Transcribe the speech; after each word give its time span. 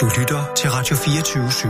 Du 0.00 0.06
lytter 0.18 0.52
til 0.56 0.70
Radio 0.70 0.96
24 0.96 1.44
/7. 1.44 1.68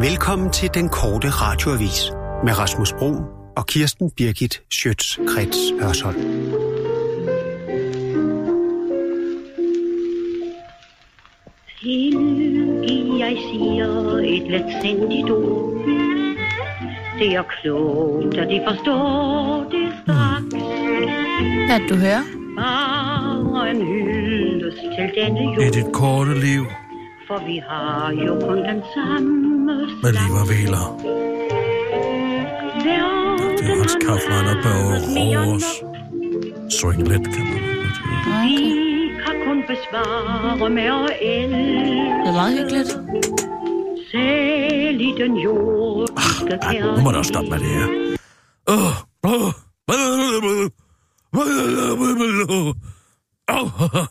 Velkommen 0.00 0.50
til 0.50 0.70
den 0.74 0.88
korte 0.88 1.28
radioavis 1.28 2.12
med 2.44 2.58
Rasmus 2.58 2.92
Bro 2.92 3.14
og 3.56 3.66
Kirsten 3.66 4.10
Birgit 4.10 4.62
Schøtz-Krets 4.74 5.82
Hørsholm. 5.82 6.20
Tilgiv, 11.80 13.18
jeg 13.18 13.36
siger 13.52 14.16
et 14.16 14.50
letsindigt 14.50 15.30
ord. 15.30 15.70
Det 17.18 17.34
er 17.34 17.42
klogt, 17.42 18.38
og 18.38 18.46
de 18.46 18.60
forstår 18.68 19.66
det 19.70 19.92
straks. 20.02 20.64
Hvad 21.68 21.80
du 21.88 21.94
hører? 21.94 22.22
Bare 22.56 23.70
en 23.70 23.86
hyldest 23.86 24.29
til 25.00 25.10
denne 25.16 25.40
I 25.40 25.54
jord, 25.54 25.72
dit 25.72 25.92
korte 25.92 26.40
liv 26.40 26.64
for 27.30 27.46
vi 27.46 27.58
har 27.68 28.10
jo 28.26 28.32
kun 28.46 28.58
den 28.58 28.82
samme 28.94 29.76
med 30.02 30.12
liv 30.12 30.32
og 30.40 30.46
hviler. 30.50 30.84
Det 32.84 32.94
er 33.70 33.76
Hans 33.76 33.96
Kaufmann 34.04 34.46
og 34.52 34.58
Børge 34.64 34.96
Rås. 35.38 35.66
Swing 36.78 37.08
lidt, 37.08 37.26
kan 37.34 37.44
man 37.50 37.62
Vi 38.42 38.56
kan 39.24 39.36
kun 39.46 39.58
besvare 39.68 40.70
med 40.70 40.82
at 40.82 41.10
el. 41.20 41.50
Det 41.50 42.28
er 42.28 42.32
meget 42.32 42.58
hyggeligt. 42.58 42.90
Selv 44.10 45.00
i 45.00 45.12
den 45.22 45.36
jordiske 45.36 46.58
Ja, 46.72 46.96
nu 46.96 47.02
må 47.02 47.10
du 47.10 47.16
også 47.16 47.28
stoppe 47.28 47.50
med 47.50 47.58
det 47.58 47.66
her. 47.66 47.88
Åh, 48.68 48.94
åh, 49.24 49.52
åh. 53.48 54.06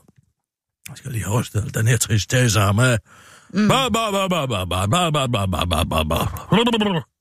Jeg 0.90 0.98
skal 0.98 1.12
lige 1.12 1.24
have 1.24 1.40
rystet 1.40 1.69
den 1.80 1.88
her 1.88 1.98
tristesse 1.98 2.60
af 2.60 2.76
mig. 2.76 2.98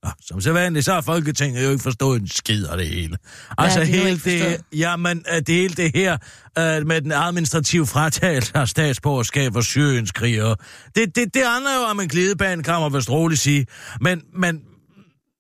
Ja, 0.05 0.11
Som 0.21 0.41
så 0.41 0.53
vanligt, 0.53 0.85
så 0.85 0.93
har 0.93 1.01
Folketinget 1.01 1.65
jo 1.65 1.71
ikke 1.71 1.83
forstået 1.83 2.21
en 2.21 2.29
skid 2.29 2.67
af 2.67 2.77
det 2.77 2.89
hele. 2.89 3.17
Altså 3.59 3.79
har 3.79 3.87
de 3.87 3.93
hele 3.93 4.21
det, 4.25 4.61
jamen, 4.73 5.25
øh, 5.35 5.37
det 5.37 5.55
hele 5.55 5.75
det 5.75 5.91
her 5.95 6.13
uh, 6.59 6.87
med 6.87 7.01
den 7.01 7.13
administrative 7.13 7.87
fratagelse 7.87 8.53
af 8.55 8.69
statsborgerskab 8.69 9.53
for 9.53 9.61
Syriens 9.61 10.13
krigere, 10.13 10.57
det, 10.95 11.17
det, 11.17 11.35
det 11.35 11.43
handler 11.47 11.75
jo 11.75 11.91
om 11.91 12.01
en 12.01 12.09
glidebane, 12.09 12.63
kan 12.63 12.81
man 12.81 12.95
vist 12.95 13.11
roligt 13.11 13.41
sige. 13.41 13.67
Men, 14.01 14.23
men, 14.35 14.61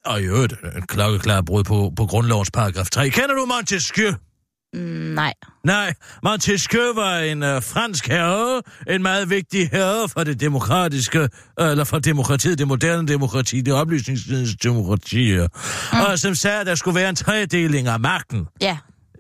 og 0.05 0.21
i 0.21 0.25
øvrigt, 0.25 0.55
en 0.77 0.87
klokkeklar 0.87 1.43
brud 1.43 1.65
på, 1.65 1.93
på 1.97 2.07
grundlovens 2.07 2.51
paragraf 2.51 2.87
3. 2.87 3.11
Kender 3.11 3.35
du 3.35 3.47
Montesquieu? 3.47 4.13
Mm, 4.75 4.81
nej. 5.15 5.35
Nej, 5.65 5.95
Montesquieu 6.23 6.95
var 6.95 7.19
en 7.19 7.43
øh, 7.43 7.63
fransk 7.63 8.09
herre, 8.09 8.63
en 8.89 9.03
meget 9.03 9.31
vigtig 9.31 9.69
herre 9.73 10.09
for 10.09 10.25
det 10.25 10.41
demokratiske, 10.41 11.19
øh, 11.61 11.71
eller 11.71 11.85
for 11.85 11.99
demokratiet, 11.99 12.59
det 12.59 12.69
moderne 12.69 13.09
demokrati, 13.09 13.61
det 13.61 13.75
oplysningstidens 13.75 14.57
demokrati, 14.63 15.37
mm. 15.37 16.01
og 16.01 16.19
som 16.19 16.35
sagde, 16.35 16.61
at 16.61 16.67
der 16.67 16.75
skulle 16.75 16.95
være 16.95 17.09
en 17.09 17.17
tredeling 17.17 17.89
af 17.89 18.01
magten. 18.01 18.47
Ja. 18.61 18.79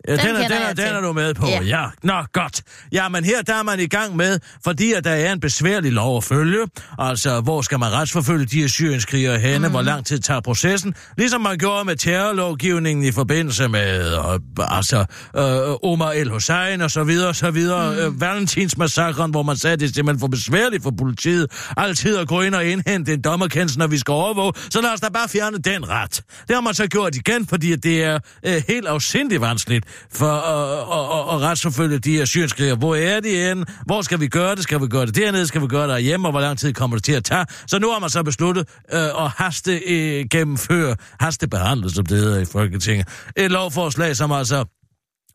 Ja, 0.08 0.16
den, 0.16 0.26
Den 0.26 0.36
er, 0.36 0.48
den, 0.48 0.52
er, 0.52 0.72
den 0.72 0.84
er 0.94 1.00
du 1.00 1.12
med 1.12 1.34
på, 1.34 1.46
ja. 1.46 1.62
Ja. 1.62 1.84
Nå, 2.02 2.14
godt. 2.32 2.62
Ja, 2.92 3.08
men 3.08 3.24
her 3.24 3.42
der 3.42 3.54
er 3.54 3.62
man 3.62 3.80
i 3.80 3.86
gang 3.86 4.16
med, 4.16 4.38
fordi 4.64 4.92
at 4.92 5.04
der 5.04 5.10
er 5.10 5.32
en 5.32 5.40
besværlig 5.40 5.92
lov 5.92 6.16
at 6.16 6.24
følge. 6.24 6.66
Altså, 6.98 7.40
hvor 7.40 7.62
skal 7.62 7.78
man 7.78 7.92
retsforfølge 7.92 8.46
de 8.46 8.60
her 8.60 8.68
syrienskrigere 8.68 9.38
henne? 9.38 9.68
Mm. 9.68 9.72
Hvor 9.72 9.82
lang 9.82 10.06
tid 10.06 10.18
tager 10.18 10.40
processen? 10.40 10.94
Ligesom 11.18 11.40
man 11.40 11.58
gjorde 11.58 11.84
med 11.84 11.96
terrorlovgivningen 11.96 13.04
i 13.04 13.12
forbindelse 13.12 13.68
med, 13.68 14.12
øh, 14.18 14.38
altså, 14.58 14.98
øh, 15.36 15.90
Omar 15.90 16.10
El 16.10 16.30
Hussein 16.30 16.80
og 16.80 16.90
så 16.90 17.04
videre, 17.04 17.28
og 17.28 17.36
så 17.36 17.50
videre. 17.50 17.92
Mm. 17.92 17.98
Øh, 17.98 18.20
Valentinsmassakren, 18.20 19.30
hvor 19.30 19.42
man 19.42 19.56
sagde, 19.56 19.72
at 19.72 19.80
det 19.80 19.88
er 19.90 19.94
simpelthen 19.94 20.20
for 20.20 20.28
besværligt 20.28 20.82
for 20.82 20.92
politiet 20.98 21.46
altid 21.76 22.16
at 22.16 22.28
gå 22.28 22.40
ind 22.40 22.54
og 22.54 22.64
indhente 22.64 23.12
en 23.12 23.20
dommerkendelse, 23.22 23.78
når 23.78 23.86
vi 23.86 23.98
skal 23.98 24.12
overvåge. 24.12 24.52
Så 24.70 24.80
lad 24.80 24.90
os 24.90 25.00
da 25.00 25.08
bare 25.08 25.28
fjerne 25.28 25.58
den 25.58 25.88
ret. 25.88 26.22
Det 26.48 26.54
har 26.54 26.60
man 26.60 26.74
så 26.74 26.86
gjort 26.86 27.14
igen, 27.16 27.47
fordi 27.47 27.76
det 27.76 28.04
er 28.04 28.18
øh, 28.47 28.62
helt 28.68 28.86
afsindigt 28.86 29.41
vanskeligt 29.41 29.84
for 30.12 30.32
at, 30.32 30.78
at, 30.78 31.34
at, 31.34 31.48
retsforfølge 31.48 31.98
de 31.98 32.16
her 32.16 32.25
syrienskrigere. 32.25 32.76
Hvor 32.76 32.94
er 32.94 33.20
de 33.20 33.31
henne? 33.31 33.66
Hvor 33.86 34.03
skal 34.03 34.20
vi 34.20 34.28
gøre 34.28 34.54
det? 34.54 34.62
Skal 34.62 34.81
vi 34.81 34.86
gøre 34.86 35.06
det 35.06 35.16
dernede? 35.16 35.47
Skal 35.47 35.62
vi 35.62 35.66
gøre 35.66 35.94
det 35.94 36.03
hjemme? 36.03 36.28
Og 36.28 36.32
hvor 36.32 36.41
lang 36.41 36.59
tid 36.59 36.72
kommer 36.72 36.97
det 36.97 37.04
til 37.04 37.12
at 37.12 37.25
tage? 37.25 37.47
Så 37.66 37.78
nu 37.78 37.91
har 37.91 37.98
man 37.98 38.10
så 38.10 38.22
besluttet 38.22 38.69
øh, 38.92 39.00
at 39.00 39.31
haste 39.36 39.78
øh, 39.78 40.26
gennemføre, 40.31 40.97
haste 41.20 41.48
behandle, 41.48 41.91
som 41.91 42.06
det 42.06 42.19
hedder 42.19 42.41
i 42.41 42.44
Folketinget. 42.44 43.09
Et 43.36 43.50
lovforslag, 43.50 44.16
som 44.16 44.32
altså 44.32 44.64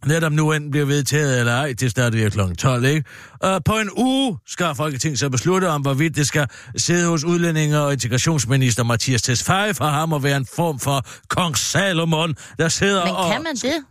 netop 0.06 0.32
nu 0.32 0.52
enten 0.52 0.72
bliver 0.72 0.86
vedtaget 0.86 1.40
eller 1.40 1.54
ej, 1.54 1.74
det 1.80 1.92
starter 1.92 2.24
vi 2.24 2.30
kl. 2.30 2.56
12, 2.58 2.86
ikke? 2.86 3.04
Uh, 3.46 3.50
på 3.66 3.74
en 3.74 3.90
uge 3.98 4.38
skal 4.48 4.76
Folketinget 4.76 5.20
så 5.20 5.30
beslutte 5.30 5.70
om, 5.70 5.82
hvorvidt 5.82 6.16
det 6.16 6.28
skal 6.28 6.48
sidde 6.76 7.08
hos 7.08 7.24
udlændinge- 7.24 7.80
og 7.80 7.94
integrationsminister 7.94 8.84
Mathias 8.84 9.22
Tesfaye 9.22 9.74
for 9.74 9.86
ham 9.86 10.14
at 10.14 10.24
være 10.24 10.38
en 10.38 10.48
form 10.56 10.80
for 10.80 11.06
kong 11.28 11.58
Salomon, 11.58 12.36
der 12.58 12.68
sidder 12.68 13.06
Men 13.06 13.16
og... 13.16 13.32
kan 13.32 13.44
man 13.44 13.56
det? 13.56 13.86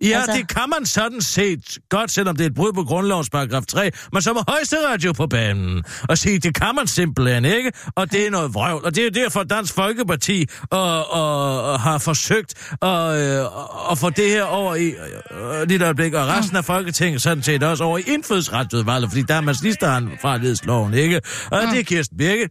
Ja, 0.00 0.16
altså... 0.16 0.32
Det 0.32 0.48
kan 0.48 0.68
man 0.74 0.86
sådan 0.86 1.20
set 1.20 1.78
godt, 1.88 2.10
selvom 2.10 2.36
det 2.36 2.44
er 2.44 2.50
et 2.50 2.54
brud 2.54 2.72
på 2.72 2.82
grundlovens 2.84 3.30
paragraf 3.30 3.62
3. 3.62 3.90
Men 4.12 4.22
så 4.22 4.32
må 4.32 4.40
højesteret 4.48 5.04
jo 5.04 5.12
på 5.12 5.26
banen 5.26 5.84
og 6.08 6.18
sige, 6.18 6.38
det 6.38 6.54
kan 6.54 6.74
man 6.74 6.86
simpelthen 6.86 7.44
ikke, 7.44 7.72
og 7.96 8.12
det 8.12 8.26
er 8.26 8.30
noget 8.30 8.54
vrøvl. 8.54 8.84
Og 8.84 8.94
det 8.94 9.06
er 9.06 9.10
derfor 9.10 9.42
Dansk 9.42 9.74
Folkeparti 9.74 10.46
og, 10.70 11.10
og, 11.10 11.62
og 11.72 11.80
har 11.80 11.98
forsøgt 11.98 12.50
at, 12.82 13.02
øh, 13.22 13.90
at 13.90 13.98
få 13.98 14.10
det 14.10 14.28
her 14.30 14.44
over 14.44 14.74
i 14.74 14.88
øh, 14.88 15.68
lidt 15.68 15.82
øjeblik, 15.82 16.14
og 16.14 16.26
resten 16.26 16.56
af 16.56 16.64
Folketinget 16.64 17.22
sådan 17.22 17.42
set 17.42 17.62
også 17.62 17.84
over 17.84 17.98
i 17.98 18.02
indfødsretsudvalget, 18.06 19.10
fordi 19.10 19.22
der 19.22 19.34
er 19.34 19.40
man 19.40 19.54
slisteren 19.54 20.18
fra 20.22 20.36
ledsloven, 20.36 20.94
ikke? 20.94 21.16
Og 21.52 21.58
det 21.72 21.80
er 21.80 21.84
Kirsten 21.84 22.18
Birke. 22.18 22.48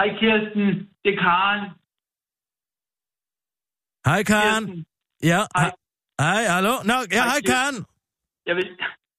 Hej 0.00 0.08
Kirsten, 0.20 0.64
det 1.04 1.10
er 1.14 1.18
Karen. 1.24 1.62
Hej, 4.06 4.22
Karen. 4.22 4.66
Kirsten. 4.66 4.84
Ja, 5.22 5.40
Hej. 5.56 5.70
Hej. 6.26 6.42
Hallo. 6.54 6.74
Nå, 6.90 6.96
ja, 7.16 7.22
Hej. 7.30 7.40
Karen. 7.50 7.78
Jeg 8.48 8.54
vil, 8.58 8.66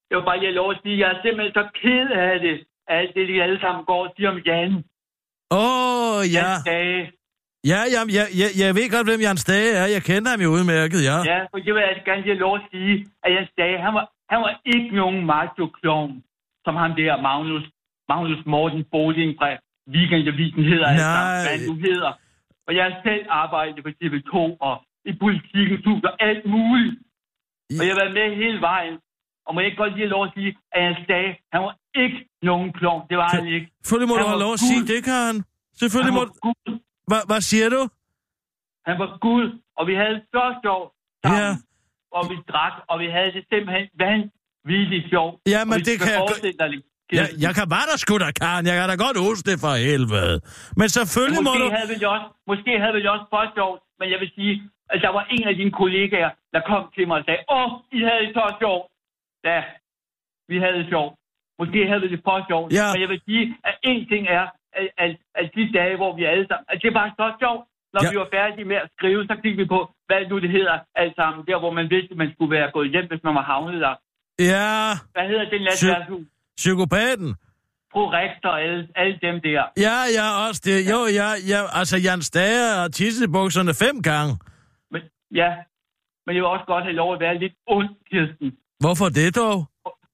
jeg 0.10 0.16
vil 0.18 0.26
bare 0.30 0.40
lige 0.40 0.50
have 0.52 0.60
lov 0.62 0.70
at 0.76 0.80
sige, 0.84 0.96
jeg 1.02 1.10
er 1.14 1.20
simpelthen 1.26 1.54
så 1.60 1.64
ked 1.82 2.08
af 2.30 2.40
det. 2.46 2.56
Alt 2.98 3.12
det, 3.16 3.24
de 3.30 3.44
alle 3.46 3.60
sammen 3.64 3.82
går 3.90 4.02
og 4.06 4.12
siger 4.16 4.30
om 4.34 4.40
Jan. 4.48 4.72
Åh, 5.52 6.16
oh, 6.16 6.20
ja. 6.36 6.48
Jan 6.50 6.64
Dage. 6.72 7.02
Ja, 7.72 7.80
jeg, 7.96 8.02
jeg, 8.42 8.50
jeg 8.62 8.70
ved 8.78 8.88
godt, 8.96 9.08
hvem 9.10 9.22
Jan 9.28 9.40
Stage 9.46 9.72
er. 9.82 9.86
Jeg 9.96 10.02
kender 10.10 10.30
ham 10.34 10.42
jo 10.46 10.50
udmærket, 10.58 11.00
ja. 11.10 11.18
Ja, 11.32 11.40
for 11.52 11.58
jeg 11.66 11.74
vil 11.76 11.84
altså 11.92 12.04
gerne 12.10 12.22
lige 12.22 12.34
have 12.36 12.46
lov 12.48 12.56
at 12.60 12.66
sige, 12.72 12.94
at 13.24 13.30
Jan 13.36 13.48
Dage, 13.62 13.78
han 13.86 13.94
var, 13.98 14.06
han 14.32 14.40
var 14.46 14.52
ikke 14.76 14.92
nogen 15.02 15.20
macho 15.34 15.66
som 16.66 16.76
ham 16.82 16.92
der 17.00 17.22
Magnus, 17.28 17.66
Magnus 18.12 18.42
Morten 18.46 18.84
Boding 18.92 19.32
fra 19.40 19.48
Weekendavisen 19.96 20.64
hedder. 20.72 20.88
altså, 20.88 21.06
Nej. 21.06 21.42
hvad 21.46 21.60
du 21.70 21.74
hedder. 21.88 22.12
Og 22.68 22.72
jeg 22.76 22.84
har 22.88 22.94
selv 23.08 23.26
arbejdet 23.30 23.84
på 23.86 23.90
TV2 24.00 24.34
og 24.68 24.76
i 25.10 25.14
politikens 25.24 25.84
hus 25.88 26.02
og 26.10 26.14
alt 26.28 26.46
muligt. 26.56 26.96
Og 27.80 27.84
jeg 27.86 27.94
har 27.94 28.00
været 28.04 28.14
med 28.20 28.28
hele 28.44 28.60
vejen. 28.72 28.96
Og 29.46 29.50
må 29.54 29.60
jeg 29.60 29.68
ikke 29.70 29.82
godt 29.84 29.94
lige 29.94 30.06
have 30.08 30.16
lov 30.18 30.24
at 30.28 30.32
sige, 30.36 30.50
at 30.74 30.80
Jan 30.84 30.96
Stage, 31.06 31.32
han 31.54 31.62
var 31.68 31.74
ikke 32.04 32.20
nogen 32.50 32.70
klovn. 32.80 33.02
Det 33.10 33.18
var 33.22 33.30
han 33.36 33.48
ikke. 33.56 33.68
Selvfølgelig 33.84 34.10
må 34.12 34.16
Han 34.16 34.24
du 34.26 34.30
have 34.34 34.44
lov 34.46 34.54
at 34.58 34.62
sige 34.70 34.82
det. 34.92 35.00
Selvfølgelig 35.82 36.14
Han 36.14 36.20
må 36.20 36.24
du... 36.30 36.34
Gud. 36.48 36.80
Hva- 37.12 37.26
Hvad 37.30 37.42
siger 37.52 37.70
du? 37.76 37.82
Han 38.88 38.96
var 39.02 39.10
Gud, 39.28 39.46
og 39.78 39.84
vi 39.90 39.94
havde 40.02 40.18
så 40.36 40.44
sjovt 40.64 40.90
sammen. 41.24 41.42
Ja. 41.42 41.52
Og 42.18 42.24
vi 42.30 42.36
drak, 42.52 42.74
og 42.92 42.96
vi 43.04 43.08
havde 43.16 43.32
det 43.38 43.44
simpelthen 43.52 43.86
vanvittigt 44.04 45.06
sjovt. 45.14 45.36
Ja, 45.56 45.62
men 45.70 45.78
det 45.88 45.96
kan 46.04 46.12
jeg 46.16 46.22
dig 46.62 46.72
Jeg, 47.20 47.28
jeg 47.46 47.52
kan 47.58 47.66
bare 47.76 47.86
da 47.92 47.96
sgu 48.04 48.14
da, 48.26 48.30
Karen. 48.42 48.64
Jeg 48.70 48.76
kan 48.80 48.86
da 48.94 48.96
godt 49.06 49.18
huske 49.28 49.44
det 49.52 49.58
for 49.66 49.74
helvede. 49.90 50.36
Men 50.80 50.88
selvfølgelig 50.98 51.44
må 51.48 51.52
måske, 51.52 51.64
du... 51.64 51.70
havde 51.78 51.90
vi 51.94 51.98
også, 52.14 52.28
måske 52.52 52.72
havde 52.84 52.94
vi 52.98 53.02
også 53.14 53.26
for 53.34 53.44
sjovt, 53.58 53.80
men 54.00 54.08
jeg 54.14 54.20
vil 54.24 54.30
sige, 54.38 54.54
at 54.94 55.00
der 55.06 55.12
var 55.18 55.24
en 55.36 55.48
af 55.52 55.56
dine 55.56 55.72
kollegaer, 55.82 56.32
der 56.54 56.62
kom 56.72 56.84
til 56.96 57.08
mig 57.08 57.18
og 57.20 57.26
sagde, 57.28 57.42
åh, 57.58 57.72
I 57.98 58.00
havde 58.08 58.22
det 58.26 58.32
så 58.40 58.46
sjovt. 58.62 58.86
Ja, 59.50 59.60
vi 60.52 60.56
havde 60.64 60.78
det 60.80 60.88
sjovt. 60.94 61.14
Måske 61.60 61.80
havde 61.90 62.02
vi 62.06 62.10
det 62.14 62.22
for 62.28 62.38
sjovt. 62.50 62.70
Ja. 62.80 62.88
Men 62.94 63.02
jeg 63.04 63.10
vil 63.14 63.22
sige, 63.28 63.44
at 63.70 63.76
en 63.92 64.02
ting 64.12 64.24
er, 64.40 64.46
at, 64.80 64.88
at, 65.04 65.12
at 65.40 65.46
de 65.56 65.64
dage, 65.78 65.96
hvor 66.00 66.12
vi 66.18 66.24
alle 66.34 66.46
sammen... 66.50 66.66
At 66.74 66.80
det 66.84 66.94
var 67.00 67.08
så 67.22 67.28
sjovt. 67.42 67.64
Når 67.94 68.02
Ja. 68.04 68.10
vi 68.12 68.18
var 68.24 68.30
færdige 68.38 68.66
med 68.72 68.76
at 68.86 68.90
skrive, 68.98 69.22
så 69.30 69.36
kiggede 69.42 69.62
vi 69.64 69.68
på, 69.76 69.80
hvad 70.08 70.20
nu 70.30 70.36
det 70.46 70.52
hedder 70.58 70.76
alt 71.02 71.16
sammen. 71.16 71.40
Der, 71.48 71.60
hvor 71.64 71.72
man 71.80 71.88
vidste, 71.90 72.12
at 72.14 72.18
man 72.24 72.30
skulle 72.34 72.52
være 72.58 72.72
gået 72.78 72.90
hjem, 72.94 73.08
hvis 73.12 73.24
man 73.28 73.36
var 73.36 73.46
havnet 73.52 73.82
der. 73.86 73.96
Ja, 74.54 74.72
Hvad 75.16 75.26
hedder 75.32 75.46
det 75.54 75.62
natværshus? 75.62 76.26
psykopaten. 76.58 77.30
Fru 77.94 78.04
Rektor 78.20 78.50
og 78.50 78.62
alle, 78.62 78.88
alle 78.96 79.20
dem 79.22 79.36
der. 79.48 79.64
Ja, 79.88 79.98
ja, 80.18 80.26
også 80.48 80.62
det. 80.66 80.78
Jo, 80.92 81.00
ja, 81.20 81.30
ja. 81.52 81.60
Altså, 81.80 81.98
Jan 81.98 82.22
Stage 82.22 82.64
har 82.80 82.88
tisset 82.88 83.28
i 83.28 83.32
bukserne 83.38 83.74
fem 83.86 84.02
gange. 84.02 84.32
Men, 85.32 85.38
ja, 85.42 85.50
men 86.26 86.32
jeg 86.36 86.42
vil 86.44 86.50
også 86.56 86.66
godt 86.74 86.84
have 86.90 86.98
lov 87.02 87.10
at 87.16 87.20
være 87.26 87.36
lidt 87.44 87.54
ond, 87.76 87.90
Kirsten. 88.12 88.48
Hvorfor 88.84 89.08
det 89.20 89.36
dog? 89.42 89.58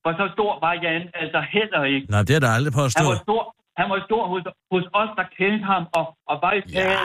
For 0.03 0.11
så 0.21 0.25
stor 0.35 0.51
var 0.65 0.73
Jan 0.83 1.03
altså 1.23 1.39
heller 1.55 1.81
ikke. 1.93 2.05
Nej, 2.13 2.21
det 2.27 2.33
er 2.35 2.41
der 2.45 2.51
aldrig 2.57 2.73
Han 2.73 2.81
påstået. 2.83 3.07
var 3.19 3.23
stor, 3.27 3.43
han 3.79 3.85
var 3.93 3.99
stor 4.09 4.23
hos, 4.31 4.43
hos 4.73 4.85
os, 5.01 5.09
der 5.19 5.25
kendte 5.39 5.65
ham, 5.71 5.83
og, 5.99 6.05
og 6.31 6.35
var 6.43 6.51
i 6.59 6.61
Ja, 6.73 6.97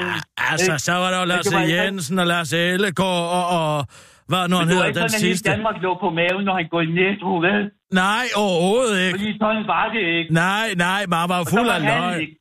altså, 0.51 0.73
så 0.87 0.93
var 1.03 1.09
der 1.13 1.19
jo 1.23 1.27
Lasse 1.33 1.57
ikke- 1.63 1.75
Jensen 1.77 2.17
og 2.23 2.27
Lars 2.33 2.53
Ellegaard 2.53 3.25
og, 3.39 3.45
og, 3.59 3.75
Hvad 4.31 4.43
nu 4.51 4.57
han 4.57 4.67
Men 4.67 4.73
hedder, 4.75 4.87
den 4.87 4.95
sådan, 4.95 5.25
sidste? 5.27 5.51
Danmark 5.51 5.77
lå 5.87 5.91
på 6.05 6.09
maven, 6.21 6.43
når 6.49 6.55
han 6.61 6.69
går 6.75 6.81
i 6.81 6.91
netto, 7.01 7.31
vel? 7.47 7.63
Nej, 8.03 8.25
overhovedet 8.45 8.97
ikke. 9.07 9.19
Fordi 9.19 9.31
sådan 9.43 9.65
var 9.75 9.87
det 9.95 10.05
ikke. 10.19 10.31
Nej, 10.45 10.67
nej, 10.87 11.01
man 11.15 11.25
var 11.33 11.41
fuld 11.55 11.69
af 11.77 11.81
han 11.83 12.03
løg. 12.13 12.21
ikke. 12.23 12.37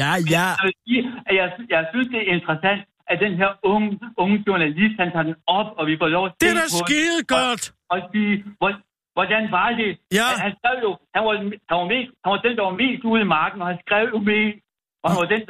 Ja, 0.00 0.10
ja. 0.36 0.46
Jeg, 0.64 0.72
sige, 0.86 1.00
at 1.28 1.34
jeg, 1.40 1.46
jeg 1.74 1.82
synes, 1.92 2.08
det 2.14 2.18
er 2.24 2.28
interessant, 2.36 2.80
at 3.12 3.18
den 3.26 3.34
her 3.40 3.50
unge, 3.72 3.88
unge 4.22 4.36
journalist, 4.46 4.94
han 5.02 5.08
tager 5.14 5.26
den 5.30 5.36
op, 5.58 5.68
og 5.78 5.82
vi 5.90 5.94
får 6.00 6.08
lov 6.16 6.24
at 6.28 6.32
Det 6.40 6.48
er 6.54 6.58
da 6.62 6.68
skide 6.82 7.20
godt. 7.36 7.62
og 7.92 7.98
sige, 8.12 8.32
hvor, 8.60 8.70
hvordan 9.16 9.42
var 9.56 9.68
det? 9.80 9.90
Ja. 10.18 10.26
Han, 10.30 10.38
han 10.46 10.52
skrev 10.58 10.76
jo, 10.86 10.90
han 11.14 11.22
var, 11.26 11.34
han, 11.70 11.76
var 11.80 11.86
mest, 11.94 12.08
han 12.22 12.28
var 12.32 12.40
den, 12.46 12.52
der 12.58 12.64
var 12.70 12.76
mest 12.84 13.02
ude 13.10 13.20
i 13.26 13.28
marken, 13.38 13.58
og 13.62 13.68
han 13.72 13.78
skrev 13.84 14.04
jo 14.14 14.18
mest, 14.30 14.56
og 15.02 15.06
han 15.10 15.18
var 15.22 15.28
den, 15.34 15.42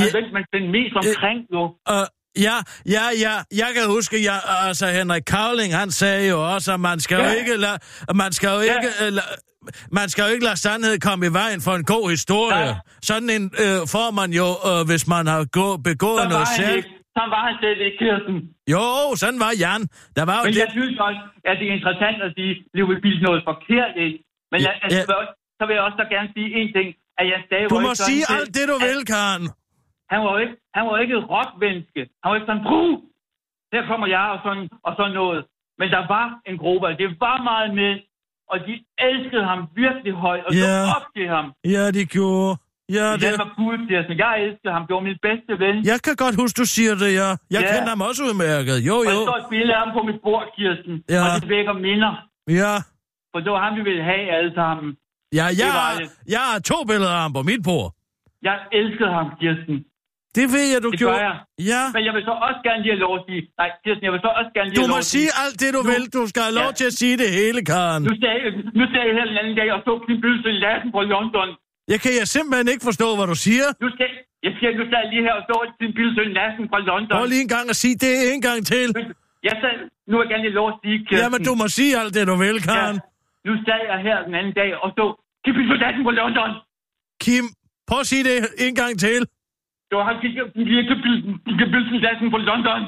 han 0.00 0.08
den 0.16 0.24
man 0.36 0.44
fandt 0.52 0.68
mest 0.76 0.94
omkring, 1.02 1.38
jo. 1.54 1.62
Uh, 1.94 2.06
ja, 2.38 2.56
ja, 2.96 3.04
ja. 3.24 3.34
Jeg 3.62 3.70
kan 3.76 3.84
huske, 3.86 4.24
jeg, 4.24 4.38
altså 4.68 4.86
Henrik 4.86 5.22
Kavling, 5.26 5.70
han 5.76 5.90
sagde 5.90 6.28
jo 6.28 6.54
også, 6.54 6.72
at 6.72 6.80
man 6.80 7.00
skal 7.00 7.16
jo 7.16 7.22
Ja. 7.24 7.32
ikke 7.40 7.56
lade, 7.56 7.78
man 8.14 8.32
skal 8.32 8.48
jo 8.48 8.60
Ja. 8.60 8.74
ikke, 8.76 8.88
uh, 9.06 9.12
la, 9.18 9.22
man 9.98 10.06
skal 10.08 10.22
jo 10.26 10.30
ikke 10.34 10.44
lade 10.44 10.56
sandhed 10.66 10.94
komme 11.08 11.22
i 11.26 11.32
vejen 11.40 11.60
for 11.66 11.72
en 11.80 11.84
god 11.94 12.10
historie. 12.10 12.66
Ja. 12.68 12.74
Sådan 13.10 13.30
en 13.36 13.44
øh, 13.64 13.78
får 13.94 14.08
man 14.20 14.30
jo, 14.40 14.48
øh, 14.70 14.80
hvis 14.90 15.04
man 15.14 15.24
har 15.32 15.40
gå, 15.58 15.66
begået 15.90 16.24
noget 16.34 16.46
han 16.48 16.56
selv. 16.60 16.76
ikke. 16.76 16.88
Så 17.18 17.22
var 17.34 17.42
han 17.48 17.54
slet 17.60 17.78
ikke, 17.86 17.98
Kirsten. 18.02 18.36
Jo, 18.74 18.84
sådan 19.22 19.40
var 19.44 19.52
Jan. 19.64 19.82
Der 20.18 20.24
var 20.30 20.36
jo 20.40 20.44
Men 20.46 20.52
det. 20.54 20.60
jeg 20.64 20.70
synes 20.78 20.96
også, 21.08 21.22
at 21.50 21.54
det 21.60 21.66
er 21.70 21.74
interessant 21.78 22.18
at 22.26 22.30
sige, 22.38 22.50
at 22.56 22.58
vi 22.76 22.80
vil 22.90 23.16
noget 23.28 23.40
forkert 23.50 23.92
ind. 24.04 24.14
Men 24.52 24.58
Ja, 24.60 24.66
jeg, 24.66 24.74
altså, 24.84 25.14
ja. 25.14 25.24
så 25.58 25.62
vil 25.66 25.72
jeg 25.78 25.82
også 25.88 25.98
så 26.02 26.06
gerne 26.14 26.28
sige 26.36 26.48
en 26.60 26.68
ting, 26.76 26.88
at 27.20 27.24
jeg 27.32 27.38
stadig 27.48 27.64
Du 27.74 27.74
må 27.74 27.80
ikke 27.80 27.96
sådan 28.00 28.10
sige 28.12 28.22
alt 28.36 28.50
det, 28.56 28.64
du 28.72 28.76
at- 28.80 28.84
vil, 28.88 28.98
Karen. 29.14 29.44
Han 30.12 30.20
var 30.24 30.30
jo 30.34 30.38
ikke, 30.44 30.56
han 30.76 30.82
var 30.86 30.92
jo 30.96 31.00
ikke 31.04 31.16
et 31.20 31.26
rockmenneske. 31.34 32.00
Han 32.22 32.26
var 32.30 32.34
ikke 32.38 32.48
sådan, 32.50 32.64
brug, 32.68 32.92
her 33.72 33.82
kommer 33.90 34.06
jeg 34.16 34.26
og 34.34 34.38
sådan, 34.46 34.64
og 34.86 34.92
sådan 34.98 35.14
noget. 35.22 35.40
Men 35.80 35.88
der 35.94 36.02
var 36.16 36.26
en 36.50 36.56
gruppe, 36.62 36.84
og 36.90 36.94
det 37.00 37.06
var 37.26 37.36
meget 37.50 37.68
mænd, 37.80 38.00
og 38.52 38.56
de 38.66 38.74
elskede 39.08 39.44
ham 39.50 39.60
virkelig 39.82 40.12
højt, 40.26 40.44
og 40.46 40.52
så 40.52 40.66
Ja. 40.68 40.96
op 40.96 41.06
til 41.16 41.26
ham. 41.34 41.46
Ja, 41.74 41.84
de 41.96 42.02
gjorde. 42.16 42.52
Ja, 42.98 43.06
Det 43.12 43.20
det... 43.22 43.38
var 43.42 43.50
men 44.08 44.18
jeg 44.24 44.32
elskede 44.46 44.72
ham. 44.76 44.82
Det 44.86 44.94
var 44.98 45.04
min 45.10 45.18
bedste 45.28 45.52
ven. 45.64 45.74
Jeg 45.92 45.98
kan 46.06 46.14
godt 46.24 46.34
huske, 46.42 46.56
du 46.62 46.66
siger 46.76 46.94
det, 47.02 47.10
ja. 47.20 47.28
Jeg 47.54 47.62
Ja. 47.64 47.70
kender 47.72 47.90
ham 47.94 48.00
også 48.08 48.20
udmærket. 48.28 48.76
Jo, 48.88 48.94
Og 48.98 49.04
jo. 49.04 49.18
der 49.18 49.26
står 49.28 49.38
et 49.44 49.48
billede 49.54 49.74
af 49.76 49.80
ham 49.84 49.90
på 49.98 50.02
mit 50.08 50.20
bord, 50.26 50.44
Kirsten. 50.56 50.94
Ja. 51.14 51.20
Og 51.24 51.28
det 51.42 51.48
vækker 51.56 51.74
minder. 51.88 52.12
Ja. 52.62 52.74
For 53.32 53.38
det 53.44 53.50
var 53.54 53.60
ham, 53.66 53.72
vi 53.78 53.82
ville 53.90 54.04
have 54.12 54.24
alle 54.36 54.52
sammen. 54.60 54.88
Ja, 55.38 55.46
jeg, 55.62 55.70
Det 56.00 56.00
det. 56.00 56.32
jeg 56.34 56.42
har 56.50 56.58
to 56.70 56.78
billeder 56.90 57.12
af 57.18 57.22
ham 57.26 57.32
på 57.38 57.42
mit 57.50 57.62
bord. 57.68 57.88
Jeg 58.48 58.56
elskede 58.80 59.12
ham, 59.18 59.26
Kirsten. 59.40 59.76
Det 60.38 60.46
ved 60.54 60.66
jeg, 60.74 60.80
du 60.86 60.90
Det 60.94 60.98
gjorde. 61.02 61.20
jeg. 61.28 61.34
Ja. 61.72 61.82
Men 61.96 62.02
jeg 62.08 62.12
vil 62.16 62.22
så 62.30 62.34
også 62.48 62.60
gerne 62.68 62.80
lige 62.84 62.92
have 62.96 63.02
lov 63.06 63.14
at 63.20 63.22
sige... 63.28 63.40
Nej, 63.60 63.68
Kirsten, 63.84 64.04
jeg 64.06 64.12
vil 64.14 64.22
så 64.26 64.30
også 64.40 64.50
gerne 64.56 64.68
lige 64.70 64.78
Du 64.80 64.86
må 64.94 64.98
sige 65.14 65.28
alt 65.42 65.56
det, 65.62 65.70
du 65.76 65.82
Nu- 65.82 65.88
vil. 65.90 66.02
Du 66.16 66.22
skal 66.30 66.42
have 66.48 66.56
lov 66.62 66.70
Ja. 66.72 66.78
til 66.80 66.86
at 66.90 66.94
sige 67.02 67.14
det 67.22 67.30
hele, 67.40 67.58
Karen. 67.72 68.02
Nu 68.10 68.14
sagde, 68.24 68.38
nu 68.78 68.84
sagde 68.92 69.06
jeg 69.10 69.14
her 69.18 69.26
den 69.30 69.36
anden 69.42 69.56
dag, 69.60 69.68
og 69.76 69.80
så 69.86 69.92
Kim 70.04 70.18
Bølse 70.24 70.48
i 70.56 70.58
lassen 70.66 70.88
fra 70.94 71.02
London. 71.14 71.48
Jeg 71.92 71.98
kan 72.04 72.12
jeg 72.20 72.26
simpelthen 72.36 72.68
ikke 72.72 72.84
forstå, 72.90 73.08
hvad 73.18 73.26
du 73.32 73.36
siger. 73.46 73.68
Nu 73.84 73.88
skal, 73.94 74.08
jeg 74.46 74.52
siger, 74.58 74.70
nu 74.78 74.84
jeg 74.94 75.02
lige 75.12 75.22
her 75.28 75.34
og 75.40 75.44
så 75.50 75.56
Bølse 75.96 76.20
i 76.30 76.32
lassen 76.40 76.64
fra 76.72 76.78
London. 76.90 77.14
Prøv 77.18 77.26
lige 77.34 77.42
en 77.48 77.52
gang 77.56 77.66
at 77.74 77.78
sige 77.82 77.96
det 78.04 78.12
en 78.34 78.40
gang 78.48 78.58
til. 78.72 78.86
Jeg 79.48 79.54
sagde, 79.62 79.78
nu 80.08 80.12
vil 80.16 80.22
jeg 80.24 80.30
gerne 80.32 80.44
lige 80.46 80.56
lov 80.60 80.68
at 80.74 80.76
sige, 80.82 80.96
Kirsten. 81.06 81.20
Jamen, 81.22 81.40
du 81.48 81.52
må 81.60 81.66
sige 81.78 81.92
alt 82.00 82.12
det, 82.16 82.22
du 82.32 82.36
vil, 82.44 82.56
ja, 82.60 82.66
Karen. 82.68 82.96
Nu 83.48 83.52
sagde 83.66 83.84
jeg 83.92 83.98
her 84.08 84.16
den 84.28 84.34
anden 84.40 84.54
dag, 84.60 84.70
og 84.84 84.88
så 84.96 85.04
Kim 85.44 85.52
Bølse 85.56 85.74
i 85.78 85.80
lassen 85.84 86.02
fra 86.06 86.14
London. 86.20 86.50
Kim, 87.24 87.44
prøv 87.88 88.00
at 88.04 88.08
sige 88.12 88.24
det 88.28 88.36
en 88.66 88.74
gang 88.82 88.92
til. 89.06 89.20
Det 89.92 89.98
var 89.98 90.04
Kim 91.58 91.68
Bølse 91.72 91.94
i 91.98 92.02
lassen 92.06 92.26
fra 92.32 92.38
London. 92.50 92.82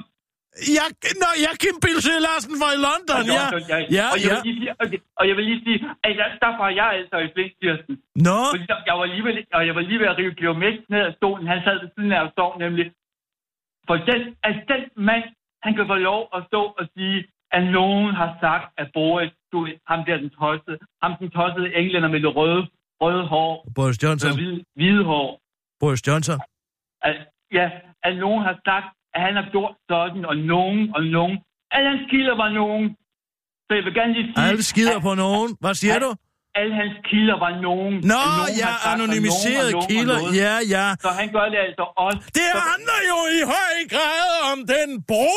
Ja, 0.76 0.84
nå, 1.22 1.28
jeg 1.44 1.50
er 1.54 1.58
Kim 1.64 1.76
Bilse 1.84 2.10
Larsen 2.26 2.54
fra 2.60 2.68
i 2.76 2.80
London, 2.86 3.22
ja. 3.38 3.44
Ja, 3.98 4.04
og, 4.14 4.16
jeg 4.24 4.30
ja. 4.30 4.34
vil 4.34 4.42
sige, 4.46 4.70
okay, 4.82 4.98
og 5.18 5.24
jeg 5.28 5.34
vil 5.38 5.44
lige 5.50 5.60
sige, 5.66 5.78
at 6.06 6.12
jeg, 6.20 6.26
derfor 6.44 6.62
er 6.70 6.74
jeg 6.82 6.88
altså 6.98 7.16
i 7.26 7.28
flink, 7.34 7.52
Kirsten. 7.62 7.94
Nå, 8.26 8.38
Fordi 8.54 8.66
der- 8.72 8.84
jeg 8.90 8.96
var 9.00 9.06
lige 9.12 9.24
ved, 9.26 9.34
og 9.58 9.62
jeg 9.68 9.74
var 9.78 9.84
lige 9.88 9.98
ved 10.02 10.08
at 10.12 10.16
rive 10.20 10.34
Geomæk 10.40 10.76
ned 10.92 11.02
af 11.08 11.12
stolen. 11.18 11.44
Han 11.52 11.58
sad 11.66 11.76
ved 11.82 11.90
siden 11.94 12.12
af 12.16 12.20
og 12.26 12.30
sov 12.38 12.50
nemlig. 12.64 12.86
For 13.88 13.96
den, 14.10 14.20
at 14.48 14.54
den 14.72 14.82
mand, 15.08 15.24
han 15.64 15.72
kan 15.76 15.84
få 15.92 15.96
lov 16.10 16.20
at 16.36 16.40
stå 16.50 16.62
og 16.80 16.84
sige, 16.96 17.18
at 17.56 17.62
nogen 17.78 18.10
har 18.20 18.30
sagt, 18.44 18.66
at 18.82 18.86
Boris, 18.96 19.32
du, 19.52 19.58
ham 19.90 20.00
der 20.06 20.16
den 20.24 20.30
tossede, 20.40 20.78
ham 21.02 21.12
den 21.20 21.28
tossede 21.38 21.68
englænder 21.80 22.10
med 22.14 22.20
det 22.24 22.32
røde, 22.38 22.62
røde 23.02 23.24
hår, 23.32 23.52
Boris 23.78 23.96
og 23.98 24.02
Johnson. 24.02 24.34
hvide, 24.40 24.58
hvide 24.78 25.02
hår. 25.10 25.28
Boris 25.82 26.02
Johnson. 26.08 26.38
At, 27.08 27.14
ja, 27.58 27.66
at 28.06 28.12
nogen 28.24 28.42
har 28.48 28.56
sagt, 28.68 28.86
at 29.14 29.20
han 29.26 29.34
har 29.40 29.46
gjort 29.54 29.74
sådan, 29.90 30.24
og 30.30 30.36
nogen, 30.36 30.94
og 30.96 31.02
nogen. 31.16 31.36
Alle 31.70 31.88
hans 31.92 32.10
kilder 32.10 32.36
var 32.36 32.48
nogen. 32.60 32.96
Så 33.66 33.70
jeg 33.76 33.84
vil 33.84 33.94
gerne 33.94 34.12
lige 34.12 34.26
sige... 34.34 34.46
Alle 34.48 34.62
skider 34.62 34.96
at- 34.96 35.02
på 35.08 35.14
nogen. 35.24 35.48
Hvad 35.60 35.74
siger 35.82 35.98
du? 36.04 36.10
Alle 36.60 36.74
hans 36.82 36.94
kilder 37.10 37.36
var 37.44 37.52
nogen. 37.68 37.94
Nå, 37.94 38.20
nogen 38.38 38.56
ja, 38.62 38.70
sagt, 38.82 38.94
anonymiserede 38.94 39.72
nogen, 39.72 39.74
og 39.74 40.04
nogen, 40.06 40.10
og 40.10 40.30
kilder. 40.32 40.42
Ja, 40.44 40.54
ja. 40.76 40.86
Så 41.04 41.08
han 41.20 41.28
gør 41.36 41.46
det 41.52 41.58
altså 41.68 41.84
også. 42.06 42.18
Det 42.38 42.48
Så- 42.54 42.62
handler 42.70 42.98
jo 43.12 43.18
i 43.38 43.40
høj 43.54 43.76
grad 43.94 44.28
om 44.52 44.58
den 44.74 44.88
bro, 45.10 45.34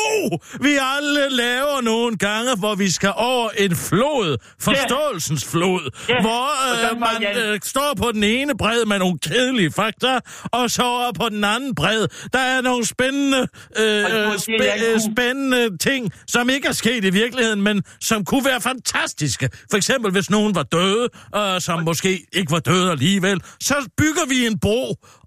vi 0.66 0.72
alle 0.96 1.22
laver 1.44 1.80
nogle 1.92 2.16
gange, 2.26 2.50
hvor 2.58 2.74
vi 2.74 2.90
skal 2.90 3.12
over 3.16 3.48
en 3.64 3.76
flod, 3.88 4.28
forståelsens 4.60 5.44
flod, 5.52 5.82
Ja, 6.08 6.20
hvor 6.20 6.46
og 6.70 6.76
der 6.82 6.92
øh, 6.94 7.00
man 7.00 7.36
øh, 7.52 7.58
står 7.62 7.90
på 8.02 8.12
den 8.12 8.24
ene 8.24 8.56
bred 8.58 8.84
med 8.86 8.98
nogle 8.98 9.18
kedelige 9.18 9.72
fakta, 9.72 10.18
og 10.52 10.70
så 10.70 10.82
over 10.82 11.12
på 11.12 11.28
den 11.28 11.44
anden 11.44 11.74
bred, 11.74 12.08
der 12.32 12.38
er 12.38 12.60
nogle 12.60 12.86
spændende, 12.86 13.40
øh, 13.78 14.04
øh, 14.04 14.28
spæ- 14.32 14.84
øh, 14.94 15.00
spændende 15.14 15.76
ting, 15.78 16.12
som 16.26 16.50
ikke 16.50 16.68
er 16.68 16.72
sket 16.72 17.04
i 17.04 17.10
virkeligheden, 17.10 17.62
men 17.62 17.82
som 18.00 18.24
kunne 18.24 18.44
være 18.44 18.60
fantastiske. 18.60 19.50
For 19.70 19.76
eksempel, 19.76 20.12
hvis 20.12 20.30
nogen 20.30 20.54
var 20.54 20.62
døde, 20.62 21.07
øh, 21.38 21.54
som 21.66 21.76
måske 21.90 22.10
ikke 22.38 22.50
var 22.56 22.62
døde 22.70 22.88
alligevel, 22.96 23.38
så 23.68 23.76
bygger 24.00 24.24
vi 24.32 24.38
en 24.50 24.56
bro, 24.64 24.82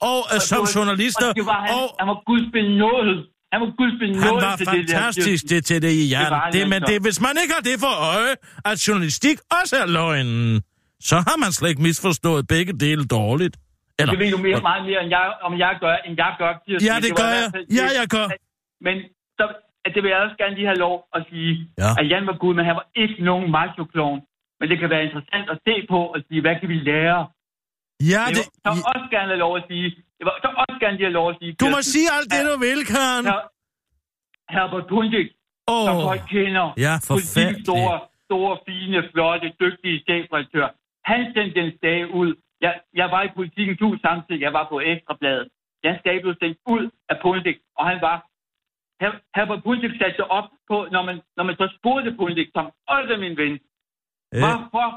og 0.10 0.18
øh, 0.34 0.36
Og 0.36 0.42
som 0.50 0.56
det 0.56 0.62
var- 0.62 0.74
journalister, 0.78 1.30
Og 1.30 1.36
det 1.40 1.46
var 1.54 1.60
han, 1.66 1.70
og 1.78 1.86
han 2.00 2.08
var 2.12 2.20
gudsbenået. 2.30 3.14
Han 3.54 3.60
var 3.64 3.72
gudsbenået 3.82 4.24
han 4.28 4.34
var 4.48 4.56
til 4.56 4.66
det 4.66 4.88
der. 4.90 4.94
fantastisk 4.94 5.44
det, 5.52 5.60
til 5.70 5.78
det 5.86 5.92
i 5.92 6.00
Det 6.02 6.08
hjernen. 6.12 6.32
var 6.38 6.42
han 6.46 6.54
Det, 6.54 6.64
men 6.74 6.74
altså. 6.84 6.92
det, 6.94 7.02
hvis 7.06 7.18
man 7.26 7.34
ikke 7.42 7.54
har 7.58 7.64
det 7.70 7.76
for 7.86 7.94
øje, 8.14 8.34
at 8.70 8.76
journalistik 8.88 9.38
også 9.60 9.76
er 9.84 9.88
løgnen, 10.00 10.62
så 11.10 11.16
har 11.28 11.38
man 11.44 11.52
slet 11.58 11.70
ikke 11.74 11.84
misforstået 11.90 12.42
begge 12.54 12.74
dele 12.86 13.04
dårligt. 13.18 13.56
Eller, 14.00 14.14
Det 14.14 14.20
ved 14.24 14.32
du 14.36 14.42
mere, 14.48 14.62
meget 14.72 14.84
mere, 14.90 15.00
end 15.04 15.10
jeg, 15.18 15.26
om 15.48 15.54
jeg 15.66 15.74
gør, 15.84 15.96
end 16.06 16.14
jeg 16.24 16.32
gør. 16.42 16.52
Kirsten. 16.66 16.88
Ja, 16.90 16.96
det 17.06 17.12
var 17.12 17.20
gør 17.22 17.30
i 17.32 17.40
jeg. 17.42 17.50
fald 17.56 17.66
Ja, 17.80 17.86
det. 17.90 17.96
jeg 18.00 18.08
gør. 18.16 18.28
Men 18.88 18.96
så, 19.40 19.46
at 19.86 19.92
det 19.96 20.00
vil 20.04 20.10
jeg 20.14 20.20
også 20.26 20.38
gerne 20.42 20.56
lige 20.60 20.68
have 20.72 20.82
lov 20.88 20.96
at 21.18 21.22
sige, 21.32 21.52
Ja. 21.84 21.90
at 22.00 22.06
Jan 22.12 22.24
var 22.32 22.38
god, 22.44 22.54
men 22.58 22.64
han 22.70 22.76
var 22.80 22.88
ikke 23.04 23.18
nogen 23.30 23.48
macho 23.58 23.84
-klon. 23.92 24.18
Men 24.62 24.70
det 24.72 24.78
kan 24.82 24.90
være 24.96 25.04
interessant 25.08 25.48
at 25.54 25.58
se 25.68 25.76
på 25.94 26.00
og 26.14 26.20
sige, 26.28 26.42
hvad 26.46 26.56
kan 26.60 26.70
vi 26.74 26.78
lære? 26.92 27.20
ja, 28.14 28.24
det, 28.38 28.44
jeg 28.66 28.72
vil 28.74 28.82
så 28.86 28.92
også 28.96 29.08
gerne 29.16 29.30
have 29.34 29.42
lov 29.46 29.54
at 29.60 29.64
sige, 29.70 29.86
jeg 30.20 30.24
vil 30.28 30.34
så 30.46 30.50
også 30.64 30.78
gerne 30.84 30.96
lige 30.98 31.08
have 31.10 31.18
lov 31.22 31.28
at 31.34 31.38
sige, 31.42 31.52
du 31.62 31.66
må 31.66 31.80
Kirsten, 31.80 31.92
sige 31.94 32.08
alt 32.18 32.28
det, 32.34 32.42
du 32.50 32.56
vil, 32.66 32.80
Karen. 32.94 33.26
Her, 33.32 33.42
Herbert 34.56 34.86
Pundik, 34.94 35.28
Åh, 35.74 35.86
som 35.88 35.96
folk 36.10 36.24
kender. 36.36 36.66
ja, 36.86 36.94
Politikens 37.10 37.10
forfærdeligt. 37.10 37.66
store, 37.68 37.96
store, 38.28 38.54
fine, 38.68 39.00
flotte, 39.12 39.48
dygtige 39.64 39.98
chefredaktør. 40.08 40.68
Han 41.12 41.20
sendte 41.36 41.54
den 41.62 41.70
dag 41.86 42.00
ud. 42.22 42.30
Jeg, 42.66 42.74
jeg 43.02 43.08
var 43.16 43.22
i 43.28 43.30
politikens 43.40 43.80
hus 43.86 43.98
samtidig. 44.08 44.42
Jeg 44.48 44.54
var 44.58 44.66
på 44.72 44.78
Ekstrabladet. 44.92 45.48
Jeg 45.84 45.94
dag 46.08 46.16
blev 46.24 46.36
sendt 46.42 46.58
ud 46.76 46.84
af 47.12 47.16
Pundik, 47.26 47.58
og 47.80 47.84
han 47.92 47.98
var... 48.08 48.18
Her- 49.02 49.22
Herbert 49.36 49.62
Pundik 49.68 49.92
satte 50.00 50.16
sig 50.20 50.28
op 50.40 50.48
på, 50.70 50.78
når 50.96 51.04
man, 51.10 51.18
når 51.38 51.44
man 51.50 51.56
så 51.62 51.66
spurgte 51.78 52.12
Pundik, 52.22 52.48
som 52.56 52.66
også 52.96 53.10
er 53.16 53.22
min 53.26 53.38
ven. 53.42 53.54
Hvorfor? 54.40 54.88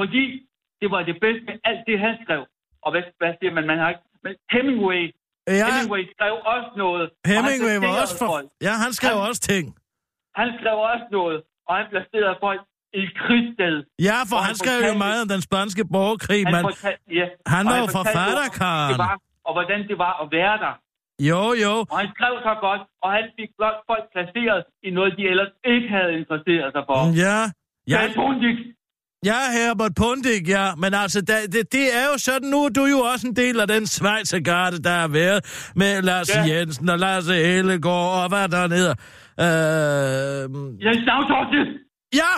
Fordi 0.00 0.24
det 0.80 0.88
var 0.94 1.02
det 1.10 1.16
bedste 1.24 1.44
med 1.48 1.56
alt 1.68 1.82
det, 1.88 1.96
han 2.06 2.14
skrev. 2.24 2.42
Og 2.84 2.90
hvad, 2.92 3.02
hvad 3.20 3.32
siger 3.38 3.52
man? 3.58 3.66
Man 3.66 3.78
har 3.78 3.88
ikke... 3.88 4.02
Men 4.24 4.34
Hemingway, 4.54 5.02
Ja, 5.60 5.66
Hemingway 5.68 6.02
skrev 6.14 6.34
også 6.54 6.70
noget. 6.84 7.06
og 7.24 7.28
Hemingway 7.32 7.74
var 7.76 7.80
placerede 7.80 8.02
også 8.04 8.16
for... 8.22 8.26
folk. 8.34 8.48
Ja, 8.66 8.72
han 8.84 8.92
skrev 8.98 9.16
Han- 9.18 9.28
også 9.28 9.40
ting. 9.52 9.64
Han 10.40 10.48
skrev 10.58 10.76
også 10.92 11.06
noget, 11.18 11.38
og 11.68 11.72
han 11.78 11.86
placerede 11.94 12.36
folk 12.46 12.60
i 13.02 13.02
krigssted. 13.22 13.76
Ja, 14.08 14.18
for 14.30 14.36
Og 14.38 14.42
han 14.42 14.46
han 14.52 14.54
skrev 14.62 14.78
jo 14.90 14.96
meget 15.06 15.18
om 15.24 15.28
den 15.34 15.42
spanske 15.48 15.82
borgerkrig, 15.96 16.42
Han, 16.46 16.52
men 16.54 16.62
fortalte, 16.70 17.02
ja, 17.20 17.26
han 17.54 17.62
og 17.66 17.70
var 17.72 17.78
jo 17.82 17.86
forfatter, 17.98 18.46
Karen. 18.60 18.98
Var, 19.04 19.14
og 19.48 19.52
hvordan 19.56 19.80
det 19.90 19.96
var 20.04 20.12
at 20.22 20.26
være 20.38 20.56
der. 20.64 20.74
Jo, 21.30 21.42
jo. 21.64 21.72
Og 21.92 21.96
han 22.02 22.08
skrev 22.16 22.34
så 22.48 22.54
godt, 22.66 22.82
og 23.02 23.08
han 23.12 23.24
fik 23.38 23.50
godt 23.62 23.78
folk 23.90 24.04
placeret 24.14 24.60
i 24.86 24.90
noget, 24.96 25.12
de 25.18 25.24
ellers 25.32 25.52
ikke 25.74 25.88
havde 25.96 26.12
interesseret 26.20 26.68
sig 26.76 26.84
for. 26.90 27.00
Ja, 27.24 27.38
ja, 27.92 28.00
Ja. 28.02 28.12
Pundik, 28.20 28.58
Ja, 29.30 29.40
Herbert 29.56 29.92
Pundik, 29.96 30.48
ja. 30.48 30.66
Men 30.82 30.94
altså, 30.94 31.20
da, 31.22 31.36
det, 31.52 31.72
det 31.72 31.86
er 32.00 32.04
jo 32.12 32.18
sådan, 32.18 32.48
nu 32.48 32.58
er 32.64 32.68
du 32.68 32.84
jo 32.84 32.98
også 33.12 33.26
en 33.26 33.36
del 33.36 33.60
af 33.60 33.68
den 33.68 33.86
Schweizergarde, 33.86 34.82
der 34.82 34.90
har 34.90 35.08
været 35.08 35.70
med 35.76 36.02
Lars 36.02 36.30
Ja. 36.36 36.42
Jensen 36.48 36.88
og 36.88 36.98
Lars 36.98 37.28
Ellegaard 37.28 38.22
og 38.22 38.28
hvad 38.28 38.48
der 38.48 38.62
hedder. 38.80 38.96
Øh, 39.44 40.42
Jens 40.84 41.02
Navtorte, 41.06 41.60
ja, 42.20 42.32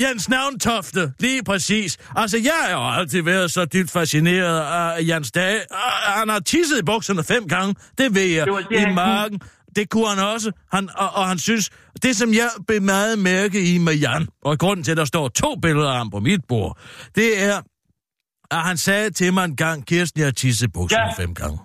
Jens 0.00 0.28
Navntofte, 0.28 1.12
lige 1.20 1.44
præcis. 1.44 1.96
Altså, 2.16 2.38
jeg 2.38 2.52
har 2.64 2.72
jo 2.72 3.00
altid 3.00 3.22
været 3.22 3.50
så 3.52 3.64
dybt 3.64 3.90
fascineret 3.90 4.60
af 4.60 5.08
Jens 5.08 5.30
Dage. 5.32 5.60
Ah, 5.70 6.18
Han 6.18 6.28
har 6.28 6.38
tisset 6.40 6.78
i 6.78 6.82
bukserne 6.82 7.24
fem 7.24 7.48
gange, 7.48 7.74
det 7.98 8.14
ved 8.14 8.22
jeg, 8.22 8.46
Det 8.46 8.52
var 8.52 8.60
det, 8.60 8.80
i 8.90 8.94
marken. 8.94 9.40
det 9.76 9.90
kunne 9.90 10.08
han 10.08 10.18
også. 10.18 10.52
Han, 10.72 10.88
og, 10.96 11.10
og 11.14 11.28
han 11.28 11.38
synes, 11.38 11.70
det 12.02 12.16
som 12.16 12.34
jeg 12.34 12.50
blev 12.66 12.82
meget 12.82 13.18
mærke 13.18 13.74
i 13.74 13.78
med 13.78 13.94
Jan, 13.94 14.28
og 14.44 14.58
grunden 14.58 14.84
til, 14.84 14.90
at 14.90 14.96
der 14.96 15.04
står 15.04 15.28
to 15.28 15.54
billeder 15.62 15.90
af 15.90 15.96
ham 15.98 16.10
på 16.10 16.20
mit 16.20 16.40
bord, 16.48 16.78
det 17.14 17.42
er, 17.42 17.60
at 18.50 18.58
han 18.62 18.76
sagde 18.76 19.10
til 19.10 19.32
mig 19.34 19.44
en 19.44 19.56
gang, 19.56 19.86
Kirsten, 19.86 20.18
jeg 20.20 20.26
har 20.26 20.32
tisset 20.32 20.66
i 20.66 20.70
bukserne 20.70 21.02
Ja. 21.18 21.22
fem 21.22 21.34
gange. 21.34 21.58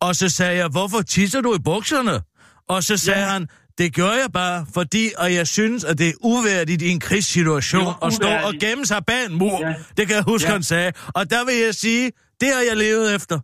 Og 0.00 0.16
så 0.16 0.28
sagde 0.28 0.56
jeg, 0.56 0.68
hvorfor 0.68 1.02
tisser 1.02 1.40
du 1.40 1.54
i 1.54 1.58
bukserne? 1.58 2.20
Og 2.68 2.84
så 2.84 2.96
sagde 2.96 3.20
Ja. 3.20 3.26
han, 3.28 3.48
det 3.78 3.94
gør 3.94 4.10
jeg 4.12 4.28
bare, 4.32 4.66
fordi 4.74 5.10
og 5.18 5.34
jeg 5.34 5.46
synes, 5.46 5.84
at 5.84 5.98
det 5.98 6.08
er 6.08 6.12
uværdigt 6.20 6.82
i 6.82 6.88
en 6.88 7.00
krigssituation 7.00 7.94
at 8.04 8.12
stå 8.12 8.28
og 8.28 8.54
gemme 8.60 8.86
sig 8.86 9.04
bag 9.06 9.26
en 9.26 9.34
mur. 9.38 9.66
Ja. 9.66 9.74
Det 9.96 10.06
kan 10.06 10.16
jeg 10.16 10.24
huske, 10.24 10.48
Ja. 10.48 10.52
han 10.52 10.62
sagde. 10.62 10.92
Og 11.14 11.30
der 11.30 11.44
vil 11.44 11.54
jeg 11.56 11.74
sige, 11.74 12.12
det 12.40 12.48
har 12.54 12.60
jeg 12.68 12.76
levet 12.76 13.14
efter. 13.14 13.40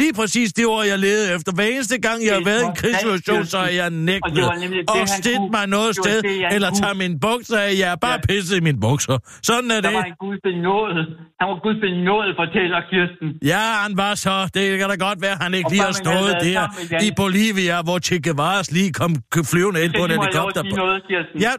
Lige 0.00 0.12
præcis 0.20 0.52
det 0.52 0.66
ord, 0.66 0.86
jeg 0.86 0.98
levede 0.98 1.34
efter. 1.34 1.52
Hver 1.52 1.64
eneste 1.64 1.96
gang, 2.06 2.18
jeg 2.26 2.34
har 2.34 2.44
været 2.44 2.62
i 2.62 2.66
en 2.66 2.74
krigssituation, 2.80 3.46
så 3.46 3.58
er 3.58 3.72
jeg 3.80 3.90
nægtet. 3.90 4.44
Og 4.44 4.54
kunne. 5.36 5.50
mig 5.56 5.66
noget 5.76 5.92
sted, 5.96 6.22
det, 6.22 6.54
eller 6.54 6.70
tager 6.80 6.94
mine 6.94 7.20
bukser 7.20 7.58
af. 7.58 7.70
Jeg 7.82 7.88
er 7.92 7.96
bare 8.06 8.18
Ja. 8.22 8.26
pisset 8.28 8.56
i 8.56 8.60
mine 8.60 8.80
bukser. 8.80 9.16
Sådan 9.42 9.70
er 9.70 9.74
Der 9.74 9.88
det. 9.88 9.94
var 9.98 10.02
en 10.12 10.16
Gud 10.24 10.36
benådet. 10.48 11.06
Han 11.40 11.46
var 11.50 11.58
Gud 11.66 11.76
benådet, 11.84 12.32
fortæller 12.42 12.80
Kirsten. 12.90 13.28
Ja, 13.52 13.62
han 13.84 13.92
var 13.96 14.14
så. 14.14 14.50
Det 14.54 14.78
kan 14.78 14.88
da 14.88 14.96
godt 15.08 15.18
være, 15.22 15.36
han 15.40 15.54
ikke 15.54 15.66
Og 15.66 15.72
lige 15.72 15.82
har 15.82 15.92
stået 16.04 16.32
der 16.46 16.62
i 17.06 17.10
Bolivia, 17.16 17.82
hvor 17.82 17.98
Che 17.98 18.16
Guevara 18.26 18.62
lige 18.70 18.92
kom 18.92 19.10
flyvende 19.52 19.84
ind 19.84 19.92
på 19.98 20.04
en 20.04 20.10
helikopter. 20.10 20.62
noget. 20.62 21.02
Ja, 21.46 21.52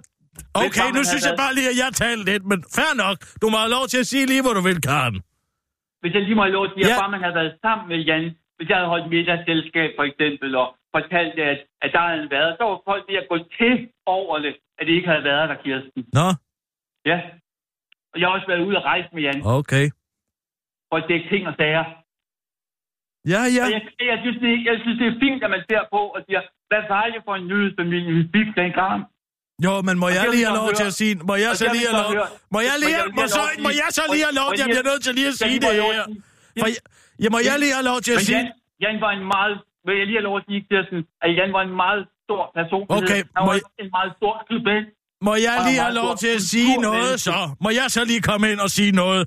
okay, 0.54 0.88
nu 0.98 1.02
synes 1.04 1.24
jeg 1.30 1.36
bare 1.44 1.54
lige, 1.56 1.70
at 1.74 1.78
jeg 1.84 1.90
talte 1.94 2.24
lidt, 2.32 2.44
men 2.52 2.64
fair 2.76 2.94
nok. 3.04 3.18
Du 3.42 3.50
må 3.50 3.58
have 3.58 3.70
lov 3.78 3.88
til 3.88 3.98
at 4.04 4.08
sige 4.08 4.26
lige, 4.26 4.42
hvor 4.42 4.54
du 4.54 4.62
vil, 4.70 4.82
Karen. 4.82 5.16
Hvis 6.06 6.14
jeg 6.16 6.22
lige 6.24 6.36
må 6.40 6.44
have 6.48 6.58
lov 6.58 6.66
at 6.66 6.72
sige, 6.76 6.86
Ja. 6.88 6.94
at 6.96 7.02
bare 7.02 7.12
man 7.16 7.22
havde 7.26 7.36
været 7.42 7.54
sammen 7.66 7.86
med 7.92 8.00
Jan, 8.10 8.26
hvis 8.58 8.68
jeg 8.70 8.78
havde 8.78 8.92
holdt 8.94 9.08
middagsselskab 9.14 9.90
for 9.98 10.04
eksempel, 10.10 10.50
og 10.62 10.68
fortalt, 10.96 11.36
at, 11.52 11.60
at 11.84 11.90
der 11.96 12.04
havde 12.12 12.30
været, 12.38 12.52
så 12.58 12.64
var 12.70 12.80
folk 12.90 13.04
ved 13.10 13.16
at 13.24 13.28
gå 13.32 13.38
til 13.60 13.74
over 14.06 14.34
det, 14.46 14.54
at 14.80 14.84
det 14.88 14.94
ikke 14.94 15.08
havde 15.14 15.24
været 15.32 15.50
der, 15.50 15.58
Kirsten. 15.64 16.02
Nå, 16.20 16.28
Ja. 17.12 17.18
Og 18.14 18.16
jeg 18.20 18.26
har 18.28 18.34
også 18.38 18.48
været 18.52 18.66
ude 18.68 18.78
og 18.80 18.84
rejse 18.92 19.10
med 19.14 19.22
Jan, 19.28 19.42
okay. 19.60 19.86
for 20.90 20.96
at 21.02 21.06
dække 21.10 21.30
ting 21.30 21.48
og 21.48 21.54
sager. 21.60 21.86
Ja, 23.34 23.42
ja. 23.58 23.64
Og 23.66 23.72
jeg, 23.76 23.82
jeg, 24.12 24.18
synes, 24.24 24.38
det, 24.46 24.52
jeg 24.70 24.76
synes, 24.84 24.98
det 25.02 25.08
er 25.08 25.20
fint, 25.26 25.44
at 25.44 25.50
man 25.56 25.64
ser 25.70 25.82
på 25.96 26.02
og 26.16 26.20
siger, 26.28 26.42
hvad 26.70 26.82
var 26.90 27.06
det 27.14 27.22
for 27.28 27.36
en 27.36 27.48
nyhedsfamilie, 27.48 28.12
vi 28.20 28.24
fik 28.36 28.48
dengang? 28.62 29.00
Jo, 29.64 29.82
men 29.82 29.96
må 30.04 30.08
jeg 30.10 30.26
lige 30.32 30.46
have 30.46 30.58
lov 30.62 30.70
til 30.80 30.86
at 30.92 30.94
sige... 30.94 31.16
Må 31.30 31.36
jeg 31.36 31.52
så 31.62 31.66
lige 31.76 31.88
have 31.90 31.98
lov... 32.04 32.12
Må 32.52 32.60
jeg 32.60 32.76
lige 32.84 32.98
Må, 33.18 33.24
så, 33.28 33.44
må 33.66 33.70
jeg 33.82 33.90
så 33.98 34.04
lige 34.14 34.24
have 34.28 34.36
lov 34.42 34.50
til... 34.54 34.60
Jeg 34.64 34.68
bliver 34.74 34.88
nødt 34.92 35.04
til 35.04 35.14
lige 35.20 35.28
at 35.28 35.38
sige 35.44 35.60
det 35.66 35.74
her. 35.74 36.04
For 36.62 36.68
jeg, 37.24 37.30
må 37.36 37.40
jeg 37.50 37.56
lige 37.64 37.74
have 37.78 37.86
lov 37.92 38.00
til 38.06 38.14
at 38.18 38.22
sige... 38.22 38.44
Jan, 38.84 38.96
var 39.06 39.12
en 39.20 39.26
meget, 39.36 39.54
vil 39.86 39.96
jeg 40.00 40.06
lige 40.10 40.18
have 40.20 40.28
lov 40.30 40.38
at 40.38 40.44
sige, 40.48 40.62
Kirsten, 40.70 41.00
at 41.24 41.30
Jan 41.38 41.50
var 41.58 41.64
en 41.70 41.76
meget 41.84 42.02
stor 42.26 42.44
person. 42.58 42.86
Okay, 42.98 43.22
Han 43.36 43.42
var 43.50 43.56
en 43.84 43.90
meget 43.98 44.12
stor 44.20 44.34
skribent. 44.46 44.86
Må 45.28 45.34
jeg 45.48 45.56
lige 45.68 45.80
have 45.86 45.96
lov 46.02 46.12
til 46.24 46.32
at 46.38 46.42
sige 46.54 46.74
noget, 46.88 47.14
så? 47.28 47.38
Må 47.64 47.70
jeg 47.80 47.88
så 47.96 48.02
lige 48.12 48.22
komme 48.30 48.46
ind 48.52 48.60
og 48.60 48.70
sige 48.78 48.92
noget? 48.92 49.24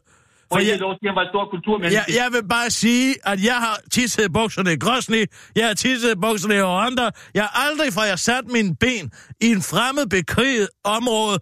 For 0.53 0.59
jeg 0.59 0.81
lov 0.81 0.93
at 0.93 0.99
han 1.11 1.17
var 1.21 1.25
et 1.29 1.33
stort 1.35 1.49
kulturmenneske. 1.55 1.95
jeg, 1.99 2.05
jeg 2.21 2.29
vil 2.35 2.45
bare 2.57 2.71
sige, 2.71 3.09
at 3.31 3.39
jeg 3.51 3.59
har 3.67 3.77
tisset 3.95 4.25
i 4.29 4.33
bukserne 4.39 4.71
i 4.77 4.79
Grosny, 4.85 5.23
jeg 5.59 5.67
har 5.67 5.75
tisset 5.75 6.11
i 6.17 6.19
bukserne 6.27 6.55
i 6.61 6.63
Rwanda. 6.63 7.07
Jeg 7.35 7.43
har 7.47 7.55
aldrig 7.67 7.89
fra 7.97 8.03
jeg 8.13 8.19
sat 8.19 8.45
mine 8.57 8.77
ben 8.83 9.05
i 9.47 9.49
en 9.57 9.63
fremmed 9.71 10.07
bekriget 10.17 10.69
område 10.97 11.37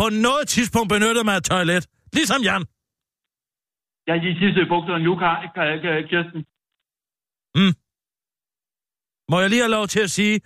på 0.00 0.06
noget 0.26 0.44
tidspunkt 0.54 0.88
benyttet 0.94 1.24
mig 1.28 1.34
af 1.40 1.44
toilet. 1.52 1.82
Ligesom 2.16 2.40
Jan. 2.48 2.62
Jeg 4.06 4.12
har 4.14 4.20
lige 4.24 4.36
tisset 4.40 4.62
i 4.66 4.68
bukserne 4.72 5.04
nu, 5.08 5.12
Kirsten. 6.10 6.40
Må 9.30 9.40
jeg 9.40 9.48
lige 9.50 9.62
have 9.66 9.70
lov 9.78 9.86
til 9.86 10.00
at 10.00 10.10
sige, 10.10 10.40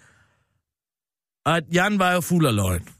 at 1.46 1.62
Jan 1.76 1.98
var 1.98 2.12
jo 2.12 2.20
fuld 2.20 2.46
af 2.46 2.54
løgn. 2.56 2.97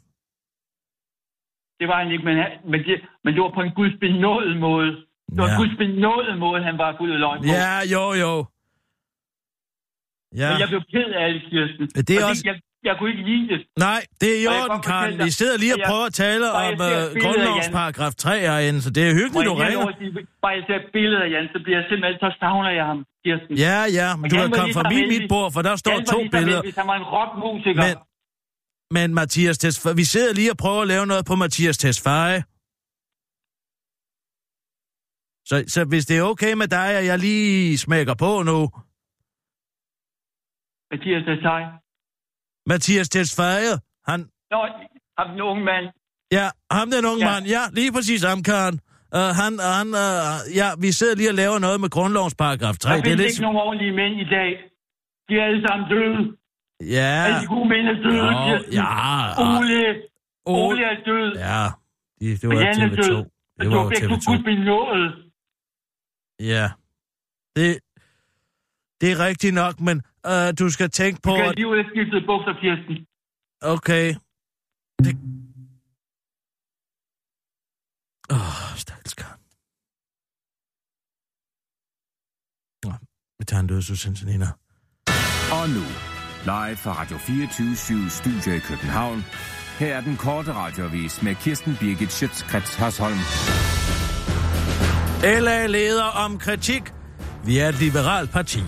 Det 1.81 1.87
var 1.91 1.99
han 2.03 2.09
ikke, 2.15 2.25
men, 2.25 2.37
han, 2.43 2.51
men, 2.73 2.81
det, 2.87 2.95
men 3.25 3.31
det 3.35 3.41
var 3.43 3.53
på 3.59 3.63
en 3.67 3.73
guds 3.79 3.95
benådet 4.01 4.57
måde. 4.67 4.91
Det 5.31 5.39
var 5.45 5.49
Ja. 5.49 5.57
en 5.57 6.39
måde, 6.47 6.59
han 6.69 6.79
var 6.83 6.91
fuld 6.99 7.13
af 7.17 7.21
løgn 7.25 7.39
på. 7.43 7.47
Ja, 7.59 7.75
jo, 7.95 8.05
jo. 8.25 8.33
Ja. 10.41 10.49
Men 10.51 10.59
jeg 10.63 10.69
blev 10.73 10.83
ked 10.95 11.09
af 11.23 11.27
det, 11.35 11.43
Kirsten. 11.51 11.85
Det 12.09 12.11
er 12.17 12.25
Og 12.25 12.31
også- 12.31 12.43
Jeg, 12.51 12.57
jeg 12.89 12.95
kunne 12.99 13.11
ikke 13.13 13.25
lide 13.31 13.45
det. 13.53 13.61
Nej, 13.89 14.01
det 14.21 14.29
er 14.35 14.39
i 14.45 14.47
orden, 14.59 14.81
Karen. 14.91 15.15
Vi 15.29 15.31
sidder 15.41 15.57
lige 15.65 15.73
og 15.77 15.81
prøver 15.91 16.07
at 16.13 16.17
tale 16.25 16.45
jeg 16.47 16.55
om 16.59 16.63
ser 16.65 16.75
uh, 16.75 16.79
billedet 16.79 17.15
af 17.17 17.23
grundlovens 17.25 17.67
Jan. 17.69 17.79
paragraf 17.81 18.13
3 18.25 18.39
herinde, 18.49 18.81
så 18.87 18.91
det 18.97 19.03
er 19.09 19.13
hyggeligt, 19.21 19.47
du 19.51 19.55
ringer. 19.65 19.85
bare 20.45 20.53
jeg 20.59 20.65
ser 20.71 20.81
af 21.27 21.29
Jan, 21.35 21.47
så 21.55 21.59
bliver 21.65 21.79
jeg 21.81 21.87
simpelthen, 21.91 22.17
så 22.25 22.29
savner 22.43 22.71
jeg 22.79 22.85
ham, 22.91 22.99
Kirsten. 23.25 23.55
Ja, 23.67 23.79
ja, 24.01 24.09
men 24.21 24.25
Og 24.25 24.31
du 24.31 24.37
kan 24.61 24.69
komme 24.79 24.95
Elvis. 25.03 25.09
mit 25.15 25.25
bord, 25.35 25.49
for 25.55 25.63
der 25.69 25.75
står 25.85 25.97
to 26.15 26.19
billeder. 26.35 26.61
Elvis, 26.63 26.77
Han 26.81 26.87
var 26.93 26.97
en 27.03 27.07
rockmusiker. 27.17 27.81
Men, 27.85 27.95
men 28.91 29.15
Mathias 29.15 29.59
Tesfaye, 29.59 29.97
vi 29.97 30.05
sidder 30.05 30.33
lige 30.35 30.51
og 30.51 30.57
prøver 30.57 30.83
at 30.83 30.89
lave 30.89 31.07
noget 31.07 31.27
på 31.27 31.35
Mathias 31.35 31.79
Tesfaye. 31.79 32.41
Så, 35.49 35.65
så 35.75 35.85
hvis 35.89 36.07
det 36.07 36.19
er 36.19 36.23
okay 36.23 36.53
med 36.53 36.69
dig, 36.69 36.89
at 36.99 37.05
jeg 37.07 37.19
lige 37.19 37.79
smækker 37.79 38.15
på 38.15 38.43
nu. 38.51 38.59
Mathias 40.93 41.23
Desai. 41.29 41.63
Mathias 42.67 43.09
Tesfaye, 43.09 43.73
han, 44.09 44.21
Nå, 44.51 44.61
ham 45.19 45.29
den 45.33 45.41
unge 45.41 45.65
mand. 45.65 45.87
ja, 46.33 46.47
ham 46.71 46.91
den 46.91 47.05
unge 47.11 47.25
Ja. 47.27 47.33
mand, 47.33 47.47
ja, 47.47 47.63
lige 47.73 47.93
præcis 47.93 48.23
ham, 48.23 48.43
Karen. 48.43 48.81
Uh, 49.19 49.31
han, 49.41 49.53
han, 49.77 49.89
uh, 50.05 50.57
ja, 50.61 50.69
vi 50.85 50.93
sidder 50.93 51.15
lige 51.17 51.31
og 51.31 51.35
laver 51.35 51.59
noget 51.59 51.81
med 51.81 51.91
grundlovens 51.91 52.35
paragraf 52.35 52.77
3. 52.79 52.89
Der 52.89 52.95
Det 52.97 53.01
er 53.01 53.05
findes 53.05 53.21
lidt... 53.21 53.31
ikke 53.33 53.43
nogen 53.43 53.57
ordentlige 53.67 53.93
mænd 54.01 54.15
i 54.25 54.29
dag. 54.39 54.51
De 55.29 55.33
er 55.41 55.45
alle 55.49 55.63
sammen 55.69 55.85
døde. 55.95 56.38
Ja, 56.81 57.25
Alle 57.27 57.41
de 57.43 57.47
gode 57.47 57.69
mænd 57.69 57.87
er 57.89 57.93
døde, 57.93 58.31
Nå, 58.33 58.47
Kirsten. 58.47 58.73
ja, 58.73 58.87
Ole, 59.57 60.03
Ole- 60.47 60.85
er 60.85 61.05
død. 61.05 61.29
ja, 61.37 61.65
det, 62.21 62.43
det 62.43 62.49
var 62.49 62.55
er 62.55 62.73
TV2. 62.73 62.97
død. 62.97 63.25
Det 63.61 63.71
var 63.71 63.77
jo 63.85 63.91
Jeg 63.91 63.99
TV2. 64.11 64.27
kunne 64.27 64.45
benådet. 64.45 65.33
Ja. 66.41 66.71
Det, 67.57 67.69
det 69.01 69.13
er 69.13 69.19
rigtigt 69.29 69.55
nok, 69.55 69.81
men 69.81 69.97
øh, 70.27 70.49
du 70.59 70.71
skal 70.71 70.91
tænke 70.91 71.21
på, 71.23 71.31
Du 71.31 71.37
kan 71.37 71.45
at... 71.49 71.55
lige 71.57 71.67
ud 71.69 71.85
skiftet 71.93 72.23
bukser, 72.27 72.53
Kirsten. 72.63 72.97
Okay. 73.63 74.07
Det... 75.05 75.13
Åh, 78.31 78.37
oh, 78.37 78.77
stakkels 78.77 79.15
Karen. 79.15 79.41
Nå, 82.85 82.93
vi 83.39 83.45
tager 83.45 83.61
en 83.61 83.67
dødsudsendelse, 83.67 84.27
Nina. 84.27 84.47
Og 85.59 85.65
nu, 85.77 85.85
live 86.49 86.77
fra 86.77 86.93
Radio 86.93 87.19
24 87.19 88.11
Studio 88.11 88.53
i 88.53 88.59
København. 88.59 89.25
Her 89.79 89.97
er 89.97 90.01
den 90.01 90.17
korte 90.17 90.53
radiovis 90.53 91.23
med 91.23 91.35
Kirsten 91.35 91.77
Birgit 91.81 92.13
Schøtzgrads 92.13 92.75
Hasholm. 92.75 93.19
LA 95.23 95.67
leder 95.67 96.05
om 96.05 96.39
kritik. 96.39 96.83
Vi 97.45 97.59
er 97.59 97.69
et 97.69 97.81
liberalt 97.81 98.31
parti. 98.31 98.61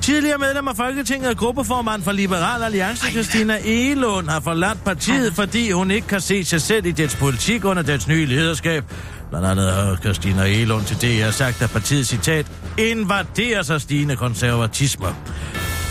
Tidligere 0.00 0.38
medlem 0.38 0.68
af 0.68 0.76
Folketinget 0.76 1.30
og 1.30 1.36
gruppeformand 1.36 2.02
for 2.02 2.12
Liberal 2.12 2.62
Alliance, 2.62 3.10
Christina 3.10 3.58
Egelund, 3.64 4.28
har 4.28 4.40
forladt 4.40 4.84
partiet, 4.84 5.32
fordi 5.32 5.70
hun 5.70 5.90
ikke 5.90 6.06
kan 6.06 6.20
se 6.20 6.44
sig 6.44 6.60
selv 6.60 6.86
i 6.86 6.90
dets 6.90 7.16
politik 7.16 7.64
under 7.64 7.82
dets 7.82 8.08
nye 8.08 8.26
lederskab. 8.26 8.84
Blandt 9.30 9.46
andet 9.46 9.72
har 9.72 9.96
Christina 9.96 10.42
Egelund 10.42 10.84
til 10.84 10.96
DR 10.96 11.30
sagt, 11.30 11.62
at 11.62 11.70
partiet, 11.70 12.06
citat, 12.06 12.46
invaderer 12.78 13.62
sig 13.62 13.80
stigende 13.80 14.16
konservatisme. 14.16 15.08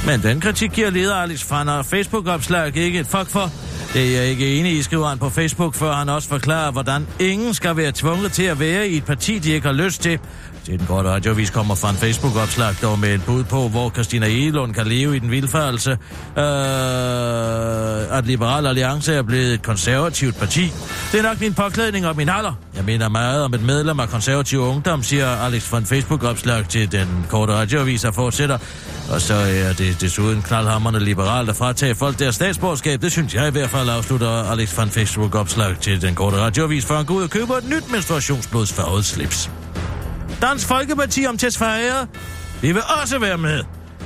Men 0.06 0.24
den 0.24 0.41
kritik 0.41 0.72
giver 0.72 0.89
leder 0.89 1.15
Alex 1.15 1.44
Fanner 1.44 1.84
Facebook-opslag 1.84 2.77
ikke 2.77 3.00
et 3.00 3.08
fuck 3.08 3.29
for. 3.29 3.51
Det 3.94 4.15
er 4.15 4.22
jeg 4.22 4.29
ikke 4.29 4.60
enig 4.60 4.72
i, 4.72 4.82
skriver 4.84 5.08
han 5.08 5.20
på 5.20 5.29
Facebook, 5.29 5.75
før 5.75 5.94
han 5.94 6.10
også 6.10 6.29
forklarer, 6.29 6.72
hvordan 6.72 7.08
ingen 7.20 7.53
skal 7.53 7.77
være 7.77 7.91
tvunget 7.91 8.32
til 8.32 8.44
at 8.44 8.60
være 8.60 8.88
i 8.88 8.98
et 8.98 9.06
parti, 9.06 9.39
de 9.39 9.51
ikke 9.51 9.68
har 9.68 9.74
lyst 9.74 10.01
til. 10.01 10.20
Til 10.69 10.79
den 10.79 10.88
korte 10.88 11.09
radiovis 11.09 11.49
kommer 11.49 11.75
fra 11.75 11.89
en 11.89 11.95
Facebook-opslag, 11.95 12.75
dog 12.81 12.99
med 12.99 13.15
et 13.15 13.21
bud 13.25 13.43
på, 13.43 13.67
hvor 13.67 13.89
Christina 13.89 14.25
Egelund 14.25 14.73
kan 14.73 14.88
leve 14.88 15.15
i 15.15 15.19
den 15.19 15.31
vildfarelse, 15.31 15.91
øh, 15.91 15.97
at 18.17 18.25
Liberal 18.25 18.67
Alliance 18.67 19.13
er 19.13 19.21
blevet 19.21 19.53
et 19.53 19.61
konservativt 19.61 20.35
parti. 20.35 20.71
Det 21.11 21.19
er 21.19 21.23
nok 21.23 21.41
min 21.41 21.53
påklædning 21.53 22.07
og 22.07 22.15
min 22.15 22.29
alder. 22.29 22.53
Jeg 22.75 22.85
mener 22.85 23.09
meget 23.09 23.43
om 23.43 23.53
et 23.53 23.61
medlem 23.61 23.99
af 23.99 24.09
konservativ 24.09 24.59
ungdom, 24.59 25.03
siger 25.03 25.27
Alex 25.27 25.63
fra 25.63 25.77
en 25.77 25.85
Facebook-opslag 25.85 26.67
til 26.67 26.91
den 26.91 27.25
korte 27.29 27.53
radioavis, 27.53 28.05
og 28.05 28.15
fortsætter. 28.15 28.57
Og 29.11 29.21
så 29.21 29.33
er 29.33 29.73
det 29.73 30.01
desuden 30.01 30.41
knaldhammerne 30.41 30.99
liberalt 30.99 31.49
at 31.49 31.55
fratage 31.55 31.95
folk 31.95 32.19
deres 32.19 32.35
statsborgerskab. 32.35 33.01
Det 33.01 33.11
synes 33.11 33.35
jeg 33.35 33.47
i 33.47 33.51
hvert 33.51 33.69
fald 33.69 33.89
afslutter 33.89 34.29
Alex 34.29 34.69
fra 34.69 34.83
en 34.83 34.89
Facebook-opslag 34.89 35.75
til 35.81 36.01
den 36.01 36.15
korte 36.15 36.38
radioavis, 36.38 36.85
før 36.85 36.95
han 36.95 37.05
går 37.05 37.15
ud 37.15 37.23
og 37.23 37.29
køber 37.29 37.55
et 37.55 37.69
nyt 37.69 37.91
menstruationsblodsfarvet 37.91 39.05
slips. 39.05 39.49
Dansk 40.41 40.67
Folkeparti 40.67 41.25
om 41.25 41.38
Tesfaye. 41.38 42.08
Vi 42.62 42.72
vil 42.72 42.81
også 43.01 43.19
være 43.19 43.38
med. 43.38 43.63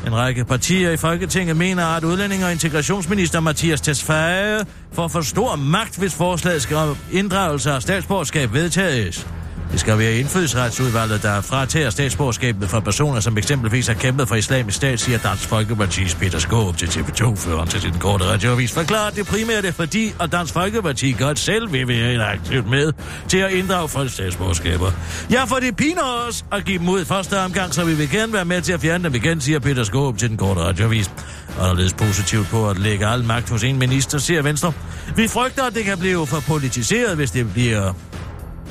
En 0.07 0.15
række 0.15 0.45
partier 0.45 0.91
i 0.91 0.97
Folketinget 0.97 1.57
mener, 1.57 1.85
at 1.85 2.03
udlænding- 2.03 2.45
og 2.45 2.51
integrationsminister 2.51 3.39
Mathias 3.39 3.81
Tesfaye 3.81 4.65
får 4.93 5.07
for 5.07 5.21
stor 5.21 5.55
magt, 5.55 5.97
hvis 5.97 6.13
forslaget 6.15 6.61
skal 6.61 6.77
om 6.77 6.97
inddragelse 7.11 7.71
af 7.71 7.81
statsborgerskab 7.81 8.53
vedtages. 8.53 9.27
Det 9.73 9.79
skal 9.79 9.97
være 9.97 10.13
indfødsretsudvalget, 10.13 11.23
der 11.23 11.41
fratager 11.41 11.89
statsborgerskabet 11.89 12.69
for 12.69 12.79
personer, 12.79 13.19
som 13.19 13.37
eksempelvis 13.37 13.87
har 13.87 13.93
kæmpet 13.93 14.27
for 14.27 14.35
islamisk 14.35 14.77
stat, 14.77 14.99
siger 14.99 15.17
Dansk 15.17 15.51
Folkeparti's 15.51 16.17
Peter 16.19 16.39
Skåb 16.39 16.77
til 16.77 16.85
TV2-føreren 16.85 17.67
til 17.67 17.81
sin 17.81 17.93
korte 17.99 18.25
radioavis. 18.25 18.71
Forklarer 18.71 19.09
det 19.09 19.27
primært 19.27 19.65
er 19.65 19.71
fordi, 19.71 20.13
at 20.19 20.31
Dansk 20.31 20.53
Folkeparti 20.53 21.11
godt 21.11 21.39
selv 21.39 21.71
vil 21.73 21.87
være 21.87 22.25
aktivt 22.25 22.69
med 22.69 22.93
til 23.27 23.37
at 23.37 23.51
inddrage 23.51 23.89
folks 23.89 24.13
statsborgerskaber. 24.13 24.91
Ja, 25.31 25.43
for 25.43 25.55
det 25.55 25.75
piner 25.75 26.27
os 26.27 26.45
at 26.51 26.65
give 26.65 26.79
dem 26.79 26.89
ud 26.89 27.05
første 27.05 27.39
omgang, 27.39 27.73
så 27.73 27.85
vi 27.85 27.93
vil 27.93 28.09
gerne 28.09 28.33
være 28.33 28.45
med 28.45 28.61
til 28.61 28.73
at 28.73 28.81
fjerne 28.81 29.03
dem 29.03 29.15
igen, 29.15 29.41
siger 29.41 29.59
Peter 29.59 29.83
Skåb 29.83 30.17
til 30.17 30.29
den 30.29 30.37
korte 30.37 30.61
radioavis. 30.61 31.11
Anderledes 31.59 31.93
positivt 31.93 32.47
på 32.47 32.69
at 32.69 32.79
lægge 32.79 33.07
al 33.07 33.23
magt 33.23 33.49
hos 33.49 33.63
en 33.63 33.79
minister, 33.79 34.17
siger 34.17 34.41
Venstre. 34.41 34.73
Vi 35.15 35.27
frygter, 35.27 35.63
at 35.63 35.75
det 35.75 35.83
kan 35.83 35.97
blive 35.97 36.27
for 36.27 36.39
politiseret, 36.47 37.15
hvis 37.15 37.31
det 37.31 37.53
bliver 37.53 37.93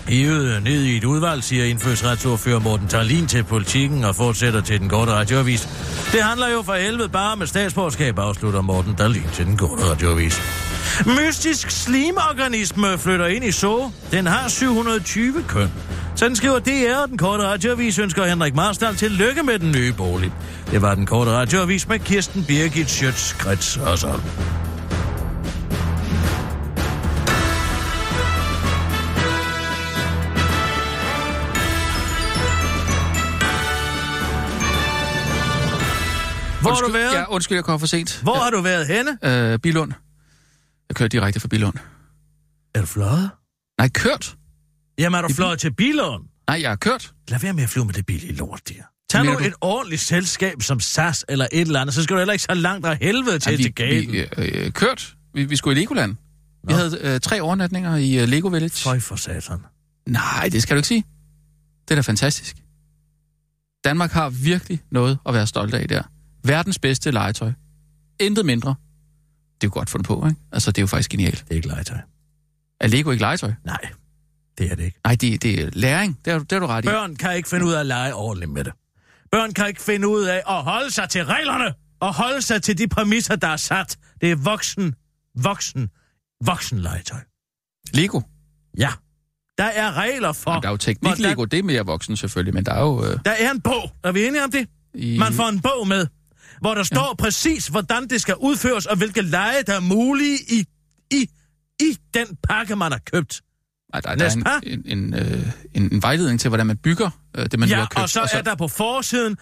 hævet 0.09 0.62
ned 0.62 0.82
i 0.82 0.97
et 0.97 1.04
udvalg, 1.04 1.44
siger 1.44 1.64
indfødsretsordfører 1.64 2.59
Morten 2.59 2.88
Tarlin 2.88 3.26
til 3.26 3.44
politikken 3.44 4.04
og 4.04 4.16
fortsætter 4.16 4.61
til 4.61 4.80
den 4.80 4.88
korte 4.88 5.12
radioavis. 5.12 5.68
Det 6.12 6.23
handler 6.23 6.49
jo 6.49 6.62
for 6.62 6.75
helvede 6.75 7.09
bare 7.09 7.37
med 7.37 7.47
statsborgerskab, 7.47 8.18
afslutter 8.18 8.61
Morten 8.61 8.94
Tarlin 8.97 9.28
til 9.32 9.47
den 9.47 9.56
korte 9.56 9.90
radioavis. 9.90 10.42
Mystisk 11.06 11.71
slimorganisme 11.71 12.99
flytter 12.99 13.26
ind 13.26 13.44
i 13.44 13.52
så. 13.52 13.90
Den 14.11 14.26
har 14.26 14.49
720 14.49 15.44
køn. 15.49 15.68
Sådan 16.14 16.37
skriver 16.37 16.59
DR, 16.59 17.02
og 17.02 17.09
den 17.09 17.18
korte 17.18 17.42
radioavis 17.42 17.99
ønsker 17.99 18.25
Henrik 18.25 18.54
Marstal 18.54 18.97
til 18.97 19.11
lykke 19.11 19.42
med 19.42 19.59
den 19.59 19.73
nye 19.73 19.92
bolig. 19.92 20.32
Det 20.71 20.82
var 20.82 20.94
den 20.94 21.06
korte 21.06 21.30
radioavis 21.30 21.88
med 21.88 21.99
Kirsten 21.99 22.44
Birgit 22.44 22.87
Schøtz-Krets 22.87 23.90
og 23.90 23.99
så. 23.99 24.21
Hvor 36.73 36.76
har 36.76 36.81
du 36.81 36.87
Undskyld, 36.87 37.02
været? 37.02 37.14
Ja, 37.14 37.31
undskyld, 37.35 37.57
jeg 37.57 37.64
kom 37.64 37.81
for 37.81 37.87
sent. 37.87 38.21
Hvor 38.23 38.35
har 38.35 38.50
du 38.50 38.61
været 38.61 38.87
henne? 38.87 39.19
Øh, 39.52 39.59
Bilund. 39.59 39.93
Jeg 40.88 40.97
kørte 40.97 41.09
direkte 41.09 41.41
fra 41.41 41.49
Bilund. 41.49 41.75
Er 42.75 42.81
du 42.81 42.87
fløjet? 42.87 43.31
Nej, 43.79 43.88
kørt. 43.88 44.37
Jamen, 44.99 45.19
er 45.19 45.23
du 45.29 45.35
fløjet 45.35 45.59
til 45.59 45.75
Bilund? 45.75 46.25
Nej, 46.49 46.61
jeg 46.62 46.71
har 46.71 46.76
kørt. 46.76 47.12
Lad 47.29 47.38
være 47.38 47.52
med 47.52 47.62
at 47.62 47.69
flyve 47.69 47.85
med 47.85 47.95
det 47.95 48.07
billige 48.07 48.33
lort, 48.33 48.61
der. 48.69 48.75
Tag 49.11 49.25
nu 49.25 49.33
du? 49.33 49.38
et 49.38 49.52
ordentligt 49.61 50.00
selskab 50.02 50.62
som 50.62 50.81
SAS 50.81 51.25
eller 51.29 51.47
et 51.52 51.61
eller 51.61 51.81
andet, 51.81 51.95
så 51.95 52.02
skal 52.02 52.14
du 52.14 52.19
heller 52.21 52.33
ikke 52.33 52.45
så 52.45 52.55
langt 52.55 52.87
af 52.87 52.99
helvede 53.00 53.38
til, 53.38 53.57
til 53.57 53.59
vi, 53.59 53.69
gaten. 53.71 54.12
vi 54.12 54.26
øh, 54.38 54.73
kørt. 54.73 55.14
Vi, 55.35 55.45
vi 55.45 55.57
skulle 55.57 55.79
i 55.79 55.83
Legoland. 55.83 56.17
Vi 56.69 56.73
Nå. 56.73 56.76
havde 56.76 56.99
øh, 57.00 57.21
tre 57.21 57.41
overnatninger 57.43 57.97
i 57.97 58.19
øh, 58.19 58.29
Lego 58.29 58.49
Village. 58.49 58.83
Føj 58.83 59.00
for 59.00 59.17
satan. 59.17 59.59
Nej, 60.07 60.49
det 60.52 60.62
skal 60.62 60.76
du 60.76 60.79
ikke 60.79 60.88
sige. 60.88 61.05
Det 61.88 61.91
er 61.91 61.95
da 61.95 62.00
fantastisk. 62.00 62.57
Danmark 63.85 64.11
har 64.11 64.31
virkelig 64.31 64.81
noget 64.91 65.19
at 65.26 65.35
være 65.35 65.47
stolt 65.47 65.75
af 65.75 65.88
der. 65.88 66.02
Verdens 66.44 66.78
bedste 66.78 67.11
legetøj. 67.11 67.52
Intet 68.20 68.46
mindre. 68.46 68.75
Det 69.61 69.66
er 69.66 69.68
jo 69.68 69.70
godt 69.78 69.90
fundet 69.90 70.06
på, 70.06 70.26
ikke? 70.26 70.40
Altså, 70.52 70.70
det 70.70 70.78
er 70.78 70.82
jo 70.82 70.87
faktisk 70.87 71.11
genialt. 71.11 71.38
Det 71.44 71.50
er 71.50 71.54
ikke 71.54 71.68
legetøj. 71.68 71.99
Er 72.80 72.87
Lego 72.87 73.11
ikke 73.11 73.22
legetøj? 73.22 73.52
Nej, 73.64 73.78
det 74.58 74.70
er 74.72 74.75
det 74.76 74.84
ikke. 74.84 75.00
Nej, 75.04 75.14
det, 75.14 75.42
det 75.42 75.61
er 75.62 75.70
læring. 75.72 76.18
Det 76.25 76.32
er, 76.32 76.38
du- 76.38 76.44
det 76.44 76.52
er 76.56 76.61
du 76.61 76.66
ret 76.66 76.84
i. 76.84 76.88
Børn 76.88 77.16
kan 77.16 77.37
ikke 77.37 77.49
finde 77.49 77.66
ud 77.66 77.72
af 77.72 77.80
at 77.80 77.87
lege 77.87 78.14
ordentligt 78.14 78.50
med 78.50 78.64
det. 78.64 78.72
Børn 79.32 79.52
kan 79.54 79.68
ikke 79.68 79.82
finde 79.82 80.08
ud 80.08 80.22
af 80.25 80.42
at 80.49 80.62
holde 80.62 80.90
sig 80.90 81.08
til 81.08 81.25
reglerne 81.25 81.75
og 82.00 82.14
holde 82.14 82.42
sig 82.42 82.62
til 82.62 82.78
de 82.78 82.88
præmisser, 82.88 83.37
der 83.37 83.49
er 83.49 83.56
sat. 83.56 83.96
Det 84.20 84.30
er 84.30 84.37
voksen, 84.37 84.94
voksen, 85.37 85.88
voksen 86.44 86.78
legetøj. 86.78 87.18
Lego. 87.94 88.20
Ja. 88.78 88.90
Der 89.58 89.64
er 89.64 89.92
regler 89.92 90.32
for... 90.32 90.50
Jamen, 90.50 90.62
der 90.62 90.68
er 90.68 90.72
jo 90.72 90.76
teknik-Lego, 90.76 91.44
det 91.44 91.58
er 91.58 91.62
mere 91.62 91.87
voksen 91.87 92.16
selvfølgelig, 92.16 92.54
men 92.54 92.64
der 92.66 92.72
er 92.72 92.80
jo... 92.80 93.04
Øh, 93.04 93.18
Der 93.25 93.30
er 93.30 93.50
en 93.50 93.61
bog. 93.61 93.90
Er 94.04 94.12
vi 94.12 94.26
enige 94.26 94.44
om 94.44 94.50
det? 94.50 94.68
i, 94.94 95.18
Man 95.18 95.32
får 95.32 95.49
en 95.49 95.61
bog 95.61 95.88
med, 95.88 96.06
hvor 96.62 96.75
der 96.75 96.83
står 96.83 97.09
ja. 97.09 97.14
præcis, 97.14 97.66
hvordan 97.66 98.09
det 98.09 98.21
skal 98.21 98.35
udføres, 98.40 98.87
og 98.87 98.97
hvilke 98.97 99.23
lege, 99.23 99.62
der 99.66 99.75
er 99.75 99.81
mulige 99.81 100.38
i, 100.49 100.64
i, 101.11 101.28
i 101.81 101.97
den 102.14 102.26
pakke, 102.49 102.76
man 102.76 102.92
har 102.92 103.00
købt. 103.12 103.40
Ej, 103.95 104.00
der, 104.00 104.14
der 104.14 104.25
er 104.25 104.61
en, 104.62 104.83
en, 104.87 104.99
en, 104.99 105.14
øh, 105.14 105.47
en, 105.75 105.92
en 105.92 106.02
vejledning 106.02 106.40
til, 106.40 106.49
hvordan 106.49 106.66
man 106.66 106.76
bygger 106.76 107.11
øh, 107.37 107.45
det, 107.45 107.59
man 107.59 107.69
nu 107.69 107.75
Ja, 107.75 107.78
har 107.78 107.87
købt. 107.87 108.02
og 108.02 108.09
så 108.09 108.28
er 108.33 108.42
der 108.42 108.54
på 108.54 108.69
forsiden, 108.69 109.37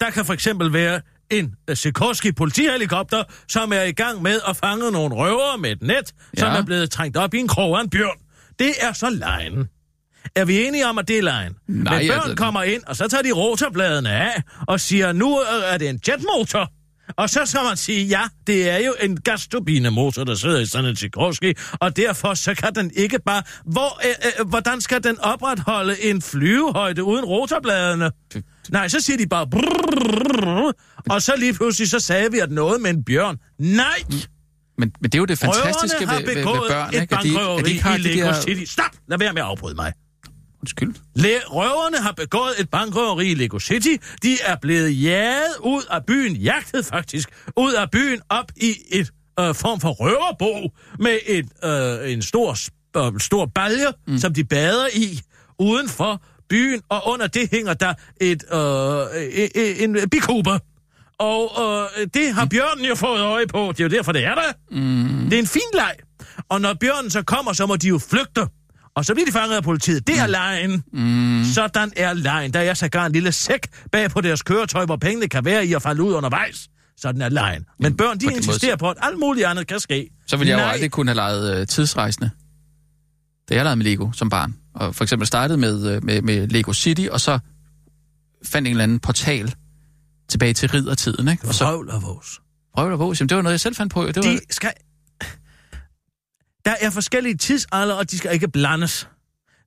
der 0.00 0.10
kan 0.10 0.24
for 0.24 0.32
eksempel 0.32 0.72
være 0.72 1.00
en 1.30 1.54
uh, 1.70 1.76
Sikorsky 1.76 2.34
politihelikopter, 2.34 3.24
som 3.48 3.72
er 3.72 3.82
i 3.82 3.92
gang 3.92 4.22
med 4.22 4.40
at 4.48 4.56
fange 4.56 4.90
nogle 4.92 5.14
røvere 5.14 5.58
med 5.58 5.70
et 5.70 5.82
net, 5.82 6.14
ja. 6.36 6.40
som 6.40 6.52
er 6.52 6.62
blevet 6.62 6.90
trængt 6.90 7.16
op 7.16 7.34
i 7.34 7.38
en 7.38 7.48
krog 7.48 7.78
af 7.78 7.82
en 7.82 7.90
bjørn. 7.90 8.18
Det 8.58 8.72
er 8.80 8.92
så 8.92 9.10
lejen. 9.10 9.68
Er 10.34 10.44
vi 10.44 10.66
enige 10.66 10.86
om, 10.86 10.98
at 10.98 11.08
det 11.08 11.18
er 11.18 11.22
lejen? 11.22 11.52
Nej, 11.68 11.98
Men 11.98 12.08
børn 12.08 12.36
kommer 12.36 12.62
ind, 12.62 12.82
og 12.86 12.96
så 12.96 13.08
tager 13.08 13.22
de 13.22 13.32
rotorbladene 13.32 14.10
af, 14.10 14.42
og 14.68 14.80
siger, 14.80 15.12
nu 15.12 15.40
øh, 15.40 15.72
er 15.72 15.78
det 15.78 15.88
en 15.88 16.00
jetmotor. 16.08 16.70
Og 17.16 17.30
så 17.30 17.40
skal 17.46 17.60
man 17.68 17.76
sige, 17.76 18.06
ja, 18.06 18.22
det 18.46 18.70
er 18.70 18.78
jo 18.78 18.94
en 19.00 19.20
gasturbinemotor, 19.20 20.24
der 20.24 20.34
sidder 20.34 20.60
i 20.60 20.66
sådan 20.66 20.90
en 20.90 20.96
Sikorsky, 20.96 21.58
og 21.80 21.96
derfor 21.96 22.34
så 22.34 22.54
kan 22.54 22.74
den 22.74 22.90
ikke 22.96 23.18
bare... 23.26 23.42
Hvor, 23.64 24.00
øh, 24.06 24.14
øh, 24.40 24.48
hvordan 24.48 24.80
skal 24.80 25.04
den 25.04 25.20
opretholde 25.20 26.04
en 26.04 26.22
flyvehøjde 26.22 27.04
uden 27.04 27.24
rotorbladene? 27.24 28.10
Nej, 28.70 28.88
så 28.88 29.00
siger 29.00 29.16
de 29.16 29.26
bare... 29.26 29.46
Brrr, 29.46 30.72
og 31.10 31.22
så 31.22 31.32
lige 31.36 31.54
pludselig, 31.54 31.90
så 31.90 32.00
sagde 32.00 32.32
vi, 32.32 32.38
at 32.38 32.50
noget 32.50 32.80
med 32.80 32.90
en 32.90 33.04
bjørn. 33.04 33.38
Nej! 33.58 34.04
men, 34.78 34.92
men 35.00 35.10
det 35.10 35.14
er 35.14 35.18
jo 35.18 35.24
det 35.24 35.38
fantastiske 35.38 35.98
Røverne 35.98 36.12
har 36.12 36.18
ved, 36.18 36.26
ved, 36.26 36.34
ved 36.34 36.44
børn, 36.44 36.88
et 36.94 37.00
ikke? 37.00 37.16
At 37.16 37.24
de, 37.24 37.40
at 37.58 37.64
de 37.64 37.70
ikke 37.70 37.82
har 37.82 37.96
i 37.96 38.02
de 38.02 38.08
der... 38.08 38.40
City. 38.40 38.72
Stop! 38.72 38.90
Lad 39.08 39.18
være 39.18 39.32
med 39.32 39.42
at 39.42 39.48
afbryde 39.48 39.74
mig. 39.74 39.92
Undskyld. 40.62 40.94
Le- 41.14 41.40
røverne 41.46 41.96
har 41.96 42.12
begået 42.12 42.52
et 42.58 42.70
bankrøveri 42.70 43.30
i 43.30 43.34
Lego 43.34 43.58
City. 43.58 43.96
De 44.22 44.36
er 44.44 44.56
blevet 44.62 45.02
jaget 45.02 45.56
ud 45.60 45.82
af 45.90 46.04
byen, 46.06 46.36
jagtet 46.36 46.86
faktisk, 46.86 47.28
ud 47.56 47.72
af 47.72 47.90
byen 47.90 48.20
op 48.28 48.52
i 48.56 48.74
et 48.90 49.10
øh, 49.40 49.54
form 49.54 49.80
for 49.80 49.90
røverbo 49.90 50.70
med 50.98 51.18
et, 51.26 51.48
øh, 51.64 52.12
en 52.12 52.22
stor, 52.22 52.56
øh, 52.96 53.20
stor 53.20 53.46
balje, 53.46 53.86
mm. 54.06 54.18
som 54.18 54.34
de 54.34 54.44
bader 54.44 54.86
i 54.94 55.20
uden 55.58 55.88
for 55.88 56.22
byen, 56.48 56.80
og 56.88 57.02
under 57.06 57.26
det 57.26 57.48
hænger 57.50 57.74
der 57.74 57.94
et, 58.20 58.44
øh, 58.52 59.40
øh, 59.56 59.82
en 59.82 60.10
bikube. 60.10 60.50
Og 61.18 61.52
øh, 61.62 62.06
det 62.14 62.34
har 62.34 62.46
bjørnen 62.46 62.84
jo 62.84 62.94
fået 62.94 63.20
øje 63.20 63.46
på. 63.46 63.72
Det 63.72 63.80
er 63.80 63.84
jo 63.84 63.90
derfor, 63.90 64.12
det 64.12 64.24
er 64.24 64.34
der. 64.34 64.52
Mm. 64.70 65.24
Det 65.30 65.32
er 65.32 65.38
en 65.38 65.46
fin 65.46 65.70
leg. 65.74 65.94
Og 66.48 66.60
når 66.60 66.74
bjørnen 66.74 67.10
så 67.10 67.22
kommer, 67.22 67.52
så 67.52 67.66
må 67.66 67.76
de 67.76 67.88
jo 67.88 67.98
flygte. 67.98 68.46
Og 69.00 69.04
så 69.06 69.14
bliver 69.14 69.26
de 69.26 69.32
fanget 69.32 69.56
af 69.56 69.62
politiet. 69.62 70.06
Det 70.06 70.18
er 70.18 70.26
lejen. 70.26 70.84
Mm. 70.92 71.44
Sådan 71.54 71.92
er 71.96 72.12
lejen. 72.14 72.52
Der 72.54 72.60
er 72.60 72.74
sågar 72.74 73.06
en 73.06 73.12
lille 73.12 73.32
sæk 73.32 73.66
bag 73.92 74.10
på 74.10 74.20
deres 74.20 74.42
køretøj, 74.42 74.84
hvor 74.84 74.96
pengene 74.96 75.28
kan 75.28 75.44
være 75.44 75.66
i 75.66 75.72
at 75.72 75.82
falde 75.82 76.02
ud 76.02 76.12
undervejs. 76.14 76.68
Sådan 76.96 77.22
er 77.22 77.28
lejen. 77.28 77.64
Men 77.78 77.96
børn, 77.96 78.18
de 78.18 78.26
på 78.26 78.30
insisterer 78.30 78.70
måde- 78.72 78.78
på, 78.78 78.90
at 78.90 78.96
alt 79.02 79.18
muligt 79.18 79.46
andet 79.46 79.66
kan 79.66 79.80
ske. 79.80 80.10
Så 80.26 80.36
ville 80.36 80.50
jeg 80.50 80.56
jo 80.58 80.62
Nej. 80.64 80.72
aldrig 80.72 80.90
kunne 80.90 81.08
have 81.08 81.14
leget 81.16 81.60
øh, 81.60 81.66
tidsrejsende, 81.66 82.30
da 83.48 83.54
jeg 83.54 83.64
legede 83.64 83.76
med 83.76 83.84
Lego 83.84 84.12
som 84.12 84.30
barn. 84.30 84.54
Og 84.74 84.94
for 84.94 85.04
eksempel 85.04 85.26
startede 85.26 85.58
med, 85.58 85.86
øh, 85.96 86.04
med, 86.04 86.22
med 86.22 86.48
Lego 86.48 86.72
City, 86.72 87.06
og 87.10 87.20
så 87.20 87.38
fandt 88.44 88.68
en 88.68 88.72
eller 88.72 88.84
anden 88.84 88.98
portal 89.00 89.54
tilbage 90.28 90.54
til 90.54 90.68
riddertiden, 90.70 91.28
ikke? 91.28 91.48
Og 91.48 91.54
så 91.54 91.64
Vrøvl 91.64 91.90
og 91.90 92.02
vås. 92.98 93.16
at 93.16 93.20
Jamen, 93.20 93.28
det 93.28 93.36
var 93.36 93.42
noget, 93.42 93.52
jeg 93.52 93.60
selv 93.60 93.74
fandt 93.74 93.92
på. 93.92 94.06
Det 94.06 94.16
var, 94.16 94.22
De 94.22 94.40
skal... 94.50 94.70
Der 96.64 96.74
er 96.80 96.90
forskellige 96.90 97.36
tidsalder, 97.36 97.94
og 97.94 98.10
de 98.10 98.18
skal 98.18 98.32
ikke 98.32 98.48
blandes. 98.48 99.08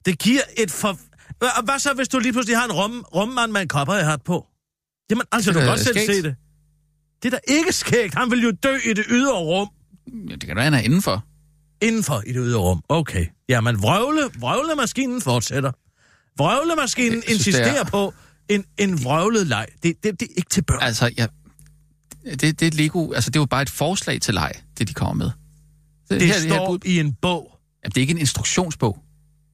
Det 0.05 0.19
giver 0.19 0.41
et 0.57 0.71
for... 0.71 0.99
Hvad- 1.37 1.79
så, 1.79 1.93
hvis 1.93 2.07
du 2.07 2.19
lige 2.19 2.31
pludselig 2.33 2.57
har 2.57 2.65
en 2.65 2.71
rum, 2.71 3.05
rummand 3.15 3.51
med 3.51 3.61
en 3.61 3.67
kopperhat 3.67 4.21
på? 4.21 4.45
Jamen, 5.09 5.23
altså, 5.31 5.49
Det 5.51 5.55
du 5.55 5.59
kan 5.59 5.69
godt 5.69 5.79
selv 5.79 5.95
skægt. 5.97 6.07
se 6.15 6.23
det. 6.23 6.35
Det 7.23 7.33
er 7.33 7.37
da 7.37 7.53
ikke 7.53 7.73
skægt. 7.73 8.13
Han 8.15 8.31
vil 8.31 8.43
jo 8.43 8.51
dø 8.63 8.75
i 8.85 8.93
det 8.93 9.05
ydre 9.09 9.33
rum. 9.33 9.67
ja, 10.29 10.35
det 10.35 10.47
kan 10.47 10.55
da 10.57 10.61
han 10.63 10.73
er 10.73 10.79
indenfor. 10.79 11.25
Indenfor 11.81 12.23
i 12.27 12.33
det 12.33 12.41
ydre 12.45 12.59
rum. 12.59 12.81
Okay. 12.89 13.25
Jamen, 13.49 13.81
vrøvle, 13.81 14.21
vrøvlemaskinen 14.39 15.21
fortsætter. 15.21 15.71
Vrøvlemaskinen 16.37 17.13
Jeg 17.15 17.23
synes, 17.23 17.37
insisterer 17.47 17.79
er- 17.79 17.83
på 17.89 18.13
en, 18.49 18.65
en 18.77 19.03
vrøvlet 19.03 19.47
leg. 19.47 19.67
Det, 19.83 19.93
det, 20.03 20.19
det 20.19 20.27
er 20.31 20.33
ikke 20.37 20.49
til 20.49 20.61
børn. 20.61 20.81
Altså, 20.81 21.11
ja, 21.17 21.25
det, 22.25 22.59
det 22.59 22.61
er 22.61 22.71
Lego, 22.71 23.11
altså 23.11 23.29
det 23.29 23.35
er 23.35 23.41
jo 23.41 23.45
bare 23.45 23.61
et 23.61 23.69
forslag 23.69 24.21
til 24.21 24.33
leg, 24.33 24.51
det 24.77 24.87
de 24.87 24.93
kommer 24.93 25.13
med. 25.25 25.31
Det 26.19 26.27
her- 26.27 26.33
her 26.33 26.41
står 26.49 26.67
bud- 26.67 26.79
i 26.85 26.99
en 26.99 27.13
bog. 27.21 27.51
Jamen, 27.83 27.91
det 27.91 27.97
er 27.97 28.01
ikke 28.01 28.11
en 28.11 28.17
instruktionsbog. 28.17 28.97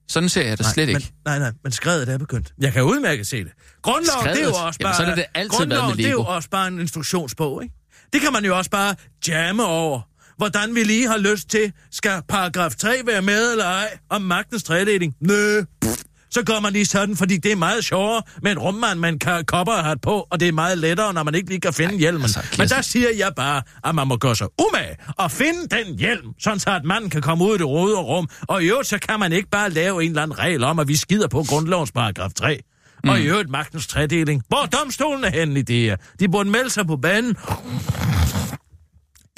Sådan 0.10 0.30
ser 0.30 0.46
jeg 0.48 0.58
det 0.58 0.66
slet 0.66 0.88
men, 0.88 0.96
ikke. 0.96 1.12
Nej, 1.26 1.40
nej, 1.40 1.52
men 1.64 1.72
skrevet 1.72 2.10
er 2.10 2.18
begyndt. 2.18 2.54
Jeg 2.62 2.74
kan 2.74 2.84
udmærket 2.84 3.28
se 3.28 3.44
det. 3.44 3.52
Grundloven, 3.82 4.22
Skrevet? 4.22 4.38
det 4.38 4.44
er 4.44 4.48
jo 4.48 4.54
også 4.54 4.78
Jamen, 4.82 4.92
bare... 4.92 4.96
så 4.96 5.04
er 5.04 5.16
det 5.16 5.26
altid 5.36 5.50
Grundloven, 5.58 5.98
det 5.98 6.06
er 6.06 6.10
jo 6.12 6.22
også 6.24 6.50
bare 6.50 6.68
en 6.68 6.80
instruktionsbog, 6.80 7.64
ikke? 7.64 7.76
Det 8.14 8.22
kan 8.22 8.34
man 8.34 8.46
jo 8.46 8.58
også 8.58 8.70
bare 8.70 8.96
jamme 9.28 9.66
over. 9.66 10.02
Hvordan 10.38 10.76
vi 10.76 10.84
lige 10.84 11.08
har 11.08 11.18
lyst 11.18 11.50
til, 11.50 11.72
skal 11.92 12.22
paragraf 12.28 12.76
3 12.76 13.02
være 13.06 13.22
med 13.22 13.52
eller 13.52 13.66
ej, 13.66 13.98
om 14.10 14.22
magtens 14.22 14.64
tredeling? 14.64 15.16
Nø. 15.22 15.62
Så 16.32 16.44
gør 16.44 16.60
man 16.60 16.74
lige 16.74 16.86
sådan, 16.86 17.16
fordi 17.18 17.38
det 17.38 17.52
er 17.52 17.56
meget 17.56 17.86
sjovere 17.86 18.22
med 18.44 18.52
en 18.52 18.60
rummand 18.60 19.00
med 19.00 19.10
en 19.10 19.20
ka- 19.26 19.44
kopperhat 19.44 20.02
på, 20.02 20.28
og 20.32 20.40
det 20.40 20.48
er 20.48 20.52
meget 20.52 20.78
lettere, 20.78 21.14
når 21.14 21.24
man 21.24 21.36
ikke 21.36 21.50
lige 21.50 21.62
kan 21.62 21.74
finde 21.74 21.94
Ej, 21.94 21.98
hjelmen. 22.00 22.22
altså, 22.24 22.40
Men 22.58 22.70
der 22.70 22.82
siger 22.82 23.08
jeg 23.18 23.32
bare, 23.36 23.62
at 23.84 23.96
man 23.96 24.08
må 24.08 24.18
gøre 24.18 24.36
sig 24.36 24.48
umage 24.68 24.96
og 25.18 25.32
finde 25.32 25.68
den 25.72 26.00
hjelm, 26.00 26.26
sådan 26.40 26.60
så 26.60 26.70
at 26.70 26.84
manden 26.84 27.10
kan 27.10 27.22
komme 27.22 27.46
ud 27.46 27.56
i 27.56 27.58
det 27.58 27.68
røde 27.68 27.98
rum. 27.98 28.28
Og 28.48 28.64
i 28.64 28.68
øvrigt, 28.70 28.88
så 28.88 29.00
kan 29.00 29.20
man 29.20 29.34
ikke 29.34 29.50
bare 29.50 29.70
lave 29.70 30.04
en 30.04 30.10
eller 30.10 30.24
anden 30.24 30.40
regel 30.40 30.64
om, 30.64 30.80
at 30.80 30.88
vi 30.88 30.96
skider 30.96 31.28
på 31.28 31.44
grundlovens 31.50 31.92
paragraf 31.92 32.32
3. 32.36 32.60
Mm. 33.04 33.10
Og 33.10 33.20
i 33.20 33.24
øvrigt 33.24 33.50
magtens 33.50 33.88
tredeling. 33.88 34.44
Hvor 34.48 34.58
er 34.64 34.66
domstolen 34.66 35.24
er 35.24 35.30
henne 35.32 35.60
i 35.60 35.64
det 35.64 35.82
her? 35.82 35.96
De 36.20 36.30
burde 36.30 36.50
melde 36.50 36.70
sig 36.70 36.88
på 36.88 36.98
banen. 36.98 37.36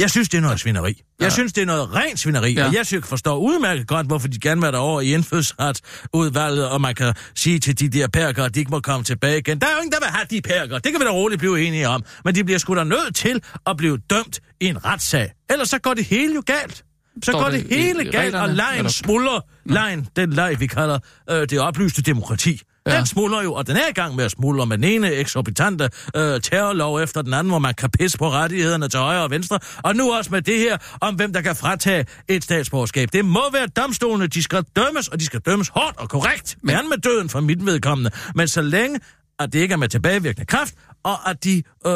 Jeg 0.02 0.10
synes, 0.12 0.30
det 0.30 0.38
er 0.38 0.42
noget 0.42 0.60
svineri. 0.60 1.02
Jeg 1.20 1.26
Ja. 1.26 1.30
synes, 1.30 1.54
det 1.54 1.62
er 1.62 1.66
noget 1.66 1.96
rent 1.96 2.20
svineri, 2.20 2.54
Ja. 2.54 2.66
og 2.68 2.74
jeg 2.76 2.86
synes, 2.86 3.08
forstår 3.08 3.38
udmærket 3.38 3.88
godt, 3.88 4.08
hvorfor 4.08 4.28
de 4.28 4.40
gerne 4.40 4.62
vil 4.62 4.70
have 4.72 4.78
over 4.78 5.02
i 5.02 5.14
indfødsretsudvalget, 5.14 6.70
og 6.70 6.82
man 6.82 6.96
kan 6.96 7.14
sige 7.36 7.60
til 7.60 7.80
de 7.80 7.90
der 7.90 8.08
perker, 8.08 8.44
at 8.44 8.56
de 8.56 8.60
ikke 8.60 8.72
må 8.72 8.80
komme 8.80 9.04
tilbage 9.04 9.38
igen. 9.38 9.60
Der 9.62 9.68
er 9.68 9.72
jo 9.72 9.78
ingen, 9.78 9.92
der 9.92 10.00
vil 10.00 10.08
have 10.10 10.26
de 10.30 10.42
perker. 10.42 10.80
Det 10.80 10.92
kan 10.92 11.02
vi 11.02 11.06
da 11.06 11.12
roligt 11.12 11.40
blive 11.40 11.62
enige 11.68 11.88
om. 11.90 12.04
Men 12.26 12.36
de 12.36 12.44
bliver 12.44 12.58
sgu 12.60 12.76
da 12.76 12.84
nødt 12.84 13.16
til 13.16 13.42
at 13.68 13.78
blive 13.78 13.98
dømt 14.10 14.40
i 14.62 14.66
en 14.66 14.86
retssag. 14.86 15.32
Ellers 15.50 15.70
så 15.70 15.80
går 15.80 15.94
det 15.94 16.06
hele 16.06 16.34
jo 16.36 16.44
galt. 16.46 16.76
Så 17.24 17.32
Står 17.32 17.42
går 17.42 17.50
det 17.50 17.70
det 17.70 17.78
hele 17.78 18.12
galt, 18.12 18.36
og 18.36 18.50
lejen 18.50 18.90
smuldrer. 18.90 19.40
Lejen, 19.66 20.08
den 20.16 20.34
leg, 20.34 20.60
vi 20.60 20.68
kalder 20.68 21.00
øh, 21.30 21.42
det 21.50 21.60
oplyste 21.60 22.02
demokrati. 22.02 22.62
Ja. 22.88 22.98
Den 22.98 23.06
smuldrer 23.06 23.44
jo, 23.44 23.54
og 23.54 23.68
den 23.68 23.76
er 23.76 23.88
i 23.90 23.94
gang 23.94 24.16
med 24.16 24.26
at 24.26 24.32
smuldre 24.32 24.66
med 24.66 24.78
den 24.78 24.84
ene 24.84 25.14
eksorbitante 25.14 25.90
øh, 26.16 26.42
terrorlov 26.42 27.00
efter 27.00 27.22
den 27.22 27.34
anden, 27.34 27.50
hvor 27.50 27.60
man 27.60 27.74
kan 27.74 27.90
pisse 27.90 28.18
på 28.18 28.30
rettighederne 28.30 28.88
til 28.88 29.00
højre 29.00 29.24
og 29.24 29.30
venstre. 29.32 29.60
Og 29.84 29.96
nu 29.96 30.14
også 30.14 30.32
med 30.32 30.42
det 30.42 30.58
her 30.58 30.78
om, 31.02 31.16
hvem 31.16 31.34
der 31.34 31.42
kan 31.42 31.56
fratage 31.56 32.06
et 32.28 32.44
statsborgerskab. 32.44 33.10
Det 33.14 33.26
må 33.26 33.42
være 33.54 33.68
domstolene, 33.68 34.28
de 34.28 34.44
skal 34.44 34.64
dømmes, 34.76 35.08
og 35.08 35.20
de 35.20 35.26
skal 35.26 35.40
dømmes 35.40 35.68
hårdt 35.68 35.98
og 35.98 36.10
korrekt. 36.10 36.58
Men 36.64 36.90
med 36.90 36.98
døden 36.98 37.30
for 37.30 37.40
mit 37.40 37.66
vedkommende. 37.66 38.12
Men 38.36 38.48
så 38.48 38.62
længe, 38.62 39.00
at 39.40 39.54
det 39.54 39.60
ikke 39.60 39.74
er 39.74 39.78
med 39.78 39.90
tilbagevirkende 39.90 40.46
kraft, 40.46 40.74
og 41.04 41.30
at 41.30 41.44
de 41.44 41.64
øh, 41.86 41.92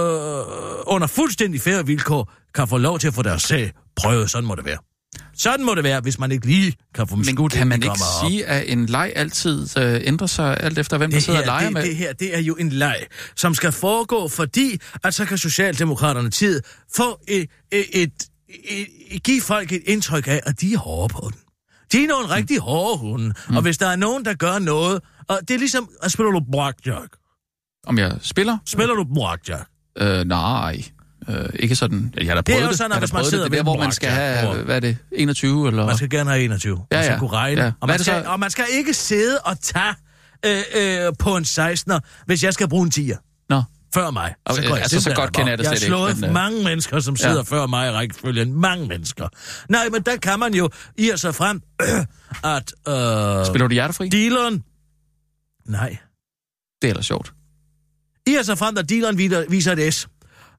under 0.86 1.08
fuldstændig 1.08 1.62
færre 1.62 1.86
vilkår 1.86 2.32
kan 2.56 2.68
få 2.68 2.78
lov 2.78 3.00
til 3.00 3.08
at 3.08 3.14
få 3.14 3.22
deres 3.22 3.44
sag 3.44 3.72
prøvet. 3.96 4.30
Sådan 4.30 4.48
må 4.48 4.56
det 4.56 4.66
være. 4.66 4.78
Sådan 5.38 5.66
må 5.66 5.76
det 5.76 5.84
være, 5.84 6.02
hvis 6.02 6.20
man 6.20 6.32
ikke 6.32 6.46
lige 6.46 6.74
kan 6.96 7.08
få 7.08 7.16
dem 7.16 7.26
Men 7.26 7.36
skudt, 7.36 7.52
kan 7.52 7.60
inden 7.60 7.70
man 7.70 7.78
ikke 7.78 7.88
kommer 7.88 8.06
op. 8.24 8.32
sige, 8.32 8.46
at 8.46 8.72
en 8.72 8.86
leg 8.86 9.12
altid 9.16 9.78
øh, 9.78 10.02
ændrer 10.04 10.28
sig 10.28 10.58
alt 10.60 10.78
efter, 10.78 10.98
hvem 10.98 11.10
der 11.12 11.18
det 11.18 11.24
sidder 11.24 11.40
og 11.40 11.46
her, 11.46 11.52
leger 11.52 11.66
det, 11.66 11.74
med? 11.74 11.84
det 11.84 11.96
her, 11.96 12.14
det 12.14 12.36
er 12.36 12.40
jo 12.40 12.56
en 12.56 12.70
leg, 12.70 13.06
som 13.36 13.54
skal 13.54 13.72
foregå, 13.72 14.28
fordi 14.28 14.80
at 15.04 15.14
så 15.14 15.26
kan 15.26 15.38
Socialdemokraterne 15.38 16.30
tid 16.30 16.62
få 16.96 17.20
et, 17.28 17.50
et, 17.72 17.86
et, 17.94 18.12
et, 19.10 19.24
give 19.24 19.42
folk 19.42 19.72
et 19.72 19.82
indtryk 19.86 20.28
af, 20.28 20.42
at 20.46 20.62
de 20.62 20.74
er 20.74 20.78
hårde 20.78 21.14
på 21.14 21.30
den. 21.34 21.40
De 21.92 22.04
er 22.04 22.08
nogle 22.08 22.36
rigtig 22.36 22.60
hårde 22.60 22.98
hunde, 22.98 23.34
mm. 23.50 23.56
og 23.56 23.62
hvis 23.62 23.78
der 23.78 23.88
er 23.88 23.96
nogen, 23.96 24.26
der 24.26 24.34
gør 24.34 24.60
noget, 24.60 25.02
og 25.28 25.40
det 25.48 25.54
er 25.54 25.58
ligesom, 25.58 25.90
at 26.04 26.12
spiller 26.12 26.32
du 26.32 26.42
blackjack? 26.52 27.16
Om 27.88 27.98
jeg 27.98 28.18
spiller? 28.22 28.58
Spiller 28.66 28.96
du 28.96 29.06
blackjack? 29.14 29.70
Øh, 29.98 30.26
nej. 30.26 30.84
Øh, 31.30 31.50
ikke 31.56 31.76
sådan. 31.76 32.14
Jeg 32.18 32.28
har 32.28 32.36
da 32.36 32.42
Det 32.42 32.50
er 32.50 32.54
prøvet 32.54 32.64
jo 32.66 32.70
det. 32.70 32.78
sådan, 32.78 32.92
Jeg 32.92 32.96
at 32.96 32.96
har 32.96 33.00
hvis 33.00 33.10
da 33.10 33.14
man 33.14 33.20
prøvet 33.20 33.30
sidder 33.30 33.44
det. 33.44 33.52
Det 33.52 33.58
er 33.60 33.64
der, 33.64 33.72
hvor 33.72 33.78
man 33.84 33.92
skal 33.92 34.10
have, 34.10 34.64
hvad 34.64 34.76
er 34.76 34.80
det, 34.80 34.98
21 35.12 35.68
eller... 35.68 35.86
Man 35.86 35.98
skal 35.98 36.10
gerne 36.10 36.30
have 36.30 36.44
21, 36.44 36.86
Ja, 36.92 36.98
og 36.98 37.04
så 37.04 37.12
ja. 37.12 37.20
kunne 37.20 37.30
regne. 37.30 37.64
Ja. 37.64 37.72
Og, 37.80 37.88
man 37.88 38.00
skal, 38.00 38.24
så- 38.24 38.30
og 38.30 38.40
man 38.40 38.50
skal 38.50 38.66
ikke 38.74 38.94
sidde 38.94 39.40
og 39.40 39.60
tage 39.62 39.96
øh, 40.46 40.62
øh, 41.08 41.14
på 41.20 41.38
en 41.38 41.44
16'er, 41.44 42.00
hvis 42.26 42.44
jeg 42.44 42.54
skal 42.54 42.70
bruge 42.70 42.86
en 42.86 42.92
10'er. 43.12 43.46
Nå. 43.50 43.64
før 43.94 44.12
mig. 44.12 44.34
Og, 44.46 44.56
går 44.56 44.64
øh, 44.64 44.70
jeg 44.70 44.78
altså, 44.78 45.02
så 45.02 45.14
godt 45.16 45.34
kender 45.34 45.52
jeg 45.52 45.58
det 45.58 45.64
Jeg 45.64 45.70
har 45.72 45.76
slet 45.76 45.88
ikke, 45.88 45.96
slået 45.98 46.16
men, 46.20 46.30
øh, 46.30 46.34
mange 46.34 46.64
mennesker, 46.64 47.00
som 47.00 47.16
sidder 47.16 47.36
ja. 47.36 47.42
før 47.42 47.68
mig 47.68 47.88
i 47.88 47.92
rækkefølgen. 47.92 48.54
Mange 48.54 48.88
mennesker. 48.88 49.28
Nej, 49.70 49.90
men 49.92 50.02
der 50.02 50.18
kan 50.18 50.40
man 50.40 50.54
jo 50.54 50.70
i 50.98 51.12
sig 51.16 51.36
frem, 51.36 51.62
at 52.56 52.74
øh, 52.88 53.46
Spiller 53.46 53.68
du 53.68 53.74
hjertefri? 53.74 54.10
dealeren... 54.10 54.64
Nej. 55.66 55.98
Det 56.82 56.88
er 56.88 56.92
ellers 56.92 57.06
sjovt. 57.06 57.34
I 58.28 58.38
sig 58.44 58.58
frem, 58.58 58.78
at 58.78 58.90
dealeren 58.90 59.18
viser 59.50 59.72
et 59.72 59.94
S. 59.94 60.08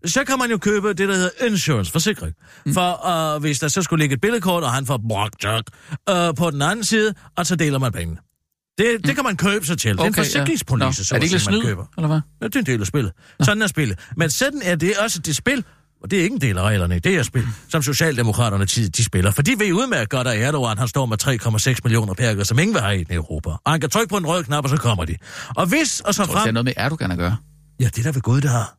Så 0.07 0.25
kan 0.25 0.39
man 0.39 0.51
jo 0.51 0.59
købe 0.59 0.89
det, 0.89 1.09
der 1.09 1.15
hedder 1.15 1.31
insurance, 1.47 1.93
forsikring. 1.93 2.35
Mm. 2.67 2.75
For 2.75 3.35
øh, 3.35 3.41
hvis 3.41 3.59
der 3.59 3.69
så 3.69 3.83
skulle 3.83 4.03
ligge 4.03 4.15
et 4.15 4.21
billedkort, 4.21 4.63
og 4.63 4.73
han 4.73 4.87
får 4.87 5.01
blackjack 5.09 5.69
øh, 6.11 6.35
på 6.39 6.51
den 6.51 6.63
anden 6.63 6.85
side, 6.85 7.15
og 7.37 7.47
så 7.47 7.57
deler 7.57 7.79
man 7.79 7.93
pengene. 7.93 8.21
Det, 8.79 9.07
det 9.07 9.15
kan 9.15 9.25
man 9.25 9.37
købe 9.37 9.67
sig 9.67 9.79
til. 9.79 9.93
det 9.97 10.01
er 10.01 10.05
en 10.05 10.15
forsikringspolice, 10.15 10.85
Nå, 10.87 10.93
så 10.93 11.15
Er 11.15 11.19
det 11.19 11.25
ikke 11.27 11.39
sige, 11.39 11.51
man 11.51 11.61
snyd, 11.61 11.69
køber. 11.69 11.85
eller 11.97 12.09
hvad? 12.09 12.21
Ja, 12.43 12.47
det 12.47 12.57
er 12.57 12.61
en 12.61 12.67
del 12.67 12.81
af 12.81 12.87
spillet. 12.87 13.13
Sådan 13.41 13.63
er 13.63 13.67
spillet. 13.67 13.99
Men 14.17 14.31
sådan 14.31 14.63
er 14.65 14.75
det 14.75 14.93
også 14.99 15.19
det 15.19 15.37
spil, 15.37 15.65
og 16.03 16.11
det 16.11 16.19
er 16.19 16.23
ikke 16.23 16.35
en 16.35 16.41
del 16.41 16.59
af 16.59 16.63
reglerne, 16.63 16.99
det 16.99 17.15
er 17.15 17.23
spil, 17.23 17.45
som 17.69 17.83
Socialdemokraterne 17.83 18.65
de, 18.65 18.89
de 18.89 19.05
spiller. 19.05 19.31
For 19.31 19.43
de 19.43 19.55
ved 19.59 19.73
udmærket 19.73 20.11
godt, 20.11 20.27
at 20.27 20.43
Erdogan 20.43 20.79
han 20.79 20.89
står 20.89 21.07
med 21.07 21.23
3,6 21.75 21.81
millioner 21.85 22.15
perker, 22.15 22.45
som 22.45 22.59
ingen 22.59 22.75
vil 22.75 22.83
have 22.83 23.01
i 23.01 23.07
Europa. 23.11 23.51
Og 23.51 23.71
han 23.73 23.81
kan 23.81 23.91
trykke 23.91 24.09
på 24.09 24.17
en 24.17 24.27
rød 24.27 24.45
knap, 24.45 24.65
og 24.65 24.71
så 24.71 24.77
kommer 24.77 25.05
de. 25.05 25.17
Og 25.57 25.67
hvis, 25.67 26.01
og 26.01 26.15
så 26.15 26.25
tror, 26.25 26.35
det 26.35 26.41
frem... 26.41 26.49
er 26.49 26.53
noget 26.53 26.65
med 26.65 26.73
Erdogan 26.77 27.11
at 27.11 27.19
gøre. 27.19 27.37
Ja, 27.81 27.85
det 27.85 27.99
er 27.99 28.03
da 28.03 28.11
ved 28.11 28.23
Gud, 28.23 28.41
det 28.41 28.51
har. 28.51 28.77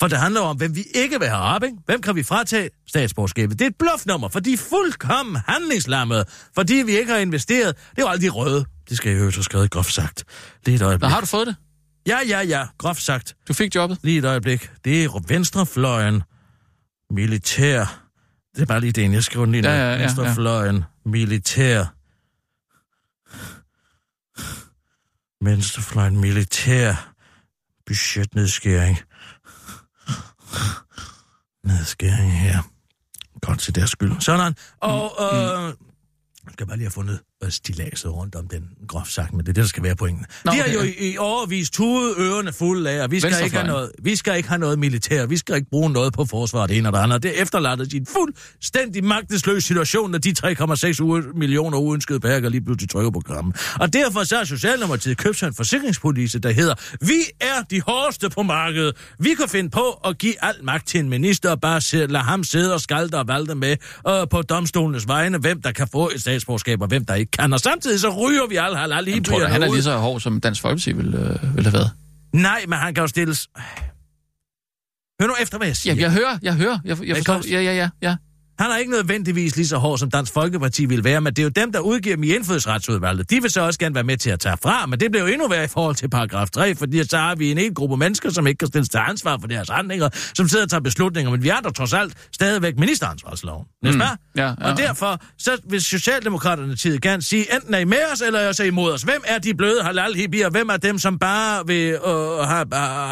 For 0.00 0.08
det 0.08 0.18
handler 0.18 0.40
om, 0.40 0.56
hvem 0.56 0.74
vi 0.76 0.84
ikke 0.94 1.18
vil 1.20 1.28
have 1.28 1.40
op, 1.40 1.62
ikke? 1.62 1.76
Hvem 1.86 2.02
kan 2.02 2.16
vi 2.16 2.22
fratage 2.22 2.70
statsborgerskabet? 2.88 3.58
Det 3.58 3.64
er 3.64 3.68
et 3.70 3.76
bluffnummer, 3.78 4.28
for 4.28 4.40
de 4.40 4.52
er 4.52 4.56
fuldkommen 4.56 5.36
handlingslammede, 5.48 6.24
fordi 6.54 6.74
vi 6.74 6.98
ikke 6.98 7.12
har 7.12 7.18
investeret. 7.18 7.76
Det 7.76 7.98
er 7.98 8.02
jo 8.02 8.08
aldrig 8.08 8.34
røde. 8.36 8.64
Det 8.88 8.96
skal 8.96 9.12
jeg 9.12 9.20
jo 9.20 9.30
så 9.30 9.42
skrevet 9.42 9.70
groft 9.70 9.92
sagt. 9.92 10.24
Det 10.66 10.72
er 10.72 10.74
et 10.74 10.80
Nå, 10.80 10.86
øjeblik. 10.86 11.10
har 11.10 11.20
du 11.20 11.26
fået 11.26 11.46
det? 11.46 11.56
Ja, 12.06 12.18
ja, 12.28 12.40
ja, 12.40 12.66
groft 12.78 13.02
sagt. 13.02 13.34
Du 13.48 13.54
fik 13.54 13.74
jobbet? 13.74 13.98
Lige 14.02 14.18
et 14.18 14.24
øjeblik. 14.24 14.70
Det 14.84 15.04
er 15.04 15.20
venstrefløjen. 15.28 16.22
Militær. 17.10 18.02
Det 18.54 18.62
er 18.62 18.66
bare 18.66 18.80
lige 18.80 18.92
det, 18.92 19.12
jeg 19.12 19.24
skriver 19.24 19.46
lige 19.46 19.62
ned. 19.62 19.70
Ja, 19.70 19.76
ja, 19.76 19.84
ja, 19.84 19.92
ja. 19.92 20.00
venstrefløjen. 20.02 20.84
Militær. 21.06 21.84
Venstrefløjen. 25.44 26.20
Militær. 26.20 27.12
Budgetnedskæring. 27.86 28.98
Nedskæring 31.64 32.32
her. 32.32 32.62
Godt 33.40 33.60
til 33.60 33.74
deres 33.74 33.90
skyld. 33.90 34.20
Sådan. 34.20 34.54
Og, 34.80 35.12
øh, 35.20 35.74
jeg 36.44 36.52
skal 36.52 36.66
bare 36.66 36.76
lige 36.76 36.86
have 36.86 36.90
fundet 36.92 37.20
stilaset 37.48 38.12
rundt 38.14 38.34
om 38.34 38.48
den, 38.48 38.64
groft 38.88 39.12
sagt, 39.12 39.32
men 39.32 39.40
det 39.40 39.48
er 39.48 39.52
det, 39.52 39.62
der 39.62 39.68
skal 39.68 39.82
være 39.82 39.96
pointen. 39.96 40.26
Nå, 40.44 40.52
De 40.52 40.56
har 40.58 40.68
jo 40.68 40.80
i, 40.82 41.10
i 41.12 41.18
overvis 41.18 41.70
tudet 41.70 42.14
ørerne 42.18 42.52
fulde 42.52 42.90
af, 42.90 43.02
og 43.02 43.10
vi 43.10 43.20
skal, 43.20 43.44
ikke 43.44 43.56
have 43.56 43.66
noget, 43.66 43.90
vi 44.02 44.16
skal 44.16 44.36
ikke 44.36 44.48
have 44.48 44.58
noget 44.58 44.78
militær, 44.78 45.26
vi 45.26 45.36
skal 45.36 45.54
ikke 45.56 45.70
bruge 45.70 45.90
noget 45.90 46.12
på 46.12 46.24
forsvaret, 46.24 46.68
det 46.70 46.78
ene 46.78 46.88
og 46.88 46.92
det 46.92 46.98
andet. 46.98 47.22
Det 47.22 47.42
efterlader 47.42 47.84
sig 47.84 47.94
en 47.94 48.06
fuldstændig 48.06 49.04
magtesløs 49.04 49.64
situation, 49.64 50.10
når 50.10 50.18
de 50.18 50.34
3,6 50.46 50.52
u- 51.00 51.38
millioner 51.38 51.78
uønskede 51.78 52.20
perker 52.20 52.48
lige 52.48 52.64
pludselig 52.64 52.90
trykker 52.90 53.10
på 53.10 53.20
krammen. 53.20 53.54
Og 53.80 53.92
derfor 53.92 54.24
så 54.24 54.36
har 54.36 54.44
Socialdemokratiet 54.44 55.18
købt 55.18 55.38
sig 55.38 55.46
en 55.46 55.54
forsikringspolice, 55.54 56.38
der 56.38 56.50
hedder, 56.50 56.74
vi 57.00 57.20
er 57.40 57.62
de 57.70 57.80
hårdeste 57.80 58.30
på 58.30 58.42
markedet. 58.42 58.96
Vi 59.18 59.34
kan 59.34 59.48
finde 59.48 59.70
på 59.70 60.00
at 60.04 60.18
give 60.18 60.44
al 60.44 60.54
magt 60.62 60.88
til 60.88 61.00
en 61.00 61.08
minister 61.08 61.50
og 61.50 61.60
bare 61.60 61.80
se, 61.80 62.06
lade 62.06 62.24
ham 62.24 62.44
sidde 62.44 62.74
og 62.74 62.80
skalte 62.80 63.14
og 63.18 63.28
valde 63.28 63.54
med 63.54 63.76
øh, 64.08 64.14
på 64.30 64.42
domstolenes 64.42 65.08
vegne, 65.08 65.38
hvem 65.38 65.62
der 65.62 65.72
kan 65.72 65.88
få 65.92 66.10
et 66.14 66.20
statsborgerskab 66.20 66.80
og 66.82 66.88
hvem 66.88 67.04
der 67.04 67.14
ikke 67.14 67.29
kan. 67.32 67.52
Og 67.52 67.60
samtidig 67.60 68.00
så 68.00 68.08
ryger 68.26 68.46
vi 68.46 68.56
alle 68.56 68.76
halal 68.76 69.08
Jeg 69.08 69.24
tror, 69.24 69.46
han 69.46 69.62
er 69.62 69.68
ud. 69.68 69.74
lige 69.74 69.82
så 69.82 69.96
hård, 69.96 70.20
som 70.20 70.40
Dansk 70.40 70.60
Folkeparti 70.62 70.92
ville, 70.92 71.18
øh, 71.18 71.56
ville 71.56 71.70
have 71.70 71.72
været. 71.78 71.90
Nej, 72.32 72.64
men 72.68 72.78
han 72.78 72.94
kan 72.94 73.02
jo 73.02 73.08
stilles... 73.08 73.48
Hør 75.20 75.26
nu 75.26 75.34
efter, 75.40 75.58
hvad 75.58 75.66
jeg 75.68 75.76
siger. 75.76 75.94
Ja, 75.94 76.00
jeg 76.00 76.12
hører, 76.12 76.38
jeg 76.42 76.54
hører. 76.54 76.78
Jeg, 76.84 77.06
jeg 77.06 77.16
forstår. 77.16 77.40
Ja, 77.50 77.60
ja, 77.60 77.72
ja, 77.74 77.88
ja. 78.02 78.16
Han 78.60 78.70
er 78.70 78.76
ikke 78.76 78.92
nødvendigvis 78.92 79.56
lige 79.56 79.66
så 79.66 79.76
hård, 79.76 79.98
som 79.98 80.10
Dansk 80.10 80.32
Folkeparti 80.32 80.84
vil 80.84 81.04
være, 81.04 81.20
men 81.20 81.32
det 81.32 81.38
er 81.38 81.42
jo 81.42 81.48
dem, 81.48 81.72
der 81.72 81.80
udgiver 81.80 82.16
dem 82.16 82.22
i 82.22 82.34
indfødsretsudvalget. 82.34 83.30
De 83.30 83.42
vil 83.42 83.50
så 83.50 83.60
også 83.60 83.78
gerne 83.78 83.94
være 83.94 84.04
med 84.04 84.16
til 84.16 84.30
at 84.30 84.40
tage 84.40 84.56
fra, 84.62 84.86
men 84.86 85.00
det 85.00 85.10
bliver 85.10 85.26
jo 85.26 85.32
endnu 85.32 85.48
værre 85.48 85.64
i 85.64 85.68
forhold 85.68 85.94
til 85.94 86.10
paragraf 86.10 86.50
3, 86.50 86.74
fordi 86.74 87.04
så 87.04 87.18
har 87.18 87.34
vi 87.34 87.50
en 87.50 87.58
hel 87.58 87.74
gruppe 87.74 87.96
mennesker, 87.96 88.30
som 88.30 88.46
ikke 88.46 88.58
kan 88.58 88.68
stilles 88.68 88.88
til 88.88 88.98
ansvar 88.98 89.38
for 89.40 89.48
deres 89.48 89.68
handlinger, 89.68 90.08
som 90.34 90.48
sidder 90.48 90.64
og 90.64 90.70
tager 90.70 90.80
beslutninger, 90.80 91.30
men 91.30 91.42
vi 91.42 91.48
er 91.48 91.60
der 91.60 91.70
trods 91.70 91.92
alt 91.92 92.14
stadigvæk 92.32 92.78
ministeransvarsloven. 92.78 93.66
Mm. 93.82 93.88
Ja, 93.88 94.08
ja, 94.36 94.54
Og 94.60 94.76
derfor, 94.76 95.20
så 95.38 95.50
vil 95.70 95.82
Socialdemokraterne 95.82 96.76
tid 96.76 96.98
gerne 96.98 97.22
sige, 97.22 97.54
enten 97.54 97.74
er 97.74 97.78
I 97.78 97.84
med 97.84 98.02
os, 98.12 98.20
eller 98.20 98.38
er 98.38 98.50
I 98.50 98.54
så 98.54 98.64
imod 98.64 98.92
os. 98.92 99.02
Hvem 99.02 99.22
er 99.24 99.38
de 99.38 99.54
bløde 99.54 99.82
halal 99.82 100.14
hippier? 100.14 100.50
Hvem 100.50 100.68
er 100.68 100.76
dem, 100.76 100.98
som 100.98 101.18
bare 101.18 101.66
vil 101.66 101.90
øh, 101.92 102.48
have, 102.48 102.66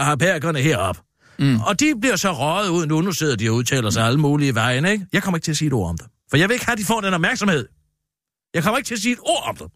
have 0.04 0.18
perkerne 0.18 0.58
herop? 0.58 1.07
Mm. 1.38 1.60
Og 1.60 1.80
de 1.80 1.94
bliver 2.00 2.16
så 2.16 2.32
røget 2.32 2.68
ud 2.68 2.86
nu. 2.86 3.00
Nu 3.00 3.12
sidder 3.12 3.36
de 3.36 3.48
og 3.50 3.54
udtaler 3.54 3.90
sig 3.90 4.04
alle 4.06 4.20
mulige 4.20 4.54
vejen, 4.54 4.84
ikke? 4.84 5.06
Jeg 5.12 5.22
kommer 5.22 5.36
ikke 5.36 5.44
til 5.44 5.50
at 5.50 5.56
sige 5.56 5.66
et 5.66 5.72
ord 5.72 5.88
om 5.90 5.98
det. 5.98 6.06
For 6.30 6.36
jeg 6.36 6.48
vil 6.48 6.54
ikke 6.54 6.66
have, 6.66 6.72
at 6.72 6.78
de 6.78 6.84
får 6.84 7.00
den 7.00 7.14
opmærksomhed. 7.14 7.68
Jeg 8.54 8.62
kommer 8.62 8.78
ikke 8.78 8.86
til 8.88 8.94
at 8.94 9.00
sige 9.00 9.12
et 9.12 9.18
ord 9.22 9.44
om 9.48 9.56
det. 9.56 9.66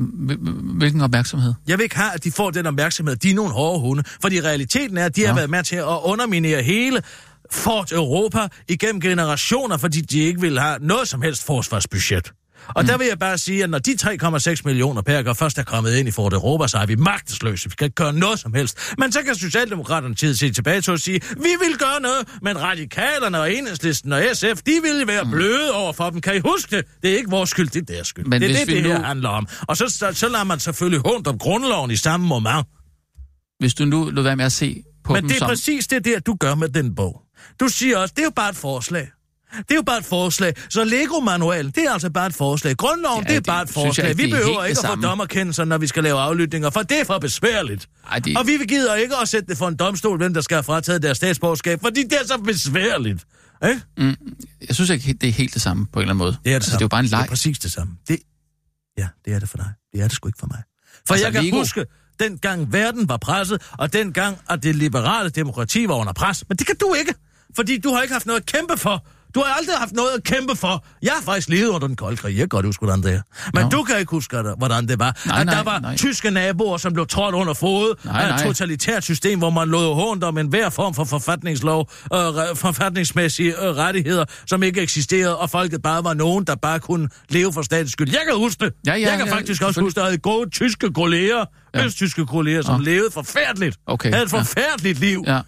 Hvil- 0.00 0.78
Hvilken 0.78 1.00
opmærksomhed? 1.00 1.54
Jeg 1.66 1.78
vil 1.78 1.84
ikke 1.84 1.96
have, 1.96 2.12
at 2.14 2.24
de 2.24 2.32
får 2.32 2.50
den 2.50 2.66
opmærksomhed. 2.66 3.16
De 3.16 3.30
er 3.30 3.34
nogle 3.34 3.52
hårde 3.52 3.80
hunde. 3.80 4.02
Fordi 4.22 4.40
realiteten 4.40 4.98
er, 4.98 5.04
at 5.04 5.16
de 5.16 5.20
har 5.20 5.28
Nå. 5.32 5.36
været 5.36 5.50
med 5.50 5.62
til 5.62 5.76
at 5.76 5.98
underminere 6.02 6.62
hele 6.62 7.02
Fort 7.50 7.92
Europa 7.92 8.48
igennem 8.68 9.00
generationer, 9.00 9.76
fordi 9.76 10.00
de 10.00 10.20
ikke 10.20 10.40
vil 10.40 10.58
have 10.60 10.78
noget 10.80 11.08
som 11.08 11.22
helst 11.22 11.46
forsvarsbudget. 11.46 12.32
Og 12.68 12.82
mm. 12.82 12.86
der 12.86 12.98
vil 12.98 13.06
jeg 13.06 13.18
bare 13.18 13.38
sige, 13.38 13.64
at 13.64 13.70
når 13.70 13.78
de 13.78 13.96
3,6 14.02 14.60
millioner 14.64 15.02
perker 15.02 15.32
først 15.34 15.58
er 15.58 15.62
kommet 15.62 15.94
ind 15.96 16.08
i 16.08 16.10
Fort 16.10 16.32
Europa, 16.32 16.66
så 16.68 16.78
er 16.78 16.86
vi 16.86 16.94
magtesløse. 16.94 17.68
Vi 17.70 17.74
kan 17.78 17.84
ikke 17.84 17.94
gøre 17.94 18.12
noget 18.12 18.38
som 18.38 18.54
helst. 18.54 18.78
Men 18.98 19.12
så 19.12 19.22
kan 19.22 19.34
Socialdemokraterne 19.34 20.14
tid 20.14 20.34
se 20.34 20.52
tilbage 20.52 20.80
til 20.80 20.90
at 20.92 21.00
sige, 21.00 21.20
vi 21.36 21.48
vil 21.68 21.78
gøre 21.78 22.00
noget, 22.02 22.28
men 22.42 22.60
radikalerne 22.60 23.40
og 23.40 23.52
enhedslisten 23.54 24.12
og 24.12 24.22
SF, 24.34 24.62
de 24.66 24.72
vil 24.82 25.06
være 25.06 25.26
bløde 25.26 25.72
over 25.74 25.92
for 25.92 26.10
dem. 26.10 26.20
Kan 26.20 26.36
I 26.36 26.40
huske 26.40 26.76
det? 26.76 26.84
Det 27.02 27.10
er 27.12 27.16
ikke 27.16 27.30
vores 27.30 27.50
skyld, 27.50 27.68
det 27.68 27.90
er 27.90 27.94
deres 27.94 28.06
skyld. 28.06 28.24
Men 28.24 28.42
det 28.42 28.50
er 28.50 28.58
det, 28.58 28.66
det 28.68 28.82
her 28.82 28.98
nu- 28.98 29.04
handler 29.04 29.28
om. 29.28 29.46
Og 29.68 29.76
så, 29.76 29.88
så, 29.88 30.12
så 30.12 30.28
lader 30.28 30.44
man 30.44 30.60
selvfølgelig 30.60 31.00
hundt 31.06 31.26
om 31.26 31.38
grundloven 31.38 31.90
i 31.90 31.96
samme 31.96 32.26
moment. 32.26 32.66
Hvis 33.58 33.74
du 33.74 33.84
nu 33.84 34.10
lod 34.10 34.22
være 34.22 34.36
med 34.36 34.44
at 34.44 34.52
se 34.52 34.82
på 35.04 35.12
Men 35.12 35.22
dem 35.22 35.28
det 35.28 35.34
er 35.34 35.38
som... 35.38 35.48
præcis 35.48 35.86
det 35.86 36.04
der, 36.04 36.20
du 36.20 36.36
gør 36.40 36.54
med 36.54 36.68
den 36.68 36.94
bog. 36.94 37.22
Du 37.60 37.68
siger 37.68 37.98
også, 37.98 38.12
det 38.16 38.22
er 38.22 38.26
jo 38.26 38.32
bare 38.36 38.50
et 38.50 38.56
forslag. 38.56 39.08
Det 39.58 39.70
er 39.70 39.74
jo 39.74 39.82
bare 39.82 39.98
et 39.98 40.04
forslag. 40.04 40.54
Så 40.68 40.84
Lego-manualen, 40.84 41.70
det 41.70 41.84
er 41.84 41.92
altså 41.92 42.10
bare 42.10 42.26
et 42.26 42.34
forslag. 42.34 42.76
Grundloven, 42.76 43.24
Ja, 43.24 43.28
det 43.28 43.36
er 43.36 43.40
det 43.40 43.46
bare 43.46 43.62
et 43.62 43.66
jeg 43.66 43.74
forslag. 43.74 44.08
ikke, 44.08 44.22
Vi 44.22 44.26
det 44.26 44.32
er 44.32 44.36
behøver 44.38 44.64
ikke 44.64 44.78
det 44.80 44.84
at 44.88 44.90
få 44.98 45.00
dommerkendelser, 45.00 45.64
når 45.64 45.78
vi 45.78 45.86
skal 45.86 46.02
lave 46.02 46.18
aflytninger, 46.20 46.70
for 46.70 46.82
det 46.82 47.00
er 47.00 47.04
for 47.04 47.18
besværligt. 47.18 47.88
Ej, 48.10 48.18
det- 48.18 48.38
Og 48.38 48.46
vi 48.46 48.58
gider 48.68 48.94
ikke 48.94 49.16
at 49.22 49.28
sætte 49.28 49.46
det 49.48 49.58
for 49.58 49.68
en 49.68 49.76
domstol, 49.76 50.16
hvem 50.16 50.34
der 50.34 50.40
skal 50.40 50.54
have 50.54 50.62
frataget 50.64 51.02
deres 51.02 51.16
statsborgerskab, 51.16 51.80
fordi 51.80 52.02
det 52.02 52.12
er 52.12 52.26
så 52.26 52.38
besværligt. 52.38 53.24
Ikke? 53.68 53.82
Jeg 54.68 54.74
synes 54.74 54.90
ikke, 54.90 55.12
det 55.12 55.28
er 55.28 55.32
helt 55.32 55.54
det 55.54 55.62
samme 55.62 55.86
på 55.92 55.98
en 55.98 56.02
eller 56.02 56.10
anden 56.14 56.18
måde. 56.18 56.30
Det 56.32 56.38
er 56.38 56.42
det 56.44 56.54
altså, 56.54 56.70
samme. 56.70 56.78
det 56.78 56.82
er 56.82 56.84
jo 56.84 56.88
bare 56.88 57.00
en 57.00 57.04
Det 57.04 57.10
leg. 57.10 57.20
er 57.22 57.26
præcis 57.26 57.58
det 57.58 57.72
samme. 57.72 57.92
Det... 58.08 58.18
Ja, 58.98 59.08
det 59.24 59.34
er 59.34 59.38
det 59.38 59.48
for 59.48 59.56
dig. 59.56 59.70
Det 59.92 60.00
er 60.00 60.04
det 60.04 60.12
sgu 60.12 60.28
ikke 60.28 60.38
for 60.38 60.46
mig. 60.50 60.62
For 61.06 61.14
Altså, 61.14 61.26
jeg 61.26 61.32
kan 61.32 61.44
Lego- 61.44 61.56
huske, 61.56 61.84
dengang 62.20 62.72
verden 62.72 63.08
var 63.08 63.16
presset, 63.16 63.62
og 63.78 63.92
dengang, 63.92 64.38
at 64.50 64.62
det 64.62 64.76
liberale 64.76 65.30
demokrati 65.30 65.88
var 65.88 65.94
under 65.94 66.12
pres. 66.12 66.44
Men 66.48 66.56
det 66.58 66.66
kan 66.66 66.76
du 66.80 66.94
ikke, 66.98 67.14
fordi 67.56 67.78
du 67.78 67.90
har 67.94 68.02
ikke 68.02 68.12
haft 68.12 68.26
noget 68.26 68.40
at 68.40 68.46
kæmpe 68.46 68.76
for. 68.76 69.06
Du 69.34 69.40
har 69.40 69.54
aldrig 69.54 69.76
haft 69.76 69.92
noget 69.92 70.10
at 70.16 70.24
kæmpe 70.24 70.56
for. 70.56 70.84
Jeg 71.02 71.12
har 71.16 71.22
faktisk 71.22 71.48
levet 71.48 71.68
under 71.68 71.86
den 71.86 71.96
kolde 71.96 72.16
krig. 72.16 72.30
Jeg 72.32 72.38
kan 72.40 72.48
godt 72.48 72.66
huske, 72.66 72.84
hvordan 72.84 73.02
det 73.02 73.14
er. 73.14 73.20
Men 73.54 73.62
Nå. 73.62 73.68
du 73.68 73.82
kan 73.82 73.98
ikke 73.98 74.10
huske, 74.10 74.36
hvordan 74.58 74.88
det 74.88 74.98
var. 74.98 75.16
Nej, 75.26 75.40
at 75.40 75.46
nej, 75.46 75.54
der 75.54 75.62
var 75.62 75.78
nej. 75.78 75.96
tyske 75.96 76.30
naboer, 76.30 76.76
som 76.76 76.92
blev 76.92 77.06
trådt 77.06 77.34
under 77.34 77.54
fod 77.54 77.94
Nej, 78.04 78.22
af 78.22 78.34
et 78.34 78.42
totalitært 78.46 79.04
system, 79.04 79.38
hvor 79.38 79.50
man 79.50 79.68
lod 79.68 79.94
hånd 79.94 80.22
om 80.22 80.38
enhver 80.38 80.70
form 80.70 80.94
for 80.94 81.04
forfatningslov, 81.04 81.90
øh, 82.14 82.18
forfatningsmæssige 82.56 83.64
øh, 83.64 83.76
rettigheder, 83.76 84.24
som 84.46 84.62
ikke 84.62 84.80
eksisterede, 84.80 85.38
og 85.38 85.50
folket 85.50 85.82
bare 85.82 86.04
var 86.04 86.14
nogen, 86.14 86.44
der 86.44 86.54
bare 86.54 86.80
kunne 86.80 87.08
leve 87.28 87.52
for 87.52 87.62
statens 87.62 87.92
skyld. 87.92 88.08
Jeg 88.10 88.20
kan 88.28 88.36
huske 88.38 88.64
det. 88.64 88.72
Ja, 88.86 88.94
ja, 88.94 89.08
jeg 89.10 89.18
kan 89.18 89.26
ja, 89.26 89.34
faktisk 89.34 89.62
også 89.62 89.72
selvfølgelig. 89.72 89.86
huske, 89.86 90.00
at 90.00 90.06
havde 90.06 90.18
gode 90.18 90.50
tyske 90.50 90.92
kolleger, 90.92 91.44
Ja. 91.74 91.80
ja. 91.80 91.84
østtyske 91.86 92.26
kolleger, 92.26 92.62
som 92.62 92.80
Nå. 92.80 92.84
levede 92.84 93.10
forfærdeligt. 93.12 93.76
Okay, 93.86 94.10
Havde 94.12 94.24
et 94.24 94.32
ja. 94.32 94.38
forfærdeligt 94.38 94.98
liv. 95.00 95.24
Ja. 95.26 95.40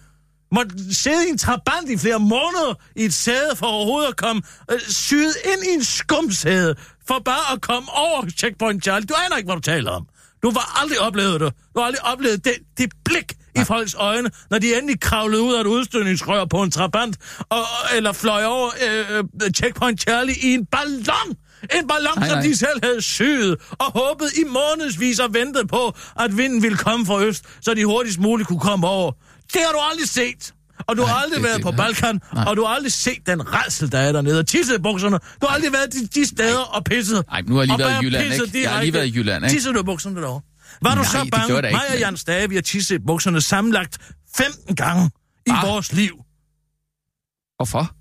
Måtte 0.51 0.95
sidde 0.95 1.27
i 1.27 1.29
en 1.29 1.37
trabant 1.37 1.89
i 1.89 1.97
flere 1.97 2.19
måneder 2.19 2.73
i 2.95 3.03
et 3.05 3.13
sæde 3.13 3.55
for 3.55 3.65
overhovedet 3.65 4.07
at 4.09 4.17
komme 4.17 4.41
øh, 4.71 4.79
syet 4.87 5.35
ind 5.45 5.63
i 5.63 5.73
en 5.73 5.83
skumsæde, 5.83 6.75
for 7.07 7.19
bare 7.25 7.53
at 7.53 7.61
komme 7.61 7.87
over 7.93 8.29
Checkpoint 8.37 8.83
Charlie. 8.83 9.07
Du 9.07 9.13
aner 9.25 9.37
ikke, 9.37 9.47
hvad 9.47 9.55
du 9.55 9.61
taler 9.61 9.91
om. 9.91 10.07
Du 10.43 10.51
har 10.51 10.81
aldrig 10.81 10.99
oplevet 10.99 11.41
det. 11.41 11.53
Du 11.75 11.79
har 11.79 11.85
aldrig 11.87 12.05
oplevet 12.05 12.45
det, 12.45 12.53
det 12.77 12.91
blik 13.05 13.33
i 13.55 13.63
folks 13.63 13.93
øjne, 13.93 14.29
når 14.49 14.59
de 14.59 14.75
endelig 14.77 14.99
kravlede 14.99 15.41
ud 15.41 15.53
af 15.53 15.61
et 15.61 15.67
udstødningsrør 15.67 16.45
på 16.45 16.63
en 16.63 16.71
trabant, 16.71 17.17
og, 17.49 17.63
eller 17.95 18.11
fløj 18.13 18.43
over 18.43 18.69
øh, 18.87 19.23
Checkpoint 19.55 20.01
Charlie 20.01 20.35
i 20.41 20.53
en 20.53 20.65
ballon. 20.65 21.35
En 21.73 21.87
ballon, 21.87 22.13
Nej, 22.17 22.27
som 22.29 22.37
nej. 22.37 22.47
de 22.47 22.57
selv 22.57 22.79
havde 22.83 23.01
syet, 23.01 23.57
og 23.71 23.85
håbet 23.85 24.37
i 24.37 24.43
månedsvis 24.43 25.19
og 25.19 25.33
ventet 25.33 25.67
på, 25.67 25.93
at 26.19 26.37
vinden 26.37 26.63
ville 26.63 26.77
komme 26.77 27.05
fra 27.05 27.21
øst, 27.23 27.45
så 27.61 27.73
de 27.73 27.85
hurtigst 27.85 28.19
muligt 28.19 28.47
kunne 28.47 28.59
komme 28.59 28.87
over. 28.87 29.11
Det 29.53 29.61
har 29.65 29.71
du 29.71 29.79
aldrig 29.91 30.09
set. 30.09 30.53
Og 30.87 30.97
du 30.97 31.01
har 31.01 31.13
Nej, 31.13 31.23
aldrig 31.23 31.37
det- 31.37 31.43
været 31.49 31.61
på 31.61 31.71
Balkan, 31.71 32.21
Nej. 32.33 32.43
og 32.47 32.57
du 32.57 32.63
har 32.65 32.75
aldrig 32.75 32.91
set 32.93 33.25
den 33.25 33.53
redsel, 33.53 33.91
der 33.91 33.99
er 33.99 34.11
dernede. 34.11 34.39
Og 34.39 34.47
tisset 34.47 34.75
i 34.75 34.81
bukserne. 34.81 35.19
Du 35.41 35.47
har 35.47 35.55
aldrig 35.55 35.73
været 35.73 35.93
de, 35.93 36.07
de 36.07 36.25
steder 36.27 36.59
og 36.59 36.83
pisset. 36.83 37.23
Ej, 37.31 37.41
nu 37.41 37.55
har 37.55 37.61
jeg 37.61 37.67
lige 37.67 37.79
været 37.79 38.01
i 38.01 38.05
Jylland, 38.05 38.33
ikke? 38.33 38.61
Jeg 38.63 38.71
har 38.71 38.81
lige 38.81 38.93
været 38.93 39.05
i 39.07 39.11
Jylland, 39.15 39.45
ikke? 39.45 39.55
Tissede 39.55 39.73
du 39.73 39.79
i 39.79 39.83
bukserne 39.83 40.21
derovre? 40.21 40.41
Var 40.81 40.89
du 40.89 40.95
Nej, 40.95 41.03
så 41.05 41.23
det 41.23 41.31
bange? 41.31 41.61
Mig 41.61 41.81
og 41.93 41.99
Jan 41.99 42.17
Stage, 42.17 42.49
vi 42.49 42.55
har 42.55 42.61
tisset 42.61 42.95
i 42.95 42.99
bukserne 43.07 43.41
sammenlagt 43.41 43.97
15 44.37 44.75
gange 44.75 45.11
i 45.45 45.49
Ah. 45.49 45.67
vores 45.67 45.93
liv. 45.93 46.13
Hvorfor? 47.55 47.91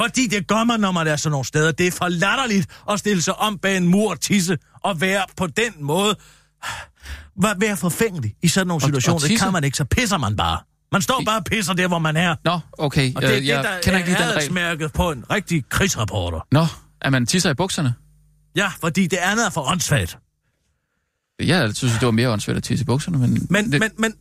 Fordi 0.00 0.26
det 0.26 0.46
gør 0.46 0.64
man, 0.64 0.80
når 0.80 0.92
man 0.92 1.06
er 1.06 1.16
sådan 1.16 1.30
nogle 1.30 1.44
steder. 1.46 1.72
Det 1.72 1.86
er 1.86 1.90
for 1.90 2.08
latterligt 2.08 2.66
at 2.90 2.98
stille 2.98 3.22
sig 3.22 3.34
om 3.36 3.58
bag 3.58 3.76
en 3.76 3.88
mur 3.88 4.10
og 4.10 4.20
tisse 4.20 4.58
og 4.84 5.00
være 5.00 5.24
på 5.36 5.46
den 5.46 5.72
måde. 5.80 6.16
Vær- 7.42 7.58
Være 7.58 7.76
forfængelig 7.76 8.34
i 8.42 8.48
sådan 8.48 8.66
nogle 8.66 8.78
Og- 8.78 8.82
situationer. 8.82 9.14
og 9.24 9.28
det 9.28 9.38
kan 9.40 9.52
man 9.52 9.64
ikke, 9.64 9.76
så 9.76 9.84
pisser 9.84 10.18
man 10.18 10.36
bare. 10.36 10.58
Man 10.92 11.02
står 11.02 11.22
bare 11.26 11.38
og 11.38 11.44
pisser 11.44 11.72
der, 11.72 11.88
hvor 11.88 11.98
man 11.98 12.16
er. 12.16 12.36
Nå, 12.44 12.60
okay. 12.72 13.14
Og 13.16 13.22
det 13.22 13.30
er 13.30 13.34
øh, 13.36 13.40
det, 13.42 13.48
jeg 13.48 13.64
der 13.64 13.80
kender 13.82 13.98
ikke 13.98 14.10
lige 14.10 14.22
den 14.22 14.70
regel. 14.80 14.88
på 14.88 15.10
en 15.10 15.24
rigtig 15.30 15.64
krigsreporter. 15.68 16.40
Nå, 16.52 16.66
at 17.00 17.12
man 17.12 17.26
tisser 17.26 17.50
i 17.50 17.54
bukserne? 17.54 17.94
Ja, 18.56 18.72
fordi 18.80 19.06
det 19.06 19.16
andet 19.16 19.46
er 19.46 19.50
for 19.50 19.70
åndssvagt. 19.70 20.18
Jeg 21.42 21.76
synes, 21.76 21.92
det 21.94 22.02
var 22.06 22.10
mere 22.10 22.30
åndssvagt 22.30 22.56
at 22.56 22.62
tisse 22.62 22.82
i 22.82 22.86
bukserne, 22.86 23.18
men... 23.18 23.46
Men, 23.50 23.72
det, 23.72 23.80
men, 23.80 23.90
men, 23.98 24.14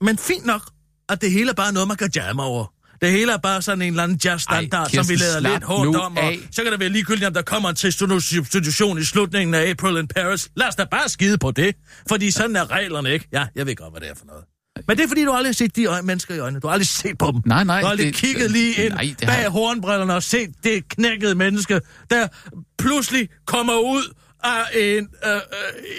men 0.00 0.18
fint 0.18 0.46
nok, 0.46 0.70
at 1.08 1.20
det 1.20 1.30
hele 1.32 1.50
er 1.50 1.54
bare 1.54 1.72
noget, 1.72 1.88
man 1.88 1.96
kan 1.96 2.10
jamme 2.14 2.42
over. 2.42 2.66
Det 3.02 3.10
hele 3.10 3.32
er 3.32 3.36
bare 3.38 3.62
sådan 3.62 3.82
en 3.82 3.88
eller 3.88 4.02
anden 4.02 4.20
jazzstandard, 4.24 4.86
Ej, 4.86 4.92
som 4.94 5.08
vi 5.08 5.14
Kirsten, 5.16 5.42
lader 5.42 5.54
lidt 5.54 5.64
hårdt 5.64 5.96
om. 5.96 6.16
Og 6.16 6.22
af. 6.24 6.38
så 6.52 6.62
kan 6.62 6.72
det 6.72 6.80
være 6.80 6.88
ligegyldigt, 6.88 7.26
om 7.26 7.34
der 7.34 7.42
kommer 7.42 7.68
en 7.68 7.74
til 7.76 7.92
substitution 7.92 8.98
i 8.98 9.04
slutningen 9.04 9.54
af 9.54 9.70
April 9.70 9.96
in 9.96 10.08
Paris. 10.08 10.48
Lad 10.56 10.68
os 10.68 10.74
da 10.76 10.84
bare 10.90 11.08
skide 11.08 11.38
på 11.38 11.50
det. 11.50 11.74
Fordi 12.08 12.30
sådan 12.30 12.56
er 12.56 12.70
reglerne 12.70 13.12
ikke. 13.12 13.28
Ja, 13.32 13.46
jeg 13.54 13.66
ved 13.66 13.76
godt, 13.76 13.92
hvad 13.92 14.00
det 14.00 14.10
er 14.10 14.14
for 14.14 14.26
noget. 14.26 14.44
Men 14.88 14.96
det 14.96 15.04
er 15.04 15.08
fordi, 15.08 15.24
du 15.24 15.32
aldrig 15.32 15.48
har 15.48 15.52
set 15.54 15.76
de 15.76 15.84
øje, 15.86 16.02
mennesker 16.02 16.34
i 16.34 16.38
øjnene. 16.38 16.60
Du 16.60 16.66
har 16.66 16.72
aldrig 16.72 16.86
set 16.86 17.18
på 17.18 17.30
dem. 17.32 17.42
Nej, 17.46 17.64
nej, 17.64 17.80
Du 17.80 17.84
har 17.86 17.90
aldrig 17.90 18.06
det- 18.06 18.14
kigget 18.14 18.50
lige 18.50 18.84
ind 18.84 18.92
nej, 18.94 19.14
har 19.22 19.26
bag 19.32 19.40
jeg- 19.42 19.50
hornbrillerne 19.50 20.14
og 20.14 20.22
set 20.22 20.50
det 20.64 20.88
knækkede 20.88 21.34
menneske, 21.34 21.80
der 22.10 22.28
pludselig 22.78 23.28
kommer 23.46 23.74
ud 23.74 24.14
af 24.42 24.62
en, 24.74 25.08
øh, 25.26 25.34
øh, 25.34 25.40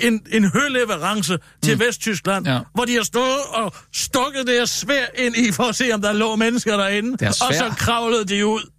en, 0.07 0.21
en 0.31 0.45
høleverance 0.51 1.37
til 1.63 1.73
mm. 1.75 1.79
Vesttyskland, 1.79 2.47
Ja. 2.47 2.59
hvor 2.73 2.85
de 2.85 2.95
har 2.95 3.03
stået 3.03 3.39
og 3.53 3.73
stukket 3.93 4.47
deres 4.47 4.69
svær 4.69 5.05
ind 5.15 5.35
i 5.35 5.51
for 5.51 5.63
at 5.63 5.75
se, 5.75 5.91
om 5.93 6.01
der 6.01 6.13
lå 6.13 6.35
mennesker 6.35 6.77
derinde. 6.77 7.17
Og 7.27 7.53
så 7.53 7.73
kravlede 7.77 8.25
de 8.25 8.45
ud. 8.45 8.71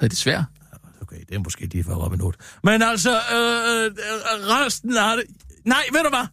Havde 0.00 0.10
de 0.10 0.16
svært? 0.16 0.44
Okay, 1.02 1.16
det 1.28 1.34
er 1.34 1.38
måske 1.38 1.66
lige 1.66 1.84
for 1.84 1.94
Robin 1.94 2.20
Hood. 2.20 2.32
Men 2.64 2.82
altså, 2.82 3.10
øh, 3.10 3.84
øh, 3.84 3.90
resten 4.48 4.96
af 4.96 5.16
det... 5.16 5.24
Nej, 5.64 5.82
ved 5.92 6.02
du 6.02 6.08
hvad? 6.08 6.26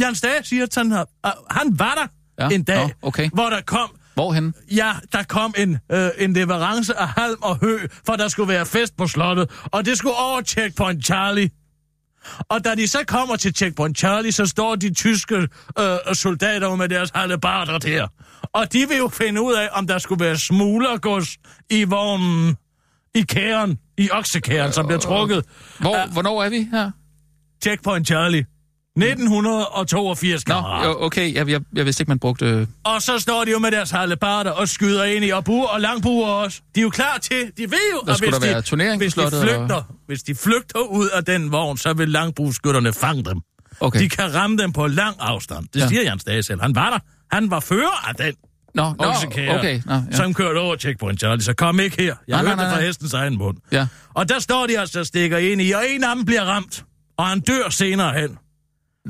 Jan 0.00 0.14
Stage 0.14 0.44
siger, 0.44 0.62
at 0.62 0.74
han, 0.74 0.90
har, 0.90 1.08
øh, 1.26 1.32
han 1.50 1.78
var 1.78 1.94
der 1.94 2.06
Ja, 2.44 2.54
en 2.54 2.62
dag, 2.64 2.86
nå, 2.86 2.90
okay. 3.08 3.30
hvor 3.34 3.50
der 3.50 3.60
kom 3.60 3.90
Hvorhen? 4.14 4.54
Ja, 4.70 4.92
der 5.12 5.22
kom 5.22 5.54
en, 5.58 5.78
øh, 5.92 6.10
en 6.18 6.32
leverance 6.32 6.98
af 6.98 7.08
halm 7.08 7.38
og 7.42 7.56
hø, 7.56 7.78
for 8.06 8.16
der 8.16 8.28
skulle 8.28 8.48
være 8.48 8.66
fest 8.66 8.96
på 8.96 9.06
slottet, 9.06 9.50
og 9.64 9.84
det 9.84 9.98
skulle 9.98 10.14
over 10.16 10.42
Checkpoint 10.42 11.04
Charlie. 11.04 11.50
Og 12.48 12.64
da 12.64 12.74
de 12.74 12.88
så 12.88 12.98
kommer 13.06 13.36
til 13.36 13.54
Checkpoint 13.54 13.98
Charlie, 13.98 14.32
så 14.32 14.46
står 14.46 14.74
de 14.74 14.94
tyske 14.94 15.48
øh, 15.78 15.96
soldater 16.12 16.74
med 16.76 16.88
deres 16.88 17.10
hallebarder 17.14 17.78
der. 17.78 18.06
Og 18.52 18.72
de 18.72 18.88
vil 18.88 18.96
jo 18.96 19.08
finde 19.08 19.42
ud 19.42 19.54
af, 19.54 19.68
om 19.72 19.86
der 19.86 19.98
skulle 19.98 20.24
være 20.24 20.36
smuglergods 20.38 21.36
i 21.70 21.84
vognen, 21.84 22.56
i 23.14 23.20
kæren, 23.22 23.78
i 23.98 24.10
oksekæren, 24.12 24.72
som 24.72 24.86
bliver 24.86 25.00
trukket. 25.00 25.44
Hvor, 25.78 25.96
Ja. 25.96 26.06
Hvornår 26.06 26.42
er 26.42 26.48
vi 26.48 26.68
her? 26.72 26.90
Checkpoint 27.62 28.06
Charlie. 28.06 28.46
1982, 28.96 30.46
Nå, 30.48 30.54
kammerat. 30.54 30.86
jo, 30.86 31.02
okay, 31.04 31.34
jeg, 31.34 31.48
jeg, 31.48 31.60
jeg 31.74 31.84
vidste 31.84 32.02
ikke, 32.02 32.10
man 32.10 32.18
brugte... 32.18 32.44
Øh, 32.46 32.66
Og 32.84 33.02
så 33.02 33.18
står 33.18 33.44
de 33.44 33.50
jo 33.50 33.58
med 33.58 33.70
deres 33.70 33.90
hallebarder 33.90 34.50
og 34.50 34.68
skyder 34.68 35.04
ind 35.04 35.24
i, 35.24 35.30
og 35.30 35.44
buer 35.44 35.66
og 35.68 35.80
langbuer 35.80 36.26
også. 36.28 36.60
De 36.74 36.80
er 36.80 36.82
jo 36.82 36.90
klar 36.90 37.18
til, 37.22 37.36
de 37.56 37.62
ved 37.62 37.68
jo, 37.94 38.00
Der 38.06 38.14
skulle 38.14 38.30
hvis 38.30 38.38
der 38.40 38.46
være 38.46 38.60
de, 38.60 38.66
turnering 38.66 39.00
på 39.00 39.02
hvis, 39.04 39.14
de 39.14 39.30
flygter, 39.42 39.82
hvis 40.06 40.22
de 40.22 40.34
flygter 40.34 40.80
ud 40.80 41.08
af 41.08 41.24
den 41.24 41.52
vogn, 41.52 41.78
så 41.78 41.92
vil 41.92 42.08
langbueskytterne 42.08 42.92
fange 42.92 43.24
dem. 43.24 43.40
okay. 43.80 44.00
De 44.00 44.08
kan 44.08 44.34
ramme 44.34 44.56
dem 44.58 44.72
på 44.72 44.86
lang 44.86 45.16
afstand. 45.20 45.66
Det 45.74 45.80
Ja. 45.80 45.88
siger 45.88 46.02
Jens 46.02 46.24
Dage 46.24 46.42
selv. 46.42 46.60
Han 46.62 46.74
var 46.74 46.90
der. 46.90 46.98
Han 47.36 47.50
var 47.50 47.60
fører 47.60 48.08
af 48.08 48.14
den 48.14 48.34
Nå, 48.74 48.82
nå 48.98 49.04
oksekære, 49.04 49.58
okay. 49.58 49.80
Nå, 49.86 49.94
ja. 49.94 50.16
som 50.16 50.34
kørte 50.34 50.58
over 50.58 50.76
Checkpoint 50.76 51.20
Charlie. 51.20 51.42
Så 51.42 51.52
kom 51.54 51.80
ikke 51.80 51.96
her. 52.02 52.04
Jeg 52.06 52.14
Nej, 52.28 52.42
nej, 52.42 52.42
hørte 52.42 52.50
det 52.50 52.56
nej, 52.56 52.70
fra 52.70 52.76
nej. 52.78 52.86
hestens 52.86 53.12
egen 53.14 53.38
mund. 53.38 53.56
Ja. 53.72 53.86
Og 54.14 54.28
der 54.28 54.38
står 54.38 54.66
de 54.66 54.78
altså 54.80 55.00
og 55.00 55.06
stikker 55.06 55.38
ind 55.38 55.62
i, 55.62 55.72
og 55.72 55.82
en 55.90 56.04
af 56.04 56.16
dem 56.16 56.24
bliver 56.24 56.42
ramt. 56.42 56.84
Og 57.18 57.26
han 57.26 57.40
dør 57.40 57.68
senere 57.70 58.20
hen. 58.20 58.38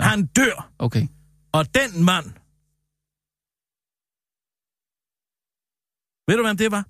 Han 0.04 0.26
dør. 0.26 0.72
Okay. 0.78 1.06
Og 1.52 1.74
den 1.74 2.04
mand... 2.04 2.26
Ved 6.28 6.36
du, 6.36 6.42
hvem 6.42 6.56
det 6.56 6.70
var? 6.70 6.84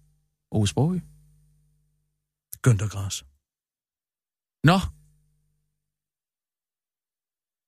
Ove 0.50 0.68
Sprogø. 0.68 0.98
Günther 2.66 2.88
Grass. 2.88 3.24
Nå. 4.64 4.72
Og, 4.72 4.80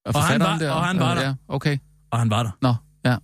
han 0.04 0.12
forfatteren 0.14 0.60
var- 0.60 0.74
og 0.76 0.84
han 0.86 0.98
var 0.98 1.14
der. 1.14 1.22
Ja, 1.22 1.34
okay. 1.48 1.78
Og 2.10 2.18
han 2.18 2.30
var 2.30 2.42
der. 2.42 2.50
Nå, 2.62 2.74
ja. 3.04 3.16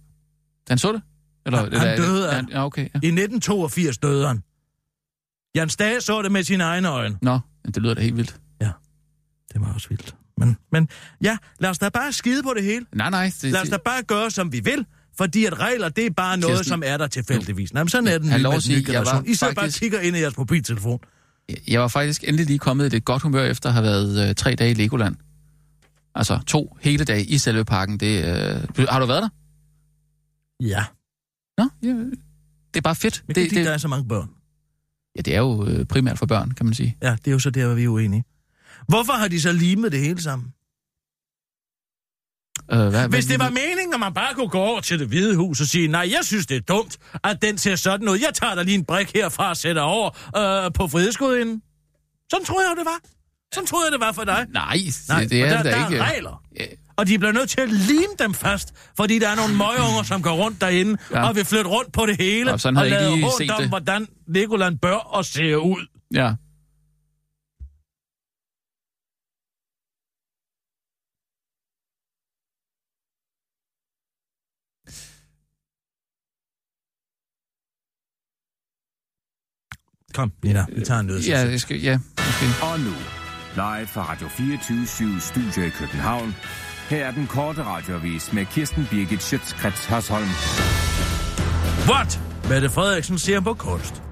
Han 0.69 0.79
så 0.79 0.93
det? 0.93 1.03
Eller, 1.47 1.59
Han- 1.59 1.67
eller, 1.67 1.79
han 1.79 1.99
døde 1.99 2.31
af- 2.33 2.43
Ja, 2.43 2.59
ja, 2.59 2.65
okay. 2.67 2.83
Ja. 2.95 3.01
I 3.03 3.07
1982 3.11 3.99
døde 3.99 4.27
han. 4.27 4.43
Jan 5.55 5.69
Stage 5.71 6.01
så 6.01 6.23
det 6.23 6.33
med 6.33 6.45
sine 6.45 6.65
egne 6.65 6.89
øjne. 6.89 7.19
Nå, 7.23 7.39
men 7.65 7.73
det 7.73 7.83
lyder 7.83 7.95
da 7.95 8.01
helt 8.01 8.17
vildt. 8.17 8.41
Det 9.53 9.61
var 9.61 9.75
også 9.75 9.89
vildt. 9.89 10.17
Men, 10.39 10.57
men 10.73 10.89
ja, 11.23 11.37
lad 11.59 11.71
os 11.71 11.79
da 11.79 11.89
bare 11.89 12.13
skide 12.13 12.43
på 12.43 12.53
det 12.57 12.65
hele. 12.65 12.87
Nej, 12.93 13.11
nej. 13.11 13.33
Det, 13.43 13.53
Lad 13.53 13.63
os 13.63 13.69
da 13.69 13.77
bare 13.77 14.03
gøre, 14.03 14.31
som 14.31 14.53
vi 14.53 14.61
vil. 14.61 14.87
Fordi 15.19 15.45
at 15.45 15.61
regler, 15.61 15.89
det 15.89 16.07
er 16.07 16.11
bare 16.11 16.37
noget, 16.37 16.57
Kirsten. 16.57 16.69
som 16.69 16.83
er 16.87 16.97
der 16.97 17.07
tilfældigvis. 17.07 17.73
Jamen, 17.75 17.89
sådan 17.89 18.09
er 18.09 18.19
den 18.19 18.31
nye 18.31 18.49
nye 18.55 18.61
sige, 18.61 18.85
jeg 18.93 18.99
var 18.99 19.05
generation. 19.05 19.27
I 19.27 19.35
sidder 19.35 19.55
bare 19.55 19.63
faktisk- 19.65 19.81
kigger 19.81 20.01
ind 20.01 20.17
i 20.17 20.21
jeres 20.21 20.37
mobiltelefon. 20.37 21.01
Jeg 21.69 21.81
var 21.81 21.89
faktisk 21.89 22.25
endelig 22.25 22.47
lige 22.47 22.59
kommet 22.59 22.87
i 22.87 22.89
lidt 22.89 23.05
godt 23.05 23.23
humør 23.23 23.45
efter 23.45 23.69
at 23.69 23.73
have 23.73 23.83
været 23.85 24.29
øh, 24.29 24.35
tre 24.35 24.55
dage 24.55 24.71
i 24.71 24.75
Legoland. 24.75 25.17
Altså 26.15 26.39
to 26.47 26.77
hele 26.81 27.05
dage 27.05 27.25
i 27.25 27.39
selve 27.39 27.65
parken. 27.65 28.01
Det, 28.01 28.19
øh... 28.79 28.87
Har 28.89 29.01
du 29.01 29.07
været 29.07 29.23
der? 29.23 29.29
Ja, 30.61 30.85
Nå, 31.59 31.69
ja. 31.83 31.89
Det 31.89 32.77
er 32.77 32.81
bare 32.81 32.95
fedt. 32.95 33.25
men 33.27 33.35
det, 33.35 33.43
Det, 33.43 33.51
det, 33.51 33.57
der 33.57 33.63
det, 33.65 33.73
er 33.73 33.79
så 33.79 33.89
mange 33.89 34.09
børn. 34.09 34.29
ja, 35.17 35.21
det 35.23 35.35
er 35.35 35.39
jo 35.39 35.67
øh, 35.67 35.85
primært 35.87 36.19
for 36.19 36.27
børn, 36.27 36.51
kan 36.51 36.67
man 36.67 36.75
sige. 36.75 36.97
Ja, 37.03 37.11
det 37.11 37.27
er 37.29 37.33
jo 37.33 37.39
så 37.39 37.51
der, 37.51 37.67
hvor 37.67 37.75
vi 37.75 37.85
er 37.85 37.89
uenige. 37.89 38.25
Hvorfor 38.89 39.13
har 39.13 39.29
de 39.29 39.41
så 39.41 39.53
limet 39.53 39.93
det 39.93 40.01
hele 40.01 40.23
sammen? 40.23 40.49
Øh, 42.73 42.79
hvad, 42.89 43.09
Hvis 43.09 43.25
hvad, 43.25 43.33
det 43.33 43.39
var 43.45 43.51
meningen, 43.51 43.95
at 43.95 44.01
man 44.01 44.15
bare 44.15 44.35
kunne 44.35 44.49
gå 44.49 44.59
over 44.59 44.81
til 44.81 44.99
det 44.99 45.09
hvide 45.09 45.37
hus 45.37 45.61
og 45.61 45.67
sige, 45.67 45.89
nej, 45.89 46.01
jeg 46.11 46.21
synes, 46.23 46.47
det 46.47 46.57
er 46.57 46.61
dumt, 46.61 46.99
at 47.25 47.43
den 47.43 47.59
ser 47.59 47.77
sådan 47.77 48.09
ud. 48.09 48.19
Jeg 48.19 48.31
tager 48.35 48.55
da 48.55 48.63
lige 48.63 48.75
en 48.75 48.85
brik 48.85 49.13
herfra 49.15 49.49
og 49.49 49.57
sætter 49.57 49.83
over 49.83 50.07
øh, 50.67 50.73
på 50.73 50.89
frihedsgudenden. 50.89 51.63
Sådan 52.31 52.45
troede 52.45 52.69
jeg 52.69 52.77
det 52.77 52.85
var. 52.85 52.99
Sådan 53.55 53.67
troede 53.67 53.85
jeg, 53.87 53.93
det 53.93 54.01
var 54.01 54.13
for 54.13 54.25
dig. 54.25 54.47
Nej, 54.53 54.79
Nej, 55.09 55.25
det, 55.25 55.41
er 55.43 55.49
der, 55.49 55.63
da 55.63 55.71
der 55.71 55.87
ikke. 55.89 55.99
er 55.99 56.13
regler. 56.15 56.43
Og 56.97 57.07
de 57.07 57.19
bliver 57.19 57.33
nødt 57.33 57.51
til 57.51 57.61
at 57.61 57.69
lime 57.73 58.15
dem 58.19 58.35
fast, 58.35 58.69
fordi 58.97 59.19
der 59.19 59.29
er 59.29 59.35
nogle 59.37 59.55
møgeunger, 59.57 60.03
som 60.03 60.23
går 60.23 60.33
rundt 60.33 60.61
derinde 60.61 60.99
Ja. 61.11 61.29
og 61.29 61.37
vil 61.37 61.45
flytte 61.45 61.71
rundt 61.71 61.93
på 61.93 62.07
det 62.07 62.17
hele 62.17 62.53
Og 62.53 62.61
sådan 62.61 62.77
og 62.77 62.87
lige 62.87 63.27
rundt 63.27 63.51
om, 63.51 63.61
det. 63.61 63.69
hvordan 63.69 64.07
Legoland 64.29 64.79
bør 64.79 64.95
og 64.97 65.25
ser 65.25 65.57
ud. 65.57 65.87
Ja. 66.15 66.33
Kom, 80.15 80.33
Nina, 80.45 80.67
vi 80.77 80.85
tager 80.85 81.01
en 81.01 81.07
nød. 81.07 81.21
Ja, 81.21 81.39
jeg 81.39 81.61
skal, 81.61 81.81
ja, 81.81 81.99
måske. 82.19 82.65
Og 82.67 82.81
nu, 82.81 82.95
live 83.55 83.87
fra 83.87 84.13
Radio 84.13 84.29
24 84.29 85.21
Studio 85.21 85.63
i 85.63 85.69
København. 85.69 86.35
Her 86.89 87.07
er 87.07 87.11
den 87.11 87.27
korte 87.27 87.65
radiovis 87.65 88.33
med 88.33 88.47
Kirsten 88.47 88.87
Birgit 88.91 89.23
Schøtzgrads 89.23 89.87
Hasholm. 89.87 90.29
What? 91.89 92.21
Mette 92.49 92.71
Frederiksen 92.71 93.19
ser 93.19 93.41
på 93.41 93.55
kunst. 93.55 94.03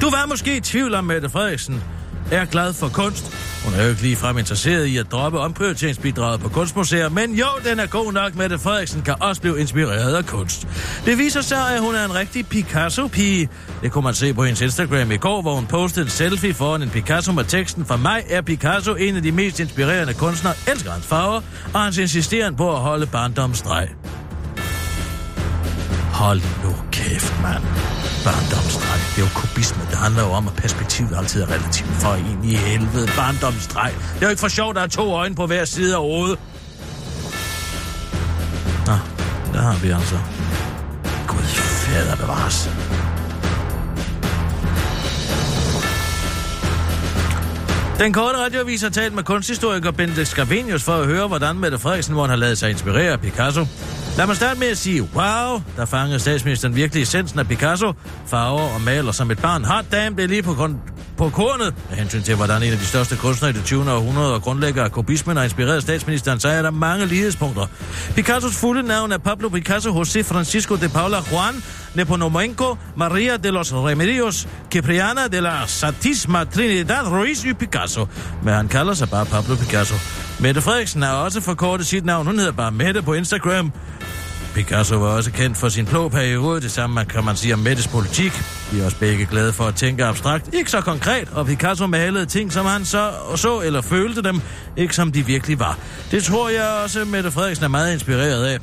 Du 0.00 0.10
var 0.10 0.26
måske 0.28 0.56
i 0.56 0.60
tvivl 0.60 0.94
om, 0.94 1.04
Mette 1.04 1.30
Frederiksen 1.30 1.82
er 2.30 2.44
glad 2.44 2.72
for 2.72 2.88
kunst. 2.88 3.32
Hun 3.64 3.74
er 3.74 3.82
jo 3.82 3.88
ikke 3.88 4.02
ligefrem 4.02 4.38
interesseret 4.38 4.86
i 4.86 4.96
at 4.96 5.12
droppe 5.12 5.38
omprioriteringsbidraget 5.38 6.40
på 6.40 6.48
kunstmuseer, 6.48 7.08
men 7.08 7.34
jo, 7.34 7.46
den 7.64 7.80
er 7.80 7.86
god 7.86 8.12
nok. 8.12 8.34
Mette 8.34 8.58
Frederiksen 8.58 9.02
kan 9.02 9.14
også 9.20 9.40
blive 9.40 9.60
inspireret 9.60 10.14
af 10.14 10.26
kunst. 10.26 10.68
Det 11.04 11.18
viser 11.18 11.40
sig, 11.40 11.74
at 11.74 11.80
hun 11.80 11.94
er 11.94 12.04
en 12.04 12.14
rigtig 12.14 12.46
Picasso-pige. 12.46 13.48
Det 13.82 13.92
kunne 13.92 14.04
man 14.04 14.14
se 14.14 14.34
på 14.34 14.44
hendes 14.44 14.60
Instagram 14.60 15.10
i 15.10 15.16
går, 15.16 15.42
hvor 15.42 15.54
hun 15.54 15.66
postede 15.66 16.04
en 16.04 16.10
selfie 16.10 16.54
foran 16.54 16.82
en 16.82 16.90
Picasso 16.90 17.32
med 17.32 17.44
teksten 17.44 17.84
For 17.84 17.96
mig 17.96 18.24
er 18.30 18.40
Picasso 18.40 18.94
en 18.94 19.16
af 19.16 19.22
de 19.22 19.32
mest 19.32 19.60
inspirerende 19.60 20.14
kunstnere, 20.14 20.54
elsker 20.68 20.90
hans 20.90 21.06
farver, 21.06 21.40
og 21.74 21.80
hans 21.80 21.98
insisteren 21.98 22.56
på 22.56 22.72
at 22.72 22.80
holde 22.80 23.06
barndomstreg. 23.06 23.88
Hold 26.12 26.40
nu 26.64 26.87
kæft, 26.98 27.34
mand. 27.42 27.64
Barndomsstreg. 28.24 29.00
Det 29.10 29.18
er 29.22 29.26
jo 29.26 29.32
kubisme. 29.40 29.82
Det 29.90 29.98
handler 30.04 30.22
jo 30.22 30.30
om, 30.30 30.48
at 30.48 30.54
perspektivet 30.54 31.16
altid 31.18 31.42
er 31.42 31.46
relativt 31.46 31.94
for 32.02 32.12
en 32.14 32.44
i 32.44 32.54
helvede. 32.54 33.08
Barndomsstreg. 33.16 33.92
Det 34.14 34.22
er 34.22 34.26
jo 34.26 34.30
ikke 34.30 34.40
for 34.40 34.48
sjovt, 34.48 34.76
der 34.76 34.82
er 34.82 34.86
to 34.86 35.12
øjne 35.12 35.34
på 35.34 35.46
hver 35.46 35.64
side 35.64 35.94
af 35.94 36.00
hovedet. 36.00 36.38
Nå, 38.86 38.96
der 39.52 39.60
har 39.60 39.76
vi 39.82 39.88
altså. 39.90 40.18
Gud 41.26 41.42
fader 41.42 42.16
bevares. 42.16 42.70
Den 47.98 48.12
korte 48.12 48.38
radioavis 48.38 48.82
har 48.82 48.88
talt 48.88 49.14
med 49.14 49.22
kunsthistoriker 49.22 49.90
Bente 49.90 50.24
Scavenius 50.24 50.82
for 50.82 50.92
at 50.92 51.06
høre, 51.06 51.28
hvordan 51.28 51.56
Mette 51.56 51.78
Frederiksen 51.78 52.14
måtte 52.14 52.32
have 52.32 52.40
lavet 52.40 52.58
sig 52.58 52.70
inspirere 52.70 53.12
af 53.12 53.20
Picasso. 53.20 53.66
Lad 54.16 54.26
mig 54.26 54.36
starte 54.36 54.60
med 54.60 54.68
at 54.68 54.78
sige, 54.78 55.02
wow, 55.02 55.62
der 55.76 55.84
fangede 55.86 56.20
statsministeren 56.20 56.74
virkelig 56.74 57.02
essensen 57.02 57.38
af 57.38 57.48
Picasso. 57.48 57.92
Farver 58.26 58.74
og 58.74 58.80
maler 58.80 59.12
som 59.12 59.30
et 59.30 59.38
barn. 59.38 59.64
Hot 59.64 59.84
damn, 59.92 60.16
det 60.16 60.24
er 60.24 60.28
lige 60.28 60.42
på, 60.42 60.54
grund, 60.54 60.76
på 61.16 61.28
kornet. 61.28 61.74
Med 61.90 61.98
hensyn 61.98 62.22
til, 62.22 62.34
hvordan 62.34 62.62
en 62.62 62.72
af 62.72 62.78
de 62.78 62.86
største 62.86 63.16
kunstnere 63.16 63.50
i 63.50 63.54
det 63.54 63.64
20. 63.64 63.92
århundrede 63.92 64.34
og 64.34 64.42
grundlægger 64.42 64.84
af 64.84 64.92
kubismen 64.92 65.36
har 65.36 65.44
inspireret 65.44 65.82
statsministeren, 65.82 66.40
så 66.40 66.48
er 66.48 66.62
der 66.62 66.70
mange 66.70 67.06
lighedspunkter. 67.06 67.66
Picassos 68.14 68.56
fulde 68.56 68.82
navn 68.82 69.12
er 69.12 69.18
Pablo 69.18 69.48
Picasso 69.48 70.02
José 70.02 70.22
Francisco 70.22 70.76
de 70.76 70.88
Paula 70.88 71.18
Juan 71.32 71.62
Neponomenko 71.94 72.76
Maria 72.96 73.36
de 73.36 73.50
los 73.50 73.72
Remedios 73.72 74.48
Cipriana 74.72 75.28
de 75.28 75.40
la 75.40 75.66
Santísima 75.66 76.44
Trinidad 76.44 77.06
Ruiz 77.06 77.44
y 77.44 77.54
Picasso. 77.54 78.06
Men 78.42 78.54
han 78.54 78.68
kalder 78.68 78.94
sig 78.94 79.10
bare 79.10 79.26
Pablo 79.26 79.56
Picasso. 79.56 79.94
Mette 80.40 80.60
Frederiksen 80.60 81.02
har 81.02 81.12
også 81.12 81.40
forkortet 81.40 81.86
sit 81.86 82.04
navn. 82.04 82.26
Hun 82.26 82.38
hedder 82.38 82.52
bare 82.52 82.72
Mette 82.72 83.02
på 83.02 83.14
Instagram. 83.14 83.72
Picasso 84.54 84.96
var 84.96 85.08
også 85.08 85.30
kendt 85.32 85.56
for 85.56 85.68
sin 85.68 85.86
blå 85.86 86.08
periode. 86.08 86.60
Det 86.60 86.70
samme 86.70 87.04
kan 87.04 87.24
man 87.24 87.36
sige 87.36 87.54
om 87.54 87.60
Mettes 87.60 87.88
politik. 87.88 88.32
Vi 88.72 88.80
er 88.80 88.84
også 88.84 88.96
begge 88.96 89.26
glade 89.26 89.52
for 89.52 89.64
at 89.64 89.74
tænke 89.74 90.04
abstrakt. 90.04 90.54
Ikke 90.54 90.70
så 90.70 90.80
konkret, 90.80 91.28
og 91.32 91.46
Picasso 91.46 91.86
malede 91.86 92.26
ting, 92.26 92.52
som 92.52 92.66
han 92.66 92.84
så, 92.84 93.10
så 93.36 93.60
eller 93.60 93.80
følte 93.80 94.22
dem, 94.22 94.40
ikke 94.76 94.94
som 94.94 95.12
de 95.12 95.26
virkelig 95.26 95.58
var. 95.58 95.78
Det 96.10 96.24
tror 96.24 96.48
jeg 96.48 96.80
også, 96.84 97.04
Mette 97.04 97.30
Frederiksen 97.30 97.64
er 97.64 97.68
meget 97.68 97.92
inspireret 97.92 98.44
af. 98.44 98.58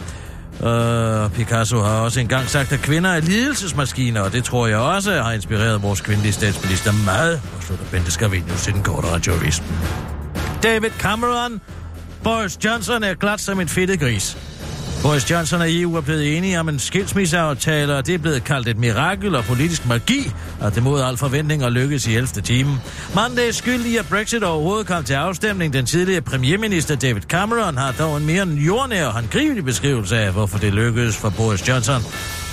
Uh, 0.60 1.32
Picasso 1.32 1.82
har 1.82 2.00
også 2.00 2.20
engang 2.20 2.50
sagt, 2.50 2.72
at 2.72 2.80
kvinder 2.80 3.10
er 3.10 3.20
lidelsesmaskiner, 3.20 4.22
og 4.22 4.34
det 4.34 4.44
tror 4.44 4.68
jeg 4.68 4.78
også 4.78 5.22
har 5.22 5.32
inspireret 5.32 5.84
vores 5.84 6.02
kvindelige 6.02 6.34
statsminister 6.34 6.92
meget. 7.06 7.42
Og 7.58 7.64
slutter 7.64 7.86
Bente 7.92 8.12
Scavenius 8.12 8.62
til 8.62 8.74
den 8.74 8.84
korte 8.84 9.08
radiovis. 9.08 9.62
David 10.66 10.92
Cameron. 11.00 11.62
Boris 12.24 12.58
Johnson 12.66 13.04
er 13.04 13.14
glat 13.14 13.42
som 13.42 13.60
en 13.60 13.68
fedtet 13.68 14.00
gris. 14.00 14.38
Boris 15.02 15.32
Johnson 15.32 15.62
og 15.62 15.72
EU 15.74 15.96
er 15.96 16.02
blevet 16.02 16.38
enige 16.38 16.60
om 16.60 16.70
en 16.70 16.80
skilsmisseaftale, 16.80 17.96
og 17.96 18.08
det 18.08 18.14
er 18.14 18.18
blevet 18.18 18.44
kaldt 18.44 18.68
et 18.68 18.78
mirakel 18.78 19.36
og 19.36 19.44
politisk 19.44 19.86
magi, 19.88 20.32
og 20.62 20.76
det 20.76 20.84
mod 20.84 21.02
al 21.02 21.18
forventning 21.18 21.64
at 21.64 21.72
lykkes 21.72 22.08
i 22.08 22.16
11. 22.16 22.28
time. 22.28 22.80
Manden 23.16 23.40
er 23.40 23.52
skyldig, 23.52 24.00
at 24.00 24.06
Brexit 24.10 24.44
overhovedet 24.44 24.88
kom 24.88 25.04
til 25.04 25.14
afstemning. 25.14 25.74
Den 25.74 25.86
tidligere 25.86 26.22
premierminister 26.22 26.96
David 26.96 27.22
Cameron 27.22 27.78
har 27.78 27.92
dog 27.92 28.18
en 28.18 28.26
mere 28.26 28.48
jordnær 28.48 29.06
og 29.06 29.14
håndgribelig 29.14 29.66
beskrivelse 29.66 30.18
af, 30.18 30.32
hvorfor 30.32 30.58
det 30.58 30.74
lykkedes 30.74 31.18
for 31.18 31.30
Boris 31.30 31.68
Johnson. 31.68 32.02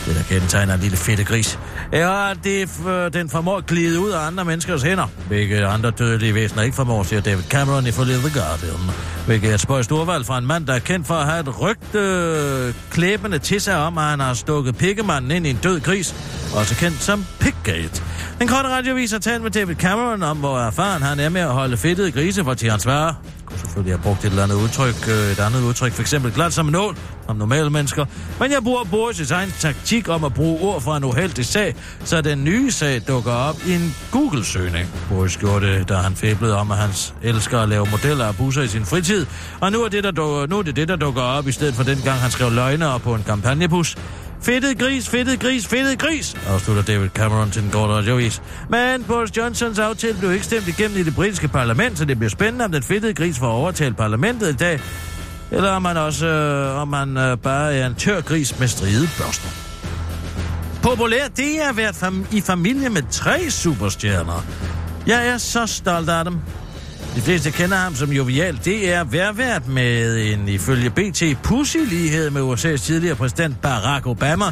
Det, 0.06 0.16
der 0.16 0.22
kendetegner 0.22 0.74
en 0.74 0.80
lille 0.80 0.96
fedte 0.96 1.24
gris, 1.24 1.58
er, 1.92 2.08
at 2.08 2.38
det, 2.44 2.68
øh, 2.88 3.12
den 3.12 3.30
formår 3.30 3.56
at 3.56 3.66
glide 3.66 4.00
ud 4.00 4.10
af 4.10 4.26
andre 4.26 4.44
menneskers 4.44 4.82
hænder. 4.82 5.06
Hvilket 5.28 5.62
andre 5.64 5.90
dødelige 5.90 6.34
væsener 6.34 6.62
ikke 6.62 6.76
formår, 6.76 7.02
siger 7.02 7.20
David 7.20 7.42
Cameron 7.50 7.86
i 7.86 7.90
The 7.90 8.40
Guardian. 8.40 8.94
Hvilket 9.26 9.50
er 9.50 9.54
et 9.54 9.60
spøjst 9.60 9.92
urvalg 9.92 10.26
fra 10.26 10.38
en 10.38 10.46
mand, 10.46 10.66
der 10.66 10.74
er 10.74 10.78
kendt 10.78 11.06
for 11.06 11.14
at 11.14 11.26
have 11.26 11.40
et 11.40 11.60
rygte 11.60 11.98
øh, 11.98 12.74
klæbende 12.90 13.38
til 13.38 13.60
sig 13.60 13.76
om, 13.76 13.98
at 13.98 14.04
han 14.04 14.20
har 14.20 14.34
stukket 14.34 14.76
pikkemanden 14.76 15.30
ind 15.30 15.46
i 15.46 15.50
en 15.50 15.58
død 15.62 15.80
gris, 15.80 16.14
også 16.54 16.76
kendt 16.76 17.02
som 17.02 17.24
Pickgate. 17.40 18.02
Den 18.38 18.48
korte 18.48 18.68
radiovis 18.68 19.12
har 19.12 19.18
talt 19.18 19.42
med 19.42 19.50
David 19.50 19.74
Cameron 19.74 20.22
om, 20.22 20.36
hvor 20.36 20.58
erfaren 20.58 21.02
han 21.02 21.20
er 21.20 21.28
med 21.28 21.40
at 21.40 21.48
holde 21.48 21.76
fedtede 21.76 22.12
grise 22.12 22.44
for 22.44 22.54
til 22.54 22.70
hans 22.70 22.86
varer 22.86 23.14
kunne 23.52 23.60
selvfølgelig 23.60 23.92
have 23.92 24.02
brugt 24.02 24.24
et 24.24 24.30
eller 24.30 24.42
andet 24.42 24.54
udtryk, 24.54 25.08
øh, 25.08 25.32
et 25.32 25.40
andet 25.40 25.62
udtryk, 25.62 25.92
for 25.92 26.02
eksempel 26.02 26.32
glat 26.32 26.52
som 26.52 26.66
en 26.66 26.72
nål, 26.72 26.96
om 27.28 27.36
normale 27.36 27.70
mennesker. 27.70 28.04
Men 28.40 28.52
jeg 28.52 28.62
bruger 28.62 28.82
Boris' 28.82 29.34
egen 29.34 29.52
taktik 29.60 30.08
om 30.08 30.24
at 30.24 30.34
bruge 30.34 30.60
ord 30.60 30.82
fra 30.82 30.96
en 30.96 31.04
uheldig 31.04 31.46
sag, 31.46 31.74
så 32.04 32.20
den 32.20 32.44
nye 32.44 32.70
sag 32.70 33.02
dukker 33.08 33.32
op 33.32 33.56
i 33.66 33.74
en 33.74 33.94
Google-søgning. 34.10 34.88
Boris 35.08 35.36
gjorde 35.36 35.66
det, 35.66 35.88
da 35.88 35.94
han 35.94 36.16
fæblede 36.16 36.56
om, 36.56 36.70
at 36.70 36.78
hans 36.78 37.14
elsker 37.22 37.60
at 37.60 37.68
lave 37.68 37.86
modeller 37.90 38.24
af 38.24 38.36
busser 38.36 38.62
i 38.62 38.68
sin 38.68 38.84
fritid. 38.84 39.26
Og 39.60 39.72
nu 39.72 39.82
er, 39.82 39.88
det, 39.88 40.04
der 40.04 40.10
dukker, 40.10 40.46
nu 40.46 40.58
er 40.58 40.62
det 40.62 40.76
det, 40.76 40.88
der 40.88 40.96
dukker 40.96 41.22
op, 41.22 41.48
i 41.48 41.52
stedet 41.52 41.74
for 41.74 41.82
den 41.82 41.98
gang, 42.04 42.20
han 42.20 42.30
skrev 42.30 42.50
løgner 42.52 42.98
på 42.98 43.14
en 43.14 43.22
kampagnebus. 43.22 43.96
Fedtet 44.42 44.78
gris, 44.78 45.08
fedtet 45.08 45.40
gris, 45.40 45.66
fedtet 45.66 45.98
gris, 45.98 46.36
afslutter 46.48 46.82
David 46.82 47.08
Cameron 47.08 47.50
til 47.50 47.62
den 47.62 47.70
korte 47.70 47.92
radiovis. 47.92 48.42
Men 48.68 49.04
Boris 49.04 49.36
Johnsons 49.36 49.78
aftale 49.78 50.14
blev 50.18 50.32
ikke 50.32 50.44
stemt 50.44 50.68
igennem 50.68 50.96
i 50.98 51.02
det 51.02 51.14
britiske 51.14 51.48
parlament, 51.48 51.98
så 51.98 52.04
det 52.04 52.18
bliver 52.18 52.30
spændende, 52.30 52.64
om 52.64 52.72
den 52.72 52.82
fedtede 52.82 53.14
gris 53.14 53.38
får 53.38 53.46
overtalt 53.46 53.96
parlamentet 53.96 54.48
i 54.48 54.56
dag, 54.56 54.80
eller 55.50 55.70
om 55.70 55.82
man 55.82 55.96
også 55.96 56.26
øh, 56.26 56.80
om 56.80 56.88
man 56.88 57.16
øh, 57.16 57.38
bare 57.38 57.74
er 57.74 57.86
en 57.86 57.94
tør 57.94 58.20
gris 58.20 58.58
med 58.58 58.68
stride 58.68 59.08
børster. 59.18 59.48
Populær, 60.82 61.28
det 61.36 61.62
er 61.62 61.68
at 61.68 61.76
være 61.76 61.90
fam- 61.90 62.36
i 62.36 62.40
familie 62.40 62.88
med 62.88 63.02
tre 63.10 63.50
superstjerner. 63.50 64.44
Jeg 65.06 65.28
er 65.28 65.38
så 65.38 65.66
stolt 65.66 66.08
af 66.08 66.24
dem. 66.24 66.38
De 67.16 67.20
fleste 67.20 67.50
kender 67.50 67.76
ham 67.76 67.94
som 67.94 68.12
jovial. 68.12 68.60
Det 68.64 68.92
er 68.92 69.04
værvært 69.04 69.68
med 69.68 70.16
en 70.32 70.48
ifølge 70.48 70.90
BT 70.90 71.22
pussy-lighed 71.42 72.30
med 72.30 72.42
USA's 72.42 72.76
tidligere 72.76 73.16
præsident 73.16 73.60
Barack 73.62 74.06
Obama, 74.06 74.44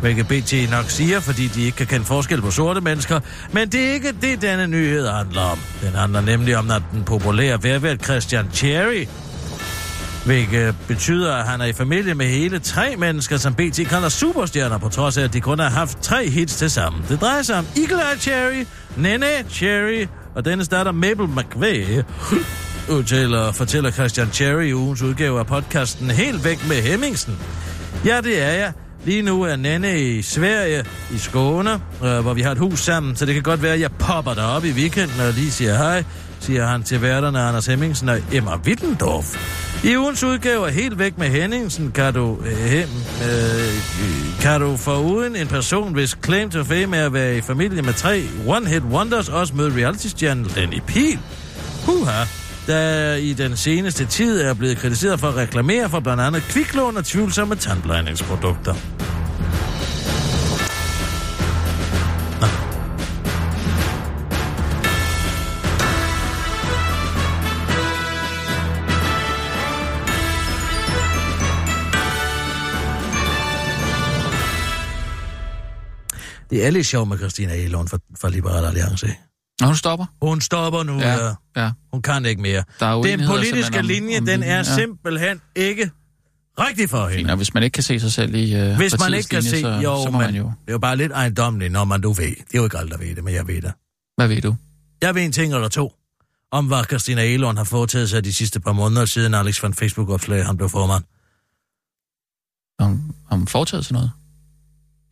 hvilket 0.00 0.28
BT 0.28 0.70
nok 0.70 0.90
siger, 0.90 1.20
fordi 1.20 1.46
de 1.46 1.62
ikke 1.62 1.76
kan 1.76 1.86
kende 1.86 2.04
forskel 2.04 2.42
på 2.42 2.50
sorte 2.50 2.80
mennesker. 2.80 3.20
Men 3.52 3.68
det 3.68 3.88
er 3.88 3.92
ikke 3.92 4.12
det, 4.20 4.42
denne 4.42 4.66
nyhed 4.66 5.08
handler 5.08 5.40
om. 5.40 5.58
Den 5.82 5.94
handler 5.94 6.20
nemlig 6.20 6.56
om, 6.56 6.70
at 6.70 6.82
den 6.92 7.04
populære 7.04 7.62
værvært 7.62 8.04
Christian 8.04 8.46
Cherry 8.52 9.06
Hvilket 10.24 10.74
betyder, 10.88 11.34
at 11.34 11.46
han 11.46 11.60
er 11.60 11.64
i 11.64 11.72
familie 11.72 12.14
med 12.14 12.26
hele 12.26 12.58
tre 12.58 12.96
mennesker, 12.96 13.36
som 13.36 13.54
BT 13.54 13.80
kalder 13.88 14.08
superstjerner, 14.08 14.78
på 14.78 14.88
trods 14.88 15.18
af, 15.18 15.22
at 15.22 15.32
de 15.32 15.40
kun 15.40 15.58
har 15.58 15.68
haft 15.68 15.98
tre 16.02 16.28
hits 16.28 16.56
til 16.56 16.70
sammen. 16.70 17.04
Det 17.08 17.20
drejer 17.20 17.42
sig 17.42 17.58
om 17.58 17.66
Eagle 17.76 17.96
Eye 18.12 18.20
Cherry, 18.20 18.66
Nene 18.96 19.26
Cherry 19.50 20.06
og 20.34 20.44
dennes 20.44 20.68
datter 20.68 20.92
Mabel 20.92 21.28
McVeigh, 21.28 22.04
udtaler 22.90 23.52
fortæller 23.52 23.90
Christian 23.90 24.28
Cherry 24.32 24.64
i 24.64 24.74
ugens 24.74 25.02
udgave 25.02 25.38
af 25.38 25.46
podcasten 25.46 26.10
Helt 26.10 26.44
væk 26.44 26.68
med 26.68 26.76
Hemmingsen. 26.76 27.38
Ja, 28.04 28.20
det 28.20 28.42
er 28.42 28.52
jeg. 28.52 28.72
Lige 29.04 29.22
nu 29.22 29.42
er 29.42 29.56
Nenne 29.56 30.00
i 30.00 30.22
Sverige, 30.22 30.84
i 31.14 31.18
Skåne, 31.18 31.72
øh, 32.04 32.20
hvor 32.20 32.34
vi 32.34 32.42
har 32.42 32.52
et 32.52 32.58
hus 32.58 32.80
sammen, 32.80 33.16
så 33.16 33.26
det 33.26 33.34
kan 33.34 33.42
godt 33.42 33.62
være, 33.62 33.74
at 33.74 33.80
jeg 33.80 33.90
popper 33.98 34.34
derop 34.34 34.64
i 34.64 34.72
weekenden 34.72 35.20
og 35.20 35.32
lige 35.32 35.50
siger 35.50 35.76
hej, 35.76 36.04
siger 36.40 36.66
han 36.66 36.82
til 36.82 37.02
værterne 37.02 37.40
Anders 37.40 37.66
Hemmingsen 37.66 38.08
og 38.08 38.18
Emma 38.32 38.56
Wittendorf. 38.56 39.67
I 39.84 39.96
ugens 39.96 40.24
udgave 40.24 40.66
er 40.66 40.70
helt 40.72 40.98
væk 40.98 41.18
med 41.18 41.28
Henningsen, 41.28 41.92
kan 41.92 42.14
du, 42.14 42.38
øh, 42.46 42.56
hem, 42.56 42.88
øh, 43.22 44.40
kan 44.40 44.60
du 44.60 44.76
foruden 44.76 45.36
en 45.36 45.46
person, 45.46 45.92
hvis 45.92 46.18
claim 46.24 46.50
to 46.50 46.64
fame 46.64 46.96
er 46.96 47.06
at 47.06 47.12
være 47.12 47.36
i 47.36 47.40
familie 47.40 47.82
med 47.82 47.92
tre 47.92 48.24
one-hit 48.46 48.82
wonders, 48.82 49.28
også 49.28 49.54
møde 49.54 49.74
reality-stjernen 49.76 50.46
Lenny 50.56 50.80
Pihl. 50.86 51.18
Huha, 51.86 52.24
der 52.66 53.14
i 53.14 53.32
den 53.32 53.56
seneste 53.56 54.06
tid 54.06 54.40
er 54.40 54.54
blevet 54.54 54.78
kritiseret 54.78 55.20
for 55.20 55.28
at 55.28 55.36
reklamere 55.36 55.88
for 55.88 56.00
blandt 56.00 56.22
andet 56.22 56.42
kviklån 56.42 56.96
og 56.96 57.04
tvivlsomme 57.04 57.54
tandplejningsprodukter. 57.54 58.74
Det 76.58 76.66
er 76.66 76.70
lidt 76.70 76.86
sjovt 76.86 77.08
med 77.08 77.18
Christina 77.18 77.54
Elund 77.54 77.88
fra, 77.88 77.98
fra 78.20 78.28
Liberal 78.28 78.64
Alliance. 78.64 79.06
Nå, 79.60 79.66
hun 79.66 79.76
stopper. 79.76 80.06
Hun 80.22 80.40
stopper 80.40 80.82
nu. 80.82 80.98
Ja. 81.00 81.24
Ja, 81.24 81.34
ja. 81.56 81.70
Hun 81.92 82.02
kan 82.02 82.24
ikke 82.26 82.42
mere. 82.42 82.64
Der 82.80 82.86
er 82.86 83.02
Den 83.02 83.26
politiske 83.26 83.78
om- 83.78 83.84
linje, 83.86 84.18
om 84.18 84.26
den 84.26 84.42
er 84.42 84.56
ja. 84.56 84.62
simpelthen 84.62 85.40
ikke 85.56 85.90
rigtig 86.58 86.90
for 86.90 87.02
hende. 87.08 87.14
Fint, 87.14 87.30
og 87.30 87.36
hvis 87.36 87.54
man 87.54 87.62
ikke 87.62 87.74
kan 87.74 87.82
se 87.82 88.00
sig 88.00 88.12
selv 88.12 88.34
i 88.34 88.70
uh, 88.70 88.76
Hvis 88.76 88.98
man 88.98 89.14
ikke 89.14 89.28
kan 89.28 89.42
linje, 89.42 89.56
se, 89.56 89.60
så, 89.60 89.68
jo, 89.68 90.02
så 90.04 90.10
må 90.10 90.18
man 90.18 90.34
jo... 90.34 90.44
det 90.44 90.68
er 90.68 90.72
jo 90.72 90.78
bare 90.78 90.96
lidt 90.96 91.12
ejendommeligt, 91.12 91.72
når 91.72 91.84
man 91.84 92.00
du 92.00 92.12
ved. 92.12 92.26
Det 92.26 92.54
er 92.54 92.58
jo 92.58 92.64
ikke 92.64 92.78
alle, 92.78 92.90
der 92.90 92.98
ved 92.98 93.14
det, 93.14 93.24
men 93.24 93.34
jeg 93.34 93.46
ved 93.46 93.62
det. 93.62 93.72
Hvad 94.16 94.28
ved 94.28 94.40
du? 94.42 94.56
Jeg 95.02 95.14
ved 95.14 95.22
en 95.22 95.32
ting 95.32 95.54
eller 95.54 95.68
to, 95.68 95.92
om 96.52 96.66
hvad 96.66 96.84
Christina 96.84 97.22
Elund 97.24 97.56
har 97.58 97.64
foretaget 97.64 98.10
sig 98.10 98.24
de 98.24 98.34
sidste 98.34 98.60
par 98.60 98.72
måneder 98.72 99.04
siden 99.04 99.34
Alex 99.34 99.62
van 99.62 99.74
Facebook-opslag, 99.74 100.46
han 100.46 100.56
blev 100.56 100.68
formand. 100.68 101.04
Om, 102.78 103.14
om 103.30 103.46
foretaget 103.46 103.84
sig 103.84 103.92
noget? 103.94 104.10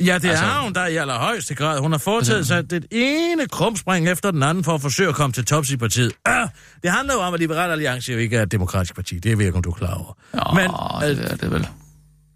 Ja, 0.01 0.19
det 0.19 0.29
Altså- 0.29 0.45
er 0.45 0.63
hun 0.63 0.73
der 0.75 0.87
i 0.87 0.97
allerhøjeste 0.97 1.55
grad. 1.55 1.81
Hun 1.81 1.93
har 1.93 1.99
foretaget 1.99 2.39
Altså- 2.39 2.55
sig 2.55 2.71
det 2.71 2.87
ene 2.91 3.49
krumspring 3.49 4.09
efter 4.09 4.31
den 4.31 4.43
anden 4.43 4.65
for 4.65 4.75
at 4.75 4.83
forsøge 4.83 5.09
at 5.09 5.15
komme 5.15 5.33
til 5.33 5.45
tops 5.45 5.71
i 5.71 5.77
partiet. 5.77 6.13
Ah, 6.25 6.49
det 6.83 6.91
handler 6.91 7.15
jo 7.15 7.21
om, 7.21 7.35
at 7.35 7.41
Liberal 7.41 7.71
Alliance 7.71 8.13
jo 8.13 8.19
ikke 8.19 8.37
er 8.37 8.43
et 8.43 8.53
demokratisk 8.53 8.95
parti. 8.95 9.19
Det 9.19 9.47
er 9.47 9.53
om 9.53 9.63
du 9.63 9.71
er 9.71 9.75
klar 9.75 9.95
over. 9.95 10.17
Ja, 10.35 10.55
Men, 10.55 10.71
det 11.17 11.33
er 11.33 11.37
det 11.37 11.51
vel. 11.51 11.69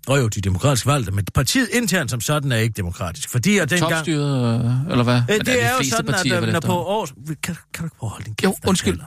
Og 0.09 0.19
jo, 0.21 0.29
de 0.29 0.39
er 0.39 0.43
demokratisk 0.43 0.87
valgte, 0.87 1.13
men 1.13 1.25
partiet 1.35 1.69
internt 1.73 2.11
som 2.11 2.21
sådan 2.21 2.53
er 2.53 2.57
ikke 2.57 2.73
demokratisk. 2.77 3.29
Fordi 3.29 3.59
at 3.59 3.71
dengang... 3.71 3.93
Topstyret, 3.93 4.65
øh, 4.65 4.91
eller 4.91 5.05
hvad? 5.05 5.17
Øh, 5.17 5.23
Men 5.29 5.39
det 5.39 5.47
de 5.47 5.59
er, 5.59 5.73
jo 5.79 5.85
sådan, 5.91 6.09
at 6.09 6.15
partier 6.15 6.41
vel 6.41 6.49
øh, 6.49 6.53
når 6.53 6.61
på 6.61 6.73
års... 6.73 7.11
Kan, 7.27 7.37
kan 7.43 7.57
du 7.79 7.85
ikke 7.85 7.97
prøve 7.97 8.09
at 8.09 8.11
holde 8.11 8.25
din 8.25 8.35
kæft? 8.35 8.51
Jo, 8.51 8.57
undskyld. 8.69 9.01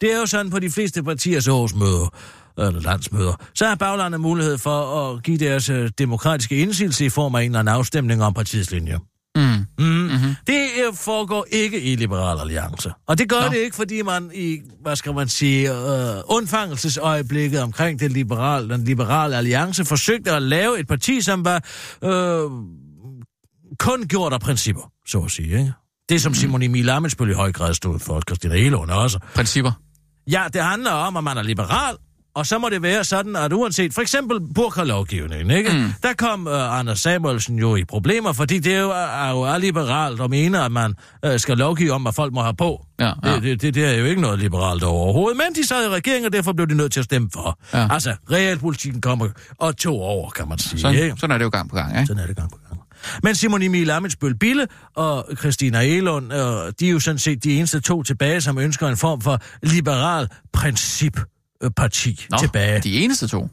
Det 0.00 0.12
er 0.12 0.18
jo 0.18 0.26
sådan 0.26 0.50
på 0.50 0.58
de 0.58 0.70
fleste 0.70 1.02
partiers 1.02 1.48
årsmøder, 1.48 2.14
eller 2.58 2.80
landsmøder, 2.80 3.34
så 3.54 3.66
har 3.66 3.74
baglandet 3.74 4.20
mulighed 4.20 4.58
for 4.58 5.10
at 5.10 5.22
give 5.22 5.38
deres 5.38 5.68
øh, 5.68 5.90
demokratiske 5.98 6.56
indsigelse 6.56 7.04
i 7.04 7.08
form 7.08 7.34
af 7.34 7.40
en 7.42 7.46
eller 7.46 7.58
anden 7.58 7.74
afstemning 7.74 8.24
om 8.24 8.34
partiets 8.34 8.70
linje. 8.70 8.98
Mm. 9.36 9.42
Mm. 9.78 9.84
Mm-hmm. 9.84 10.34
Det 10.46 10.68
øh, 10.86 10.94
foregår 10.94 11.46
ikke 11.50 11.80
i 11.80 11.96
Liberal 11.96 12.40
Alliance. 12.40 12.92
Og 13.06 13.18
det 13.18 13.28
gør 13.28 13.40
Nå. 13.40 13.48
Det 13.48 13.56
ikke, 13.56 13.76
fordi 13.76 14.02
man 14.02 14.30
i, 14.34 14.58
hvad 14.82 14.96
skal 14.96 15.14
man 15.14 15.28
sige, 15.28 15.70
øh, 15.70 16.22
undfangelsesøjeblikket 16.26 17.62
omkring 17.62 18.00
det 18.00 18.12
liberale, 18.12 18.68
den 18.68 18.84
liberale 18.84 19.36
alliance 19.36 19.84
forsøgte 19.84 20.30
at 20.30 20.42
lave 20.42 20.80
et 20.80 20.86
parti, 20.86 21.20
som 21.20 21.44
var 21.44 21.64
øh, 22.04 22.50
kun 23.78 24.08
gjort 24.08 24.32
af 24.32 24.40
principper, 24.40 24.92
så 25.06 25.18
at 25.18 25.30
sige. 25.30 25.58
Ikke? 25.58 25.72
Det, 26.08 26.22
som 26.22 26.34
Simon 26.34 26.62
Emil 26.62 26.88
Amitsbøl 26.90 27.30
i 27.30 27.34
høj 27.34 27.52
grad 27.52 27.74
stod 27.74 27.98
for, 27.98 28.20
Christina 28.20 28.54
Elund 28.54 28.90
også. 28.90 29.18
Principper. 29.34 29.72
Ja, 30.30 30.44
det 30.52 30.62
handler 30.62 30.90
om, 30.90 31.16
at 31.16 31.24
man 31.24 31.38
er 31.38 31.42
liberal, 31.42 31.96
og 32.34 32.46
så 32.46 32.58
må 32.58 32.68
det 32.68 32.82
være 32.82 33.04
sådan, 33.04 33.36
at 33.36 33.52
uanset 33.52 33.94
for 33.94 34.02
eksempel 34.02 34.40
burkalovgivningen, 34.54 35.50
ikke? 35.50 35.70
Mm. 35.72 35.92
Der 36.02 36.12
kom 36.12 36.46
uh, 36.46 36.78
Anders 36.78 37.00
Samuelsen 37.00 37.58
jo 37.58 37.76
i 37.76 37.84
problemer, 37.84 38.32
fordi 38.32 38.58
det 38.58 38.74
er 38.74 38.80
jo, 38.80 38.90
er 38.90 39.30
jo 39.30 39.40
er 39.42 39.58
liberalt 39.58 40.20
og 40.20 40.30
mener, 40.30 40.62
at 40.62 40.72
man 40.72 40.94
uh, 41.26 41.36
skal 41.36 41.58
lovgive 41.58 41.92
om, 41.92 42.02
hvad 42.02 42.12
folk 42.12 42.32
må 42.32 42.42
have 42.42 42.54
på. 42.54 42.86
Ja, 43.00 43.12
ja. 43.24 43.34
Det, 43.34 43.42
det, 43.42 43.62
det, 43.62 43.74
det 43.74 43.84
er 43.84 43.98
jo 43.98 44.04
ikke 44.04 44.20
noget 44.20 44.38
liberalt 44.38 44.82
overhovedet, 44.82 45.36
men 45.36 45.62
de 45.62 45.68
sad 45.68 45.86
i 45.86 45.88
regeringen, 45.88 46.26
og 46.26 46.32
derfor 46.32 46.52
blev 46.52 46.68
de 46.68 46.74
nødt 46.74 46.92
til 46.92 47.00
at 47.00 47.04
stemme 47.04 47.30
for. 47.32 47.58
Ja. 47.74 47.88
Altså, 47.90 48.14
realpolitikken 48.30 49.00
kommer 49.00 49.28
og 49.58 49.76
to 49.76 50.00
over, 50.00 50.30
kan 50.30 50.48
man 50.48 50.58
sige. 50.58 50.80
Sådan, 50.80 51.02
ikke? 51.02 51.16
sådan 51.18 51.34
er 51.34 51.38
det 51.38 51.44
jo 51.44 51.50
gang 51.50 51.70
på 51.70 51.76
gang, 51.76 51.92
ikke? 51.92 52.06
Sådan 52.06 52.22
er 52.22 52.26
det 52.26 52.36
gang 52.36 52.50
på 52.50 52.56
gang. 52.68 52.80
Men 53.22 53.34
Simon 53.34 53.62
Emil 53.62 53.90
Amitsbøl 53.90 54.38
Bille 54.38 54.66
og 54.96 55.26
Christina 55.38 55.80
Elund, 55.82 56.32
øh, 56.32 56.38
de 56.80 56.86
er 56.86 56.90
jo 56.90 57.00
sådan 57.00 57.18
set 57.18 57.44
de 57.44 57.56
eneste 57.58 57.80
to 57.80 58.02
tilbage, 58.02 58.40
som 58.40 58.58
ønsker 58.58 58.88
en 58.88 58.96
form 58.96 59.20
for 59.20 59.38
liberal 59.62 60.28
principparti 61.70 62.26
Nå, 62.30 62.38
tilbage. 62.38 62.80
de 62.80 62.98
eneste 63.04 63.26
to. 63.28 63.48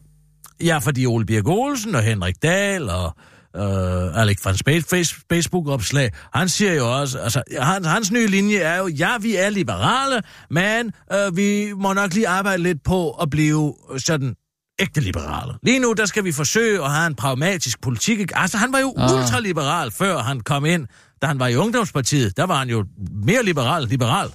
Ja, 0.64 0.78
fordi 0.78 1.06
Ole 1.06 1.26
Birk 1.26 1.48
Olsen 1.48 1.96
og 1.96 2.04
Henrik 2.04 2.36
Dahl 2.44 2.90
og 2.90 3.16
øh, 3.56 4.22
Alex 4.22 4.46
van 4.46 4.58
Space, 4.58 4.88
face, 4.90 5.16
Facebook-opslag, 5.32 6.12
han 6.34 6.50
siger 6.50 6.74
jo 6.74 7.00
også, 7.00 7.20
altså, 7.20 7.44
hans, 7.60 7.88
hans 7.88 8.12
nye 8.12 8.28
linje 8.28 8.58
er 8.58 8.78
jo, 8.78 8.88
ja, 8.88 9.18
vi 9.22 9.36
er 9.36 9.50
liberale, 9.50 10.22
men 10.52 10.92
øh, 11.14 11.38
vi 11.38 11.74
må 11.76 11.94
nok 11.94 12.14
lige 12.14 12.28
arbejde 12.28 12.64
lidt 12.64 12.84
på 12.84 13.12
at 13.12 13.30
blive 13.30 13.74
sådan 13.98 14.36
ægte 14.80 15.02
liberale. 15.02 15.54
Lige 15.64 15.80
nu, 15.80 15.94
der 15.94 16.06
skal 16.06 16.24
vi 16.24 16.32
forsøge 16.32 16.84
at 16.86 16.92
have 16.92 17.08
en 17.08 17.16
pragmatisk 17.16 17.82
politik. 17.82 18.20
ikke? 18.20 18.38
Altså, 18.38 18.58
han 18.58 18.74
var 18.74 18.80
jo 18.80 18.94
Ah. 18.98 19.16
ultraliberal, 19.16 19.92
før 19.92 20.18
han 20.18 20.40
kom 20.40 20.66
ind. 20.66 20.88
Da 21.22 21.28
han 21.28 21.40
var 21.40 21.48
i 21.48 21.56
ungdomspartiet, 21.56 22.38
der 22.38 22.44
var 22.46 22.56
han 22.60 22.70
jo 22.70 22.86
mere 23.26 23.44
liberal 23.44 23.88
liberal. 23.88 24.28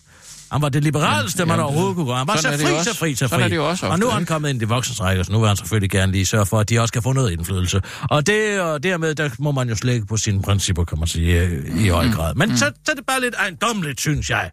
Han 0.53 0.63
var 0.63 0.69
det 0.69 0.85
liberalste, 0.85 1.41
Jamen, 1.41 1.49
man 1.49 1.59
jamen, 1.59 1.65
overhovedet 1.65 1.97
kunne 1.97 2.07
gøre. 2.07 2.17
Han 2.17 2.27
var 2.27 2.37
så 2.37 2.49
fri, 2.49 2.85
så 2.85 2.95
fri, 2.99 3.15
så 3.15 3.29
fri. 3.29 3.29
Sådan 3.29 3.45
er 3.45 3.49
det 3.49 3.57
jo 3.57 3.69
også 3.69 3.87
og 3.87 3.99
nu 3.99 4.07
ofte, 4.07 4.13
er 4.13 4.15
han 4.17 4.27
kommet 4.27 4.51
ind 4.51 4.63
i 4.63 4.67
række, 4.67 5.25
så 5.25 5.33
nu 5.33 5.39
vil 5.39 5.49
han 5.49 5.57
selvfølgelig 5.57 5.91
gerne 5.91 6.13
lige 6.13 6.27
sørge 6.27 6.47
for, 6.47 6.61
at 6.61 6.69
de 6.71 6.79
også 6.79 6.93
kan 6.93 7.03
få 7.03 7.13
noget 7.13 7.31
indflydelse. 7.31 7.83
Og, 8.11 8.27
det, 8.27 8.61
og 8.61 8.83
dermed, 8.83 9.15
der 9.15 9.31
må 9.39 9.53
man 9.53 9.69
jo 9.69 9.75
slække 9.75 10.07
på 10.07 10.17
sine 10.17 10.43
principper, 10.43 10.85
kan 10.85 10.99
man 10.99 11.09
sige, 11.09 11.43
øh, 11.43 11.85
i 11.85 11.89
høj 11.89 12.09
grad. 12.11 12.35
Men 12.35 12.57
så, 12.57 12.73
så 12.85 12.91
er 12.93 12.95
det 12.95 13.07
bare 13.07 13.21
lidt 13.21 13.35
ejendommeligt, 13.35 14.01
synes 14.01 14.31
jeg, 14.31 14.51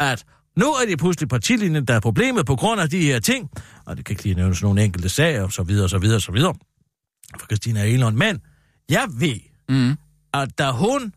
at 0.00 0.24
nu 0.56 0.66
er 0.66 0.86
det 0.88 0.98
pludselig 0.98 1.28
partilinjen, 1.28 1.84
der 1.84 1.94
er 1.94 2.00
problemet 2.00 2.46
på 2.46 2.56
grund 2.56 2.80
af 2.80 2.90
de 2.90 3.00
her 3.02 3.18
ting, 3.20 3.50
og 3.86 3.96
det 3.96 4.04
kan 4.04 4.12
ikke 4.12 4.22
lige 4.22 4.34
nævnes 4.34 4.62
nogle 4.62 4.84
enkelte 4.84 5.08
sager, 5.08 5.42
og 5.42 5.52
så 5.52 5.62
videre, 5.62 5.84
og 5.84 5.90
så 5.90 5.98
videre, 5.98 6.16
og 6.16 6.22
så 6.22 6.32
videre, 6.32 6.54
for 7.40 7.46
Christina 7.46 7.84
Elund. 7.84 8.16
Men 8.16 8.40
jeg 8.88 9.06
ved, 9.18 9.34
Mm. 9.68 9.96
at 10.34 10.58
da 10.58 10.70
hun, 10.70 11.12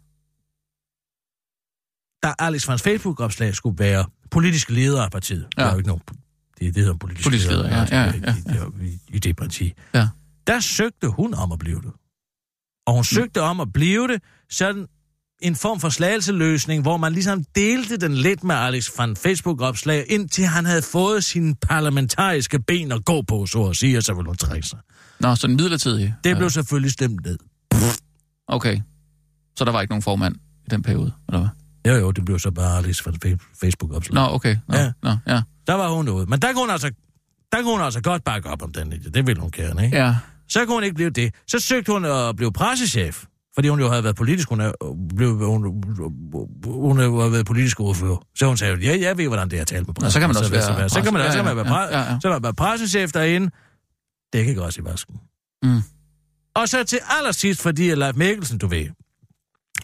da 2.23 2.33
Alex 2.39 2.67
Vans 2.67 2.81
Facebook-opslag 2.81 3.55
skulle 3.55 3.79
være 3.79 4.05
politisk 4.31 4.69
leder 4.69 5.03
af 5.03 5.11
partiet, 5.11 5.47
ja. 5.57 5.61
Ja. 5.61 5.63
der 5.63 5.69
er 5.69 5.73
jo 5.73 5.77
ikke 5.77 5.87
nogen, 5.87 6.01
det, 6.59 6.75
det 6.75 6.83
hedder 6.83 6.97
politisk, 6.97 7.25
Politisk 7.27 7.49
leder, 7.49 7.67
ja, 7.69 8.01
ja, 8.01 8.13
i, 8.13 8.21
ja, 8.47 8.83
i, 8.83 8.87
i, 8.87 8.99
i 9.07 9.19
det 9.19 9.35
parti. 9.35 9.73
Ja. 9.93 10.07
Der 10.47 10.59
søgte 10.59 11.07
hun 11.07 11.33
om 11.33 11.51
at 11.51 11.59
blive 11.59 11.81
det. 11.81 11.91
Og 12.87 12.93
hun 12.93 13.03
søgte 13.03 13.41
om 13.41 13.59
at 13.59 13.73
blive 13.73 14.07
det, 14.07 14.21
sådan 14.49 14.85
en 15.41 15.55
form 15.55 15.79
for 15.79 15.89
slagelseløsning, 15.89 16.81
hvor 16.81 16.97
man 16.97 17.13
ligesom 17.13 17.43
delte 17.55 17.97
den 17.97 18.13
lidt 18.13 18.43
med 18.43 18.55
Alex 18.55 18.89
van 18.97 19.15
Facebook-opslag, 19.15 20.05
indtil 20.09 20.45
han 20.45 20.65
havde 20.65 20.81
fået 20.81 21.23
sine 21.23 21.55
parlamentariske 21.55 22.59
ben 22.59 22.91
at 22.91 23.05
gå 23.05 23.21
på, 23.21 23.45
så 23.45 23.63
at 23.63 23.75
sige, 23.75 23.97
og 23.97 24.03
så 24.03 24.13
ville 24.13 24.27
hun 24.27 24.37
trække 24.37 24.67
sig. 24.67 24.79
Nå, 25.19 25.35
så 25.35 25.47
den 25.47 25.55
midlertidige. 25.55 26.15
Det 26.23 26.29
Ja. 26.29 26.35
blev 26.37 26.49
selvfølgelig 26.49 26.91
stemt 26.91 27.25
ned. 27.25 27.37
Okay. 28.47 28.79
Så 29.55 29.65
der 29.65 29.71
var 29.71 29.81
ikke 29.81 29.91
nogen 29.91 30.01
formand 30.01 30.35
i 30.35 30.69
den 30.69 30.81
periode, 30.81 31.11
eller 31.29 31.39
hvad? 31.39 31.49
Jo, 31.87 31.93
jo, 31.93 32.11
det 32.11 32.25
blev 32.25 32.39
så 32.39 32.51
bare 32.51 32.83
van 32.83 32.93
Fa- 33.25 33.57
Facebook-opslag. 33.61 34.13
Nå, 34.15 34.35
okay. 34.35 34.57
Nå, 34.67 34.75
Ja. 34.77 34.91
Nå, 35.03 35.09
ja. 35.27 35.41
Der 35.67 35.73
var 35.73 35.89
hun 35.89 36.09
ude. 36.09 36.25
Men 36.25 36.39
der 36.41 36.47
kunne 36.53 36.61
hun 36.61 36.69
altså, 36.69 36.91
der 37.51 37.61
kunne 37.61 37.71
hun 37.71 37.81
altså 37.81 38.01
godt 38.01 38.23
bakke 38.23 38.49
op 38.49 38.61
om 38.61 38.71
den 38.71 38.93
idé. 38.93 39.09
Det 39.09 39.27
ville 39.27 39.41
hun 39.41 39.51
gerne, 39.51 39.85
ikke? 39.85 39.97
Ja. 39.97 40.15
Så 40.49 40.65
kunne 40.65 40.73
hun 40.75 40.83
ikke 40.83 40.95
blive 40.95 41.09
det. 41.09 41.33
Så 41.47 41.59
søgte 41.59 41.91
hun 41.91 42.05
at 42.05 42.35
blive 42.35 42.51
pressechef. 42.53 43.23
Fordi 43.55 43.67
hun 43.67 43.79
jo 43.79 43.89
havde 43.89 44.03
været 44.03 44.15
politisk, 44.15 44.49
hun, 44.49 44.61
er, 44.61 44.71
blev, 45.17 45.29
hun, 45.45 45.83
hun 46.65 46.97
har 46.99 47.29
været 47.29 47.45
politisk 47.45 47.79
ordfører. 47.79 48.17
Så 48.37 48.45
hun 48.47 48.57
sagde, 48.57 48.77
ja, 48.81 48.97
jeg 49.01 49.17
ved, 49.17 49.27
hvordan 49.27 49.49
det 49.49 49.57
er 49.57 49.61
at 49.61 49.67
tale 49.67 49.83
med 49.83 49.93
pressen. 49.93 50.05
Nå, 50.05 50.09
så 50.09 50.19
kan 50.19 50.29
man 50.29 50.37
også 50.37 50.51
være 50.51 50.61
Så 50.89 51.01
kan 51.01 51.13
man, 51.13 51.21
presse- 51.21 51.31
så 51.31 51.37
kan 51.43 51.55
man 51.55 51.57
ja, 51.57 51.73
være, 51.73 51.79
ja, 51.81 51.99
ja, 51.99 52.11
ja. 52.11 52.19
så 52.21 52.31
kan 52.31 52.41
man 52.41 52.55
pressechef 52.55 53.11
derinde. 53.11 53.49
Det 54.33 54.45
kan 54.45 54.59
også 54.59 54.81
i 54.81 54.85
vasken. 54.85 55.15
Mm. 55.63 55.81
Og 56.55 56.69
så 56.69 56.83
til 56.83 56.99
allersidst, 57.19 57.61
fordi 57.61 57.95
Leif 57.95 58.15
Mikkelsen, 58.15 58.57
du 58.57 58.67
ved, 58.67 58.85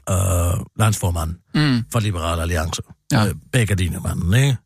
øh, 0.10 0.66
landsformanden 0.80 1.38
Mm. 1.56 1.84
for 1.92 2.00
Liberale 2.00 2.42
Alliance, 2.42 2.82
Ja. 3.12 3.26
øh, 3.28 3.36
begge 3.52 3.76
dine 3.76 4.00
manden, 4.04 4.34
ikke? 4.34 4.58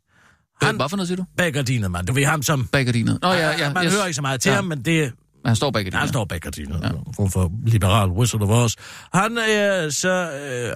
Han... 0.61 0.75
Hvad 0.75 0.89
for 0.89 0.97
noget 0.97 1.07
siger 1.07 1.17
du? 1.17 1.89
mand. 1.89 2.07
Du 2.07 2.13
ved 2.13 2.25
ham 2.25 2.43
som... 2.43 2.67
Bag 2.67 2.85
gardinet. 2.85 3.19
Nå 3.21 3.31
ja, 3.31 3.49
ja. 3.57 3.73
Man 3.73 3.85
yes. 3.85 3.93
hører 3.93 4.05
ikke 4.05 4.15
så 4.15 4.21
meget 4.21 4.41
til 4.41 4.49
Ja. 4.49 4.55
ham, 4.55 4.65
men 4.65 4.85
det, 4.85 5.11
Han 5.45 5.55
står 5.55 5.71
bag 5.71 5.83
gardinet. 5.83 5.99
han 5.99 6.09
står 6.09 6.25
bag 6.25 6.39
gardinet. 6.41 6.79
Ja. 6.83 6.89
For, 7.15 7.27
for 7.27 7.51
liberal 7.65 8.09
Wizard 8.09 8.41
of 8.41 8.49
Oz. 8.49 8.75
Han, 9.13 9.31
øh, 9.37 9.91
så, 9.91 10.09
øh, 10.09 10.73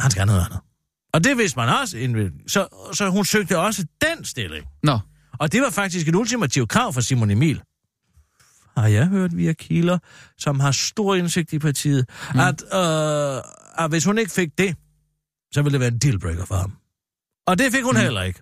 han 0.00 0.10
skal 0.10 0.20
have 0.20 0.26
noget 0.26 0.44
andet. 0.46 0.58
Og 1.14 1.24
det 1.24 1.38
vidste 1.38 1.58
man 1.58 1.68
også. 1.68 1.96
Så, 2.48 2.90
så 2.92 3.08
hun 3.08 3.24
søgte 3.24 3.58
også 3.58 3.84
den 4.00 4.24
stilling. 4.24 4.64
Nå, 4.82 4.98
Og 5.38 5.52
det 5.52 5.62
var 5.62 5.70
faktisk 5.70 6.08
et 6.08 6.14
ultimativt 6.14 6.68
krav 6.68 6.92
fra 6.92 7.00
Simon 7.00 7.30
Emil. 7.30 7.62
Har 8.76 8.86
jeg 8.86 9.06
hørt 9.06 9.36
via 9.36 9.52
kilder, 9.52 9.98
som 10.38 10.60
har 10.60 10.70
stor 10.70 11.14
indsigt 11.14 11.52
i 11.52 11.58
partiet, 11.58 12.08
mm. 12.34 12.40
at, 12.40 12.62
øh, 12.74 13.42
at 13.78 13.90
hvis 13.90 14.04
hun 14.04 14.18
ikke 14.18 14.32
fik 14.32 14.58
det, 14.58 14.76
så 15.52 15.62
ville 15.62 15.72
det 15.72 15.80
være 15.80 15.92
en 15.92 15.98
dealbreaker 15.98 16.44
for 16.44 16.54
ham. 16.54 16.72
Og 17.46 17.58
det 17.58 17.72
fik 17.72 17.84
hun 17.84 17.94
mm. 17.94 18.00
heller 18.00 18.22
ikke. 18.22 18.40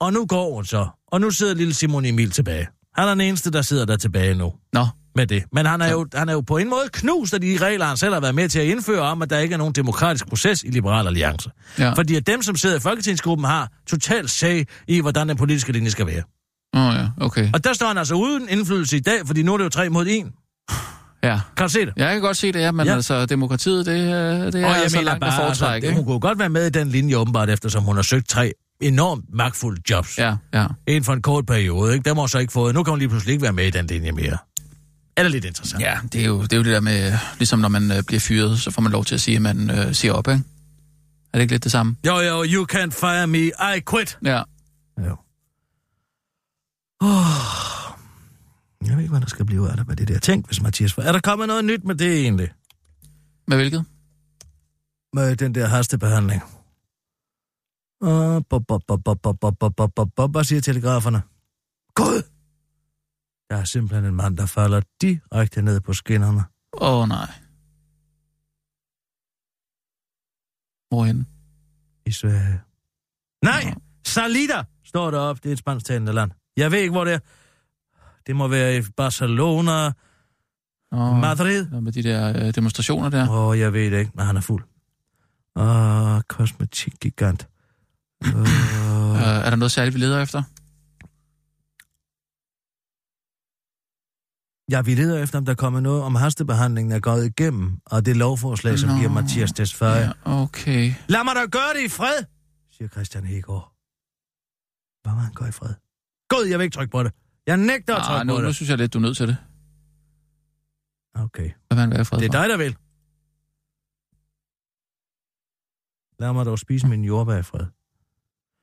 Og 0.00 0.12
nu 0.12 0.26
går 0.26 0.54
hun 0.54 0.64
så. 0.64 0.88
Og 1.12 1.20
nu 1.20 1.30
sidder 1.30 1.54
lille 1.54 1.74
Simon 1.74 2.04
Emil 2.04 2.30
tilbage. 2.30 2.68
Han 2.94 3.08
er 3.08 3.10
den 3.10 3.20
eneste, 3.20 3.50
der 3.50 3.62
sidder 3.62 3.84
der 3.84 3.96
tilbage 3.96 4.34
nu 4.34 4.52
nå. 4.72 4.86
med 5.14 5.26
det. 5.26 5.44
Men 5.52 5.66
han 5.66 5.80
er, 5.80 5.90
jo, 5.90 6.06
han 6.14 6.28
er 6.28 6.32
jo 6.32 6.40
på 6.40 6.56
en 6.56 6.70
måde 6.70 6.88
knust 6.92 7.34
af 7.34 7.40
de 7.40 7.58
regler, 7.60 7.86
han 7.86 7.96
selv 7.96 8.12
har 8.12 8.20
været 8.20 8.34
med 8.34 8.48
til 8.48 8.58
at 8.58 8.66
indføre 8.66 9.00
om, 9.00 9.22
at 9.22 9.30
der 9.30 9.38
ikke 9.38 9.52
er 9.52 9.58
nogen 9.58 9.72
demokratisk 9.72 10.26
proces 10.26 10.62
i 10.62 10.70
Liberal 10.70 11.06
Alliance. 11.06 11.50
Ja. 11.78 11.92
Fordi 11.92 12.16
at 12.16 12.26
dem, 12.26 12.42
som 12.42 12.56
sidder 12.56 12.76
i 12.76 12.80
Folketingsgruppen, 12.80 13.44
har 13.44 13.72
totalt 13.86 14.30
sag 14.30 14.66
i, 14.88 15.00
hvordan 15.00 15.28
den 15.28 15.36
politiske 15.36 15.72
linje 15.72 15.90
skal 15.90 16.06
være. 16.06 16.22
Åh 16.74 16.86
oh, 16.86 16.94
ja, 16.94 17.08
okay. 17.20 17.50
Og 17.54 17.64
der 17.64 17.72
står 17.72 17.86
han 17.86 17.98
altså 17.98 18.14
uden 18.14 18.48
indflydelse 18.48 18.96
i 18.96 19.00
dag, 19.00 19.26
fordi 19.26 19.42
nu 19.42 19.54
er 19.54 19.58
det 19.58 19.64
jo 19.64 19.68
tre 19.68 19.88
mod 19.88 20.06
en. 20.08 20.32
Ja. 21.22 21.40
Kan 21.56 21.66
du 21.66 21.72
se 21.72 21.86
det? 21.86 21.92
Jeg 21.96 22.12
kan 22.12 22.20
godt 22.22 22.36
se 22.36 22.52
det, 22.52 22.60
ja, 22.60 22.72
men 22.72 22.86
Ja. 22.86 22.90
ja. 22.90 22.96
altså, 22.96 23.26
demokratiet, 23.26 23.86
det, 23.86 23.92
øh, 23.92 24.52
det 24.52 24.54
er 24.62 24.66
altså 24.74 25.00
langt 25.00 25.24
at 25.24 25.32
foretrække, 25.32 25.74
altså, 25.74 25.86
ikke? 25.88 25.96
hun 25.96 26.04
kunne 26.04 26.20
godt 26.20 26.38
være 26.38 26.48
med 26.48 26.66
i 26.66 26.70
den 26.70 26.88
linje 26.88 27.16
åbenbart, 27.16 27.50
eftersom 27.50 27.82
hun 27.84 27.96
har 27.96 28.02
søgt 28.02 28.28
tre 28.28 28.52
enormt 28.80 29.24
magtfulde 29.34 29.82
jobs. 29.90 30.18
Ja, 30.18 30.36
ja. 30.54 30.66
Inden 30.86 31.04
for 31.04 31.12
en 31.12 31.22
kort 31.22 31.46
periode, 31.46 31.94
ikke? 31.94 32.08
Dem 32.08 32.16
har 32.16 32.26
så 32.26 32.38
ikke 32.38 32.52
fået. 32.52 32.74
Nu 32.74 32.82
kan 32.82 32.90
hun 32.90 32.98
lige 32.98 33.08
pludselig 33.08 33.32
ikke 33.32 33.42
være 33.42 33.52
med 33.52 33.66
i 33.66 33.70
den 33.70 33.86
linje 33.86 34.12
mere. 34.12 34.38
Er 35.16 35.22
det 35.22 35.32
lidt 35.32 35.44
interessant? 35.44 35.82
Ja, 35.82 35.98
det 36.12 36.20
er, 36.22 36.26
jo, 36.26 36.42
det 36.42 36.52
er 36.52 36.56
jo 36.56 36.62
det 36.62 36.72
der 36.72 36.80
med, 36.80 37.12
ligesom 37.38 37.58
når 37.58 37.68
man 37.68 37.92
øh, 37.92 38.02
bliver 38.06 38.20
fyret, 38.20 38.60
så 38.60 38.70
får 38.70 38.82
man 38.82 38.92
lov 38.92 39.04
til 39.04 39.14
at 39.14 39.20
sige, 39.20 39.36
at 39.36 39.42
man 39.42 39.70
øh, 39.70 39.94
siger 39.94 40.12
op, 40.12 40.28
ikke? 40.28 40.42
Er 41.32 41.38
det 41.38 41.42
ikke 41.42 41.54
lidt 41.54 41.64
det 41.64 41.72
samme? 41.72 41.96
Jo, 42.06 42.18
jo, 42.20 42.44
you 42.48 42.66
can't 42.72 42.90
fire 43.00 43.26
me, 43.26 43.38
I 43.76 43.80
quit. 43.90 44.18
Ja. 44.24 44.42
Jo. 45.08 45.16
Oh. 47.00 47.81
Jeg 48.86 48.96
ved 48.96 49.02
ikke, 49.02 49.10
hvad 49.10 49.20
der 49.20 49.26
skal 49.26 49.46
blive 49.46 49.70
af 49.70 49.76
det 49.76 49.88
med 49.88 49.96
det 49.96 50.08
der. 50.08 50.18
Tænk, 50.18 50.46
hvis 50.46 50.62
Mathias... 50.62 50.98
Er 50.98 51.12
der 51.12 51.20
kommet 51.20 51.48
noget 51.48 51.64
nyt 51.64 51.84
med 51.84 51.94
det 51.94 52.20
egentlig? 52.20 52.52
Med 53.48 53.56
hvilket? 53.56 53.84
Med 55.12 55.36
den 55.36 55.54
der 55.54 55.66
hastebehandling. 55.66 56.42
Hvad 60.30 60.44
siger 60.44 60.60
telegraferne? 60.60 61.22
Gud! 61.94 62.22
Der 63.50 63.56
er 63.56 63.64
simpelthen 63.64 64.04
en 64.04 64.14
mand, 64.14 64.36
der 64.36 64.46
falder 64.46 64.80
direkte 65.00 65.62
ned 65.62 65.80
på 65.80 65.92
skinnerne. 65.92 66.44
Åh 66.80 67.02
oh, 67.02 67.08
nej. 67.08 67.32
Hvorhen? 70.88 71.26
I 72.06 72.12
Sverige. 72.12 72.60
Nej! 73.44 73.74
Salida! 74.06 74.64
Står 74.84 75.10
deroppe. 75.10 75.40
Det 75.42 75.48
er 75.48 75.52
et 75.52 75.58
spansktalende 75.58 76.12
land. 76.12 76.30
Jeg 76.56 76.70
ved 76.70 76.78
ikke, 76.78 76.92
hvor 76.92 77.04
det 77.04 77.14
er. 77.14 77.18
Det 78.26 78.36
må 78.36 78.48
være 78.48 78.76
i 78.76 78.82
Barcelona, 78.96 79.92
Oh, 80.94 81.16
Madrid. 81.16 81.66
Med 81.80 81.92
de 81.92 82.02
der 82.02 82.46
øh, 82.46 82.54
demonstrationer 82.54 83.08
der. 83.10 83.30
Åh, 83.30 83.46
oh, 83.46 83.58
jeg 83.58 83.72
ved 83.72 83.90
det 83.90 83.98
ikke, 83.98 84.10
men 84.14 84.26
han 84.26 84.36
er 84.36 84.40
fuld. 84.40 84.64
Åh, 85.56 86.14
oh, 86.14 86.20
kosmetikgigant. 86.28 87.48
Uh, 88.24 88.40
Øh, 89.12 89.28
er 89.46 89.50
der 89.50 89.56
noget 89.56 89.72
særligt, 89.72 89.94
vi 89.94 90.00
leder 90.00 90.22
efter? 90.22 90.42
ja, 94.70 94.82
vi 94.82 94.94
leder 94.94 95.22
efter, 95.22 95.38
om 95.38 95.44
der 95.44 95.54
kommer 95.54 95.80
noget 95.80 96.02
om 96.02 96.14
hastebehandlingen 96.14 96.92
er 96.92 97.00
gået 97.00 97.26
igennem, 97.26 97.78
og 97.86 98.06
det 98.06 98.16
lovforslag, 98.16 98.78
som 98.78 98.90
Nå. 98.90 98.96
giver 98.96 99.10
Mathias 99.10 99.52
Tesfaye. 99.52 99.90
Ja. 99.90 100.12
Okay. 100.24 100.94
Lad 101.08 101.24
mig 101.24 101.34
da 101.34 101.46
gøre 101.46 101.72
det 101.76 101.84
i 101.84 101.88
fred, 101.88 102.24
siger 102.76 102.88
Christian 102.88 103.24
Hegård. 103.24 103.72
Hvad 105.02 105.12
må 105.12 105.18
han 105.20 105.32
gøre 105.34 105.48
i 105.48 105.52
fred? 105.52 105.74
Gud, 106.28 106.46
jeg 106.46 106.58
vil 106.58 106.64
ikke 106.64 106.74
trykke 106.74 106.90
på 106.90 107.02
det. 107.02 107.12
Jeg 107.46 107.56
nægter 107.56 107.94
at 107.94 108.00
Ah, 108.00 108.06
trykke 108.06 108.24
nu, 108.26 108.34
på 108.36 108.40
nu 108.40 108.46
det. 108.46 108.54
synes 108.54 108.70
jeg 108.70 108.78
lidt, 108.78 108.92
du 108.92 108.98
er 108.98 109.02
nødt 109.02 109.16
til 109.16 109.28
det. 109.28 109.36
Okay. 111.14 111.50
Hvad 111.68 111.78
han 111.78 111.90
være 111.90 112.04
fred 112.04 112.18
Det 112.18 112.26
er 112.26 112.32
dig, 112.40 112.48
der 112.48 112.56
vil. 112.56 112.76
Lad 116.20 116.32
mig 116.32 116.46
dog 116.46 116.58
spise 116.58 116.86
min 116.86 117.04
jordbær 117.04 117.36
i 117.38 117.42
fred. 117.42 117.66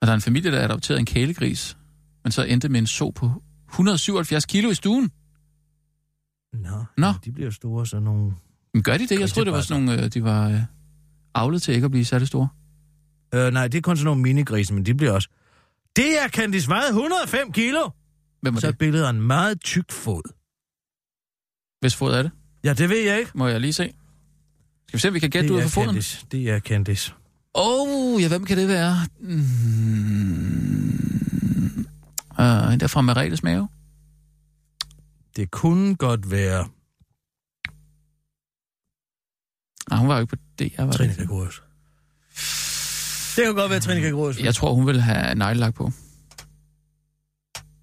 Og 0.02 0.08
der 0.08 0.10
er 0.12 0.16
en 0.16 0.22
familie, 0.22 0.52
der 0.52 0.64
adopterede 0.64 1.00
en 1.00 1.06
kælegris, 1.06 1.78
men 2.24 2.32
så 2.32 2.44
endte 2.44 2.70
med 2.70 2.80
en 2.80 2.88
så 2.88 3.12
på 3.12 3.32
177 3.70 4.46
kilo 4.46 4.70
i 4.70 4.74
stuen. 4.74 5.12
Nå, 6.54 6.86
Nå. 6.98 7.14
de 7.26 7.32
bliver 7.32 7.50
store, 7.50 7.86
sådan 7.88 8.04
nogle... 8.04 8.34
Men 8.74 8.84
gør 8.84 8.98
de 8.98 9.08
det? 9.08 9.20
Jeg 9.20 9.30
troede, 9.30 9.46
det 9.46 9.54
var 9.54 9.62
sådan 9.62 9.84
nogle, 9.84 10.04
øh, 10.04 10.10
de 10.10 10.24
var 10.24 10.50
øh, 10.50 10.62
avlet 11.36 11.62
til 11.62 11.74
ikke 11.74 11.86
at 11.86 11.92
blive 11.92 12.06
særlig 12.06 12.28
store. 12.28 12.50
Øh, 13.34 13.52
nej, 13.54 13.68
det 13.68 13.78
er 13.78 13.82
kun 13.82 13.98
sådan 13.98 14.06
nogle 14.06 14.22
minigrise, 14.22 14.74
men 14.74 14.86
de 14.86 14.96
bliver 14.96 15.12
også... 15.12 15.30
Det 15.96 16.24
er 16.24 16.28
Candice 16.30 16.70
Vade, 16.70 16.88
105 16.88 17.52
kilo! 17.52 17.90
Hvem 18.42 18.54
var 18.54 18.60
Så 18.60 18.68
er 18.68 18.72
det? 18.72 18.80
billedet 18.80 19.06
af 19.06 19.10
en 19.10 19.22
meget 19.22 19.62
tyk 19.62 19.92
fod. 19.92 20.22
Hvis 21.80 21.96
fod 21.96 22.14
er 22.14 22.24
det? 22.24 22.32
Ja, 22.64 22.74
det 22.74 22.90
ved 22.90 23.00
jeg 23.00 23.20
ikke. 23.20 23.32
Må 23.36 23.48
jeg 23.48 23.62
lige 23.62 23.74
se. 23.74 23.94
Skal 24.88 24.98
vi 24.98 25.00
se, 25.00 25.08
om 25.08 25.14
vi 25.14 25.20
kan 25.20 25.30
gætte 25.30 25.54
ud 25.54 25.58
er 25.60 25.62
fra 25.62 25.70
foden? 25.70 25.88
Candice. 25.90 26.26
Det 26.32 26.50
er 26.50 26.60
Candice. 26.60 27.14
Åh, 27.56 28.14
oh, 28.16 28.22
ja, 28.22 28.28
hvem 28.28 28.46
kan 28.46 28.58
det 28.58 28.68
være? 28.68 28.96
Mm. 29.20 29.40
Uh, 32.40 32.74
en 32.74 32.80
der 32.80 32.88
fra 32.88 33.02
Maretes 33.02 33.44
mave? 33.44 33.68
Det 35.36 35.52
kunne 35.52 35.96
godt 35.96 36.32
være 36.32 36.68
Nej, 39.90 40.00
hun 40.00 40.08
var 40.08 40.16
jo 40.16 40.22
ikke 40.22 40.36
på 40.36 40.44
det. 40.60 40.74
Jeg, 40.78 40.88
var 40.88 40.94
Trine 40.94 41.10
det. 41.10 41.18
Det 43.36 43.46
kan 43.46 43.56
godt 43.56 43.72
være 43.72 43.80
Trine 43.80 44.02
Gregorius. 44.02 44.40
jeg 44.40 44.56
tror, 44.56 44.74
hun 44.74 44.88
vil 44.88 45.02
have 45.02 45.36
neglelak 45.36 45.74
på. 45.74 45.92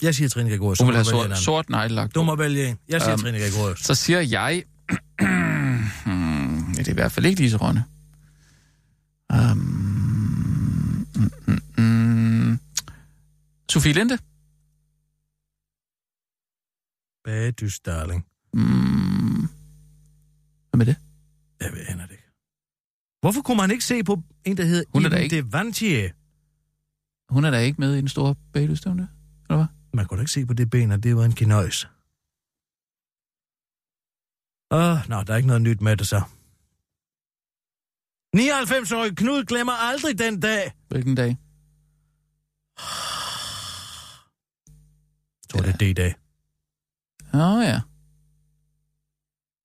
Jeg 0.03 0.15
siger 0.15 0.29
Trine 0.29 0.51
Gregorius. 0.51 0.79
Hun 0.79 0.87
Du 0.89 0.93
vil 0.93 1.05
må 1.13 1.19
have 1.19 1.25
en 1.25 1.31
sort, 1.37 1.39
sort 1.45 1.71
neglelak 1.71 2.15
Du 2.15 2.23
må 2.23 2.37
vælge 2.37 2.69
en. 2.69 2.79
Jeg 2.89 3.01
siger 3.03 3.13
Um, 3.15 3.19
Trine 3.21 3.39
Gregorius. 3.39 3.81
Så 3.85 3.95
siger 3.95 4.21
jeg... 4.21 4.65
hmm, 6.05 6.75
det 6.77 6.89
er 6.89 6.93
i 6.93 6.95
hvert 6.95 7.13
fald 7.13 7.27
ikke 7.27 7.41
Lise 7.43 7.57
Rønne. 7.57 7.85
Um, 9.35 9.59
mm, 11.17 11.31
mm, 11.47 11.85
mm. 11.85 12.59
Sofie 13.71 13.93
Linde? 13.93 14.19
Bagdys, 17.25 17.81
darling. 17.81 18.27
Mm. 18.55 19.49
Hvad 20.71 20.77
med 20.79 20.87
det? 20.87 20.97
Jeg 21.61 21.73
ved 21.73 21.81
aner 21.89 22.03
det 22.07 22.13
ikke. 22.13 22.23
Hvorfor 23.21 23.43
kunne 23.43 23.57
man 23.57 23.71
ikke 23.71 23.85
se 23.85 24.05
på 24.05 24.23
en, 24.45 24.57
der 24.57 24.65
hedder 24.65 24.85
Hun 24.93 25.05
er 25.05 25.09
Iben 25.09 25.23
ikke- 25.23 25.37
Devantier? 25.37 26.11
Hun 27.35 27.45
er 27.45 27.51
da 27.51 27.59
ikke 27.59 27.81
med 27.81 27.95
i 27.95 27.99
den 27.99 28.09
store 28.09 28.35
bagløsstævne, 28.53 29.09
eller 29.51 29.57
hvad? 29.57 29.67
Man 29.97 30.07
kunne 30.07 30.19
da 30.19 30.23
ikke 30.23 30.33
se 30.33 30.47
på 30.47 30.55
det 30.55 30.71
ben, 30.71 30.93
at 30.93 31.03
det 31.03 31.17
var 31.17 31.25
en 31.25 31.35
kinøjs. 31.35 31.89
Åh, 34.71 35.09
nå, 35.09 35.23
der 35.23 35.33
er 35.33 35.37
ikke 35.37 35.47
noget 35.47 35.63
nyt 35.63 35.81
med 35.81 35.97
det 35.97 36.07
så. 36.07 36.23
99-årig 38.37 39.17
Knud 39.17 39.45
glemmer 39.45 39.73
aldrig 39.73 40.19
den 40.19 40.41
dag. 40.41 40.73
Hvilken 40.89 41.15
dag? 41.15 41.29
Jeg 45.41 45.49
tror, 45.49 45.61
det 45.61 45.73
er 45.75 45.79
D-dag. 45.79 46.15
Oh, 47.35 47.65
ja. 47.65 47.81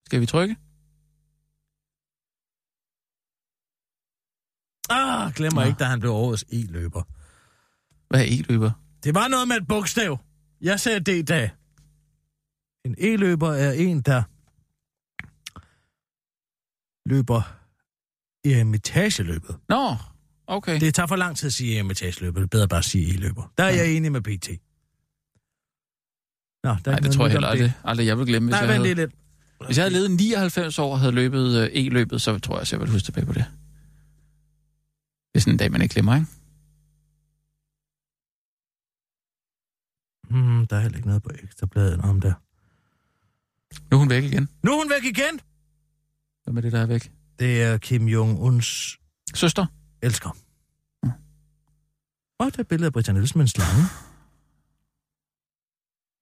Skal 0.06 0.22
vi 0.22 0.26
trykke? 0.26 0.56
Ah, 4.90 5.34
glemmer 5.34 5.62
Nå. 5.62 5.68
ikke, 5.68 5.80
da 5.80 5.86
han 5.86 6.00
blev 6.00 6.12
årets 6.12 6.46
e-løber. 6.50 7.04
Hvad 8.10 8.20
er 8.20 8.26
e-løber? 8.30 8.72
Det 9.04 9.16
var 9.16 9.28
noget 9.28 9.48
med 9.48 9.56
et 9.56 9.68
bogstav. 9.68 10.20
Jeg 10.62 10.80
sagde 10.80 11.00
D-dag. 11.00 11.52
En 12.86 12.96
e-løber 12.98 13.52
er 13.52 13.72
en, 13.72 14.02
der 14.02 14.24
løber 17.10 17.58
i 18.44 18.76
etageløbet. 18.76 19.58
Nå, 19.70 19.96
okay. 20.48 20.80
Det 20.80 20.96
tager 20.96 21.08
for 21.08 21.16
lang 21.16 21.38
tid 21.38 21.48
at 21.48 21.54
sige 21.54 21.92
etageløbet. 21.92 22.36
Det 22.36 22.44
er 22.44 22.48
bedre 22.48 22.68
bare 22.68 22.78
at 22.78 22.86
sige 22.86 23.14
e-løber. 23.14 23.54
Der 23.58 23.64
er 23.64 23.70
jeg 23.70 23.94
enig 23.94 24.12
med 24.12 24.22
PT. 24.22 24.50
Nå, 26.64 26.70
der 26.70 26.76
er 26.76 26.92
Nej, 26.92 27.00
det 27.00 27.12
tror 27.12 27.26
jeg 27.26 27.32
heller 27.32 27.48
aldrig, 27.48 27.74
aldrig 27.84 28.08
jeg 28.08 28.18
vil 28.18 28.26
glemme, 28.26 28.48
hvis 28.48 28.52
Nej, 28.52 28.70
jeg 28.70 28.76
havde... 28.76 28.94
lidt. 28.94 29.12
Hvis 29.66 29.78
jeg 29.78 29.84
havde 29.84 29.94
levet 29.94 30.12
99 30.12 30.80
år 30.80 30.92
og 30.92 31.00
havde 31.00 31.12
løbet 31.12 31.58
øh, 31.58 31.70
e-løbet, 31.74 32.22
så 32.22 32.40
tror 32.40 32.56
jeg, 32.56 32.62
at 32.62 32.72
jeg 32.72 32.80
ville 32.80 32.92
huske 32.92 33.06
tilbage 33.06 33.26
på 33.26 33.34
det. 33.34 33.46
Det 35.34 35.36
er 35.36 35.40
sådan 35.40 35.54
en 35.54 35.58
dag, 35.58 35.72
man 35.72 35.82
ikke 35.82 35.94
glemmer, 35.94 36.16
ikke? 36.16 36.28
Hmm, 40.32 40.68
der 40.68 40.76
er 40.76 40.80
heller 40.82 40.98
ikke 40.98 41.08
noget 41.08 41.24
på 41.24 41.30
ekstrabladet 41.44 42.02
om 42.02 42.22
det. 42.22 42.36
Nu 43.92 43.98
er 43.98 44.00
hun 44.00 44.10
væk 44.10 44.24
igen. 44.24 44.50
Nu 44.64 44.72
er 44.72 44.78
hun 44.78 44.90
væk 44.90 45.04
igen. 45.04 45.40
Hvem 46.44 46.58
er 46.58 46.62
det, 46.62 46.72
der 46.72 46.80
er 46.80 46.86
væk? 46.86 47.12
Det 47.40 47.64
er 47.64 47.78
Kim 47.78 48.08
Jong-uns 48.08 48.98
Søster? 49.36 49.66
elsker. 50.02 50.30
Åh, 52.40 52.46
oh, 52.46 52.52
der 52.52 52.60
er 52.60 52.64
billede 52.64 52.86
af 52.86 52.94
Britta 52.94 53.12
Nielsen 53.12 53.38
med 53.38 53.44
en 53.44 53.48
slange. 53.48 53.84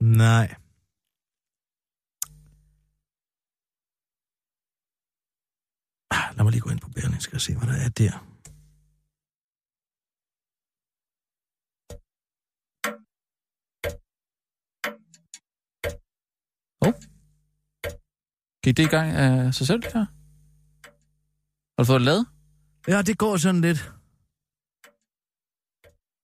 Nej. 0.02 0.56
Ah, 6.12 6.36
Lad 6.36 6.44
mig 6.44 6.52
lige 6.52 6.62
gå 6.62 6.70
ind 6.70 6.80
på 6.80 6.90
Berlingske 6.90 7.36
og 7.36 7.42
se, 7.42 7.56
hvad 7.56 7.68
der 7.68 7.74
er 7.74 7.90
der. 7.90 8.29
Gik 18.64 18.78
det 18.78 18.84
i 18.84 18.88
gang 18.88 19.12
af 19.12 19.54
sig 19.54 19.68
selv, 19.68 19.82
det 19.82 19.94
her? 19.94 20.06
Har 21.78 21.84
du 21.84 21.84
fået 21.84 22.00
det 22.00 22.06
lavet? 22.06 22.26
Ja, 22.88 23.02
det 23.02 23.18
går 23.18 23.38
sådan 23.38 23.62
lidt 23.62 23.94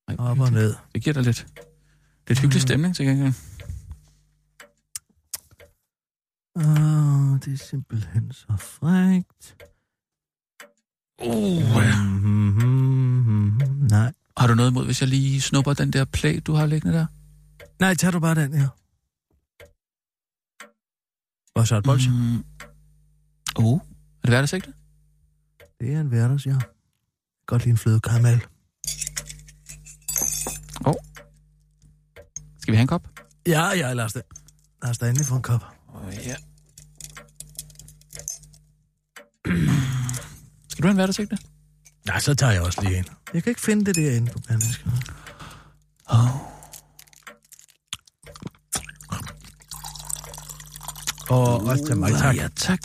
Nej, 0.07 0.17
op 0.19 0.39
og 0.39 0.51
ned. 0.51 0.75
Det 0.93 1.03
giver 1.03 1.13
dig 1.13 1.23
lidt, 1.23 1.47
lidt 2.27 2.39
hyggelig 2.39 2.61
stemning 2.61 2.95
til 2.95 3.05
gengæld. 3.05 3.33
Åh, 6.55 7.39
det 7.45 7.53
er 7.53 7.65
simpelthen 7.69 8.31
så 8.33 8.53
frægt. 8.59 9.55
Uh, 11.21 11.61
ja. 11.61 12.03
Mm-hmm. 12.03 13.63
Nej. 13.89 14.13
Har 14.37 14.47
du 14.47 14.55
noget 14.55 14.71
imod, 14.71 14.85
hvis 14.85 15.01
jeg 15.01 15.09
lige 15.09 15.41
snupper 15.41 15.73
den 15.73 15.93
der 15.93 16.05
plate, 16.05 16.39
du 16.41 16.53
har 16.53 16.65
liggende 16.65 16.97
der? 16.97 17.05
Nej, 17.79 17.95
tag 17.95 18.13
du 18.13 18.19
bare 18.19 18.35
den 18.35 18.53
her. 18.53 18.67
Og 21.55 21.67
så 21.67 21.75
et 21.75 21.83
bolsje. 21.83 22.11
Mm. 22.11 22.43
Uh, 23.59 23.73
er 23.73 23.79
det 24.21 24.29
hverdagsægte? 24.29 24.73
Det 25.79 25.93
er 25.93 26.01
en 26.01 26.07
hverdags, 26.07 26.45
ja. 26.45 26.55
Godt 27.45 27.61
lide 27.61 27.71
en 27.71 27.77
fløde 27.77 27.99
karamel. 27.99 28.41
Skal 32.65 32.71
vi 32.71 32.75
have 32.77 32.81
en 32.81 32.87
kop? 32.87 33.07
Ja, 33.47 33.69
ja, 33.69 33.93
lad 33.93 34.05
os 34.05 34.13
da. 34.13 34.21
Lad 34.83 34.89
os 34.89 34.97
da 34.97 35.07
endelig 35.07 35.25
få 35.25 35.35
en 35.35 35.41
kop. 35.41 35.65
Oh, 35.93 36.13
ja. 36.13 36.35
Skal 40.69 40.83
du 40.83 40.87
have 40.87 40.89
en 40.89 40.95
hverdagsægte? 40.95 41.37
Nej, 42.07 42.19
så 42.19 42.35
tager 42.35 42.51
jeg 42.51 42.61
også 42.61 42.81
lige 42.81 42.97
en. 42.97 43.05
Jeg 43.33 43.43
kan 43.43 43.51
ikke 43.51 43.61
finde 43.61 43.85
det 43.85 43.95
derinde 43.95 44.31
på 44.31 44.39
Berlingske. 44.39 44.89
Oh. 46.09 46.54
Og 51.29 51.61
også 51.65 51.85
til 51.85 51.97
mig, 51.97 52.11
tak. 52.11 52.35
Ja, 52.35 52.47
tak. 52.55 52.79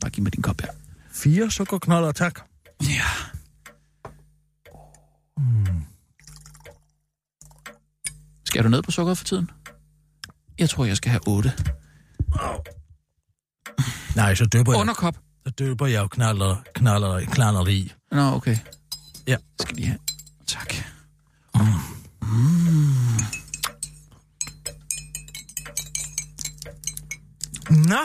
Bare 0.00 0.10
giv 0.10 0.22
mig 0.22 0.32
din 0.32 0.42
kop 0.42 0.60
her. 0.60 0.68
Fire 1.12 1.50
sukkerknolder, 1.50 2.12
tak. 2.12 2.40
Ja. 2.82 3.04
Skal 8.44 8.64
du 8.64 8.68
ned 8.68 8.82
på 8.82 8.90
sukkeret 8.90 9.18
for 9.18 9.24
tiden? 9.24 9.50
Jeg 10.58 10.70
tror, 10.70 10.84
jeg 10.84 10.96
skal 10.96 11.10
have 11.10 11.20
8. 11.28 11.52
Nej, 14.16 14.34
så 14.34 14.44
døber 14.46 14.72
jeg, 14.72 14.80
Underkop. 14.80 15.16
så 15.46 15.50
døber 15.50 15.86
jeg 15.86 16.02
jo 16.02 16.06
knaller, 16.08 16.56
knaller, 16.74 17.20
knaller 17.20 17.66
i. 17.66 17.92
Nå, 18.12 18.20
okay. 18.22 18.56
Ja. 19.26 19.36
Skal 19.60 19.76
lige 19.76 19.86
have. 19.86 19.98
Tak. 20.46 20.74
Nå, 27.70 27.98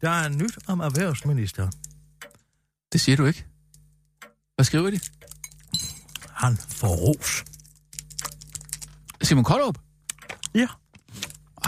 der 0.00 0.10
er 0.10 0.28
nyt 0.28 0.58
om 0.66 0.80
erhvervsminister. 0.80 1.70
Det 2.92 3.00
siger 3.00 3.16
du 3.16 3.24
ikke. 3.26 3.46
Hvad 4.54 4.64
skriver 4.64 4.90
de? 4.90 5.00
Han 6.30 6.56
får 6.56 6.88
ros. 6.96 7.44
Simon 9.22 9.44
Koldrup? 9.44 9.78
Ja. 10.54 10.66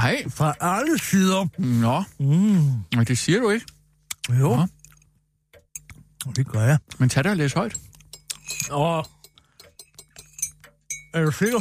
Hej. 0.00 0.24
Fra 0.28 0.54
alle 0.60 0.98
sider. 0.98 1.46
Nå, 1.58 2.04
Mm. 2.18 3.04
det 3.04 3.18
siger 3.18 3.40
du 3.40 3.50
ikke. 3.50 3.66
Jo. 4.30 4.56
Nå. 4.56 4.66
Det 6.32 6.46
gør 6.46 6.62
jeg. 6.62 6.78
Men 6.98 7.08
tag 7.08 7.24
det 7.24 7.30
og 7.30 7.36
læs 7.36 7.52
højt. 7.52 7.76
Og... 8.70 9.06
Er 11.14 11.24
du 11.24 11.30
sikker? 11.32 11.60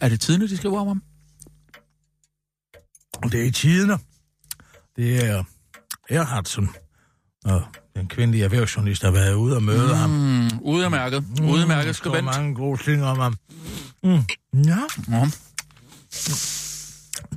Er 0.00 0.08
det 0.08 0.20
tidligt, 0.20 0.50
de 0.50 0.56
skriver 0.56 0.80
om 0.80 0.86
ham? 0.86 1.02
Det 3.22 3.40
er 3.40 3.44
i 3.44 3.50
tiderne. 3.50 3.98
Det 4.96 5.24
er 5.24 5.44
Erhardsen, 6.08 6.70
og 7.44 7.62
den 7.96 8.08
kvindelige 8.08 8.44
erhvervsjournalist, 8.44 9.02
der 9.02 9.08
har 9.08 9.12
været 9.14 9.34
ude 9.34 9.56
og 9.56 9.62
møde 9.62 9.86
mm. 9.88 9.94
ham. 9.94 10.10
Mm, 10.10 10.58
udmærket. 10.60 11.24
Udmærket 11.42 11.96
Så 11.96 11.98
skribent. 11.98 12.24
mange 12.24 12.54
gode 12.54 12.82
ting 12.82 13.04
om 13.04 13.18
ham. 13.18 13.34
Mm. 14.04 14.10
Ja, 14.64 14.78
Nå. 15.08 15.26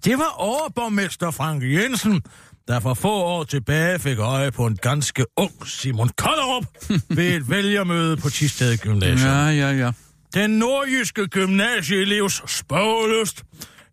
det 0.05 0.17
var 0.17 0.33
overborgmester 0.37 1.31
Frank 1.31 1.63
Jensen, 1.63 2.21
der 2.67 2.79
for 2.79 2.93
få 2.93 3.11
år 3.13 3.43
tilbage 3.43 3.99
fik 3.99 4.19
øje 4.19 4.51
på 4.51 4.65
en 4.65 4.75
ganske 4.75 5.25
ung 5.37 5.67
Simon 5.67 6.09
Kollerup 6.17 6.65
ved 7.17 7.35
et 7.35 7.49
vælgermøde 7.49 8.17
på 8.17 8.29
Tisted 8.29 8.77
Gymnasium. 8.77 9.31
Ja, 9.31 9.47
ja, 9.47 9.71
ja. 9.71 9.91
Den 10.33 10.49
nordjyske 10.49 11.27
gymnasieelevs 11.27 12.43
spørgelyst 12.47 13.43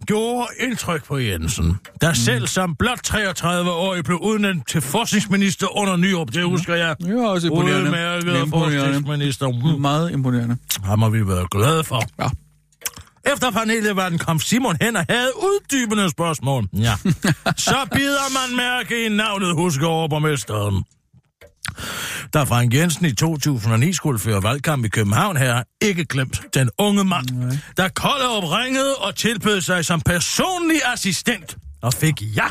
gjorde 0.07 0.46
indtryk 0.61 1.05
på 1.05 1.18
Jensen, 1.18 1.78
der 2.00 2.12
selv 2.12 2.46
som 2.46 2.76
blot 2.76 3.11
33-årig 3.11 4.05
blev 4.05 4.18
udnævnt 4.18 4.68
til 4.68 4.80
forskningsminister 4.80 5.76
under 5.78 5.96
Nyrup. 5.96 6.32
Det 6.32 6.44
husker 6.44 6.74
jeg. 6.74 6.96
Det 7.00 7.11
er 7.11 7.26
også 7.28 7.46
imponerende. 7.46 7.86
Udmærket 7.86 8.48
forskningsminister. 8.48 9.48
Mm. 9.48 9.80
Meget 9.80 10.12
imponerende. 10.12 10.57
Ham 10.84 11.03
har 11.03 11.09
vi 11.09 11.28
været 11.28 11.50
glade 11.50 11.84
for. 11.84 12.03
Ja. 12.20 12.28
Efter 13.32 13.50
paneldebatten 13.50 14.18
kom 14.18 14.38
Simon 14.38 14.76
hen 14.80 14.96
og 14.96 15.07
havde 15.09 15.30
uddybende 15.36 16.11
spørgsmål. 16.11 16.68
Ja. 16.72 16.94
Så 17.68 17.76
bider 17.92 18.48
man 18.48 18.57
mærke 18.57 19.07
i 19.07 19.09
navnet 19.09 19.55
huske 19.55 19.86
overborgmesteren. 19.86 20.84
Da 22.34 22.42
Frank 22.42 22.74
Jensen 22.74 23.06
i 23.06 23.14
2009 23.14 23.92
skulle 23.92 24.18
føre 24.18 24.42
valgkamp 24.42 24.84
i 24.84 24.88
København, 24.88 25.36
her 25.36 25.62
ikke 25.82 26.04
glemt 26.04 26.40
den 26.54 26.70
unge 26.78 27.04
mand, 27.04 27.30
Nej. 27.30 27.56
der 27.76 27.88
Kollerup 27.88 28.44
ringede 28.44 28.94
og 28.96 29.14
tilbød 29.16 29.60
sig 29.60 29.84
som 29.84 30.00
personlig 30.00 30.80
assistent 30.92 31.56
og 31.82 31.94
fik 31.94 32.22
ja. 32.36 32.46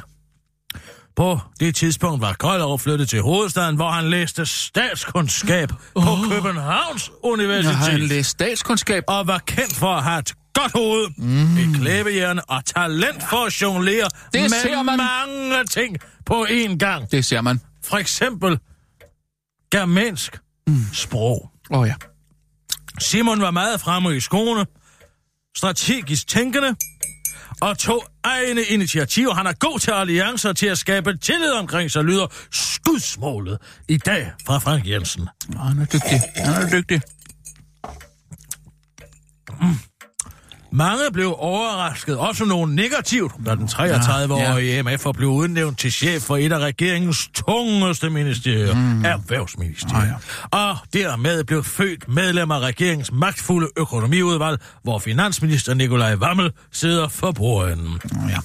På 1.15 1.39
det 1.59 1.76
tidspunkt 1.76 2.22
var 2.22 2.34
Kollerup 2.34 2.82
flyttet 2.82 3.09
til 3.09 3.22
hovedstaden, 3.22 3.76
hvor 3.76 3.91
han 3.91 4.09
læste 4.09 4.45
statskundskab 4.45 5.69
på 5.95 6.01
Københavns 6.30 7.11
Universitet 7.24 7.69
Jeg 7.72 7.78
har 7.78 7.97
læst 7.97 8.30
statskundskab. 8.30 9.03
og 9.07 9.28
var 9.28 9.38
kendt 9.38 9.76
for 9.76 9.93
at 9.95 10.03
have 10.03 10.19
et 10.19 10.34
godt 10.53 10.72
hoved, 10.76 11.07
mm. 11.17 11.57
et 11.57 11.76
klæbehjerne 11.82 12.49
og 12.49 12.65
talent 12.65 13.24
for 13.30 13.45
at 13.45 13.61
jonglere 13.61 14.07
Det 14.34 14.41
med 14.41 14.49
ser 14.49 14.84
man. 14.84 14.97
mange 14.97 15.65
ting 15.65 15.97
på 16.26 16.45
én 16.49 16.78
gang. 16.78 17.11
Det 17.11 17.26
ser 17.26 17.41
man. 17.41 17.61
For 17.84 17.97
eksempel 17.97 18.59
germansk 19.72 20.39
mm. 20.67 20.86
sprog. 20.93 21.51
Åh 21.72 21.80
oh, 21.80 21.88
ja. 21.88 21.93
Simon 22.99 23.41
var 23.41 23.51
meget 23.51 23.82
fremme 23.82 24.17
i 24.17 24.19
skoene, 24.19 24.65
strategisk 25.57 26.28
tænkende 26.28 26.76
og 27.61 27.78
tog 27.78 28.05
egne 28.24 28.61
initiativer. 28.61 29.34
Han 29.34 29.47
er 29.47 29.53
god 29.53 29.80
til 29.80 29.91
alliancer 29.91 30.53
til 30.53 30.67
at 30.67 30.78
skabe 30.78 31.17
tillid 31.17 31.51
omkring 31.51 31.91
sig, 31.91 32.03
lyder 32.03 32.28
skudsmålet 32.51 33.57
i 33.88 33.97
dag 33.97 34.32
fra 34.45 34.57
Frank 34.57 34.88
Jensen. 34.88 35.28
Nå, 35.47 35.59
han 35.59 35.80
er 35.80 35.86
dygtig. 35.86 36.22
Han 36.36 36.63
er 36.63 36.69
dygtig. 36.69 37.01
Mange 40.74 41.03
blev 41.13 41.36
overrasket, 41.38 42.17
også 42.17 42.45
nogle 42.45 42.76
negativt, 42.76 43.32
da 43.45 43.55
den 43.55 43.65
33-årige 43.65 44.76
ja, 44.76 44.84
MF 44.84 45.05
blev 45.13 45.30
udnævnt 45.30 45.80
til 45.80 45.91
chef 45.91 46.22
for 46.22 46.38
et 46.38 46.51
af 46.53 46.59
regeringens 46.59 47.30
tungeste 47.34 48.09
ministerier, 48.09 48.74
mm. 48.76 49.05
Erhvervsministeriet. 49.05 50.15
Ah, 50.51 50.69
Og 50.72 50.78
dermed 50.93 51.43
blev 51.43 51.63
født 51.63 52.07
medlem 52.07 52.51
af 52.51 52.59
regeringens 52.59 53.11
magtfulde 53.11 53.67
økonomiudvalg, 53.78 54.59
hvor 54.84 54.99
finansminister 54.99 55.74
Nikolaj 55.74 56.15
Wammel 56.15 56.51
sidder 56.72 57.07
for 57.07 57.32
bordenden. 57.32 58.01
Ja. 58.30 58.38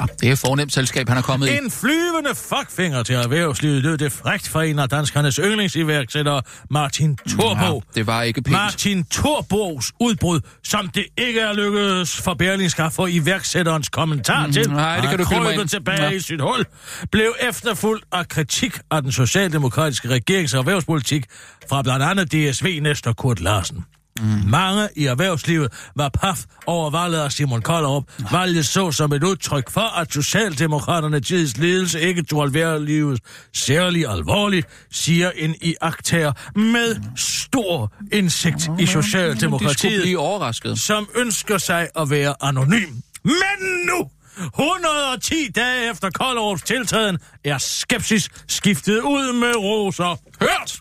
Ja, 0.00 0.04
det 0.20 0.28
er 0.28 0.32
et 0.32 0.38
fornemt 0.38 0.72
selskab, 0.72 1.08
han 1.08 1.18
er 1.18 1.22
kommet 1.22 1.48
i. 1.48 1.58
En 1.58 1.70
flyvende 1.70 2.34
fuckfinger 2.34 3.02
til 3.02 3.14
erhvervslivet 3.14 3.82
lød 3.82 3.98
det 3.98 4.12
frægt 4.12 4.48
fra 4.48 4.64
en 4.64 4.78
af 4.78 4.88
danskernes 4.88 5.36
yndlingsiværksættere, 5.36 6.42
Martin 6.70 7.16
Thorbo. 7.28 7.74
Ja, 7.74 7.80
det 8.00 8.06
var 8.06 8.22
ikke 8.22 8.42
pænt. 8.42 8.52
Martin 8.52 9.04
Thorbos 9.04 9.92
udbrud, 10.00 10.40
som 10.64 10.88
det 10.88 11.04
ikke 11.18 11.40
er 11.40 11.52
lykkedes 11.52 12.16
for 12.20 12.34
Berlingske 12.34 12.82
at 12.82 12.92
få 12.92 13.06
iværksætterens 13.06 13.88
kommentar 13.88 14.46
Mm, 14.46 14.52
til, 14.52 14.70
nej, 14.70 15.00
det 15.00 15.08
kan 15.08 15.18
du 15.18 15.48
ind. 15.60 15.68
tilbage 15.68 16.02
Ja. 16.02 16.10
i 16.10 16.20
sit 16.20 16.40
hul, 16.40 16.64
blev 17.12 17.34
efterfulgt 17.48 18.04
af 18.12 18.28
kritik 18.28 18.78
af 18.90 19.02
den 19.02 19.12
socialdemokratiske 19.12 20.08
regerings 20.08 20.54
erhvervspolitik 20.54 21.24
fra 21.70 21.82
blandt 21.82 22.04
andet 22.04 22.32
DSV 22.32 22.78
Næster 22.82 23.12
Kurt 23.12 23.40
Larsen. 23.40 23.84
Mm. 24.22 24.50
Mange 24.50 24.88
i 24.96 25.04
erhvervslivet 25.04 25.72
var 25.96 26.08
paf 26.08 26.44
over 26.66 26.90
valget 26.90 27.18
af 27.18 27.32
Simon 27.32 27.62
Kollerup. 27.62 28.04
Valget 28.32 28.66
så 28.66 28.92
som 28.92 29.12
et 29.12 29.24
udtryk 29.24 29.70
for, 29.70 29.98
at 30.00 30.12
Socialdemokraterne 30.12 31.20
tids 31.20 31.56
ledelse 31.56 32.00
ikke 32.00 32.22
tog 32.22 32.42
alvorlivet 32.42 33.20
særlig 33.54 34.08
alvorligt, 34.08 34.66
siger 34.92 35.30
en 35.30 35.54
iagtager 35.62 36.32
med 36.58 36.96
stor 37.16 37.92
indsigt 38.12 38.54
i 38.54 38.58
De 38.58 38.86
skulle 38.86 38.86
Socialdemokratiet 38.86 40.16
overrasket. 40.16 40.78
som 40.78 41.08
ønsker 41.16 41.58
sig 41.58 41.88
at 41.96 42.10
være 42.10 42.34
anonym. 42.40 42.88
Men 43.24 43.86
nu, 43.86 44.10
110 44.44 45.34
dage 45.56 45.90
efter 45.90 46.10
Kolderups 46.10 46.62
tiltræden, 46.62 47.18
er 47.44 47.58
skepsis 47.58 48.28
skiftet 48.48 49.00
ud 49.00 49.32
med 49.32 49.56
roser. 49.56 50.20
Hørt! 50.40 50.80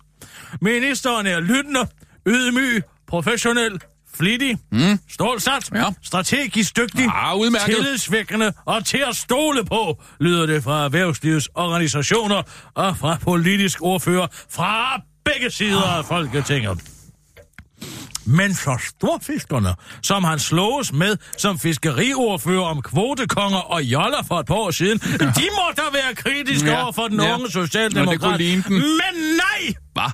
Ministeren 0.61 1.27
er 1.27 1.39
lyttende, 1.39 1.87
ydmyg, 2.27 2.83
professionel, 3.07 3.79
flittig, 4.15 4.57
mm. 4.71 4.99
stålsat, 5.09 5.69
Ja. 5.75 5.83
strategisk 6.03 6.77
dygtig, 6.77 7.05
Ah, 7.13 7.37
udmærket. 7.39 7.75
tillidsvækkende 7.75 8.53
og 8.65 8.85
til 8.85 9.03
at 9.09 9.15
stole 9.15 9.65
på, 9.65 10.01
lyder 10.19 10.45
det 10.45 10.63
fra 10.63 10.83
erhvervslivets 10.85 11.49
organisationer 11.55 12.41
og 12.75 12.97
fra 12.97 13.17
politisk 13.21 13.81
ordfører 13.81 14.27
fra 14.49 15.01
begge 15.25 15.49
sider 15.51 15.81
af 15.97 16.05
Folketinget. 16.05 16.79
Men 18.25 18.53
så 18.53 18.77
storfiskerne, 18.89 19.75
som 20.03 20.23
han 20.23 20.39
slås 20.39 20.93
med 20.93 21.17
som 21.37 21.59
fiskeriordfører 21.59 22.61
om 22.65 22.81
kvotekonger 22.81 23.57
og 23.59 23.83
joller 23.83 24.23
for 24.27 24.39
et 24.39 24.45
par 24.45 24.55
år 24.55 24.71
siden, 24.71 24.99
de 24.99 25.47
må 25.57 25.71
da 25.77 25.81
være 25.93 26.15
kritiske 26.15 26.69
Ja, 26.69 26.83
over 26.83 26.91
for 26.91 27.07
den 27.07 27.21
ja. 27.21 27.33
unge 27.35 27.51
socialdemokrat. 27.51 28.39
Men 28.39 29.13
nej! 29.13 29.73
Hvad? 29.93 30.11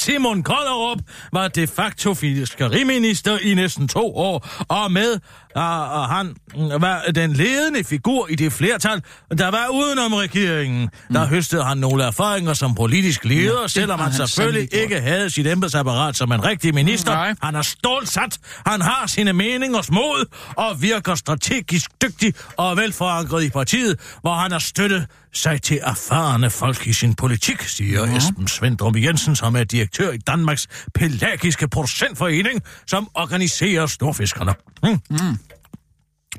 Simon 0.00 0.42
Kollerup 0.42 0.98
var 1.32 1.48
de 1.48 1.66
facto 1.66 2.14
fiskeriminister 2.14 3.38
i 3.38 3.54
næsten 3.54 3.88
to 3.88 4.16
år, 4.16 4.48
og 4.68 4.92
med 4.92 5.20
og, 5.54 5.90
og 5.90 6.08
han 6.08 6.26
mm, 6.54 6.82
var 6.82 7.02
den 7.14 7.32
ledende 7.32 7.84
figur 7.84 8.26
i 8.28 8.34
det 8.34 8.52
flertal, 8.52 9.02
der 9.38 9.48
var 9.48 9.66
udenom 9.72 10.12
regeringen. 10.12 10.88
Der 11.12 11.26
høstede 11.26 11.64
han 11.64 11.78
nogle 11.78 12.04
erfaringer 12.04 12.54
som 12.54 12.74
politisk 12.74 13.24
leder, 13.24 13.66
selvom 13.66 13.98
har 13.98 14.04
han 14.04 14.12
han 14.12 14.28
selvfølgelig 14.28 14.74
ikke 14.74 15.00
havde 15.00 15.30
sit 15.30 15.46
embedsapparat 15.46 16.16
som 16.16 16.32
en 16.32 16.44
rigtig 16.44 16.74
minister. 16.74 17.12
Nej. 17.12 17.34
Han 17.42 17.54
er 17.54 17.62
stålsat, 17.62 18.38
han 18.66 18.80
har 18.80 19.06
sine 19.06 19.32
meningers 19.32 19.90
mod, 19.90 20.26
og 20.56 20.82
virker 20.82 21.14
strategisk 21.14 21.90
dygtig 22.02 22.34
og 22.56 22.76
velforankret 22.76 23.44
i 23.44 23.50
partiet, 23.50 24.00
hvor 24.20 24.34
han 24.34 24.52
har 24.52 24.58
støttet 24.58 25.06
sig 25.32 25.62
til 25.62 25.80
erfarne 25.82 26.50
folk 26.50 26.86
i 26.86 26.92
sin 26.92 27.14
politik, 27.14 27.62
siger 27.62 28.06
ja. 28.06 28.16
Esben 28.16 28.48
Svendrup 28.48 28.96
Jensen, 28.96 29.36
som 29.36 29.56
er 29.56 29.64
direktør 29.64 30.10
i 30.10 30.18
Danmarks 30.18 30.66
Pelagiske 30.94 31.68
Producentforening, 31.68 32.62
som 32.86 33.08
organiserer 33.14 33.86
storfiskerne. 33.86 34.54
Hmm. 34.82 35.00
Mm. 35.10 35.38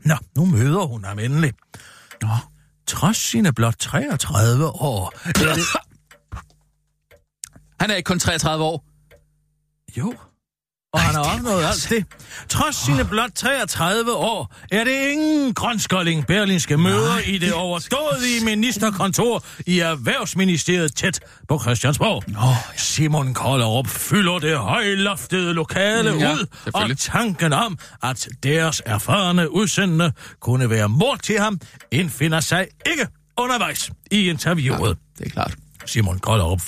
Nå, 0.06 0.16
nu 0.36 0.46
møder 0.46 0.86
hun 0.86 1.04
ham 1.04 1.20
endelig. 1.20 1.54
Nå. 2.22 2.28
Trods 2.88 3.18
sine 3.18 3.54
blot 3.54 3.76
33 3.80 4.68
år. 4.68 5.14
Det... 5.26 5.58
Han 7.82 7.92
er 7.92 7.96
ikke 7.96 8.08
kun 8.08 8.20
33 8.20 8.64
år. 8.64 8.86
Jo. 9.98 10.14
Og 10.94 11.00
han 11.00 11.16
har 11.16 11.36
opnået 11.36 11.64
alt 11.66 11.88
det. 11.90 12.06
Trods 12.50 12.76
sine 12.76 13.06
blot 13.06 13.32
33 13.36 14.14
år, 14.16 14.56
er 14.72 14.84
det 14.84 14.92
ingen 15.12 15.54
grønskolding 15.54 16.28
Berlinske 16.28 16.78
møder 16.78 17.18
i 17.26 17.38
det 17.38 17.54
overdådige 17.54 18.46
ministerkontor 18.46 19.44
i 19.66 19.80
Erhvervsministeriet 19.80 20.96
tæt 20.96 21.20
på 21.48 21.60
Christiansborg. 21.60 22.24
ja. 22.28 22.58
Simon 22.78 23.34
Kollerup 23.34 23.88
fylder 23.88 24.40
det 24.40 24.58
højloftede 24.58 25.54
lokale 25.54 26.12
Mm, 26.12 26.20
ja, 26.20 26.34
ud, 26.34 26.46
og 26.74 26.98
tanken 26.98 27.54
om, 27.54 27.78
at 28.04 28.28
deres 28.44 28.82
erfarne 28.86 29.52
udsendende 29.54 30.12
kunne 30.40 30.70
være 30.70 30.90
mor 30.90 31.16
til 31.16 31.40
ham, 31.40 31.60
indfinder 31.92 32.40
sig 32.40 32.68
ikke 32.86 33.08
undervejs 33.38 33.92
i 34.12 34.30
interviewet. 34.30 34.98
Det 35.18 35.26
er 35.26 35.30
klart. 35.30 35.56
Simon 35.86 36.20
Kollerup 36.20 36.62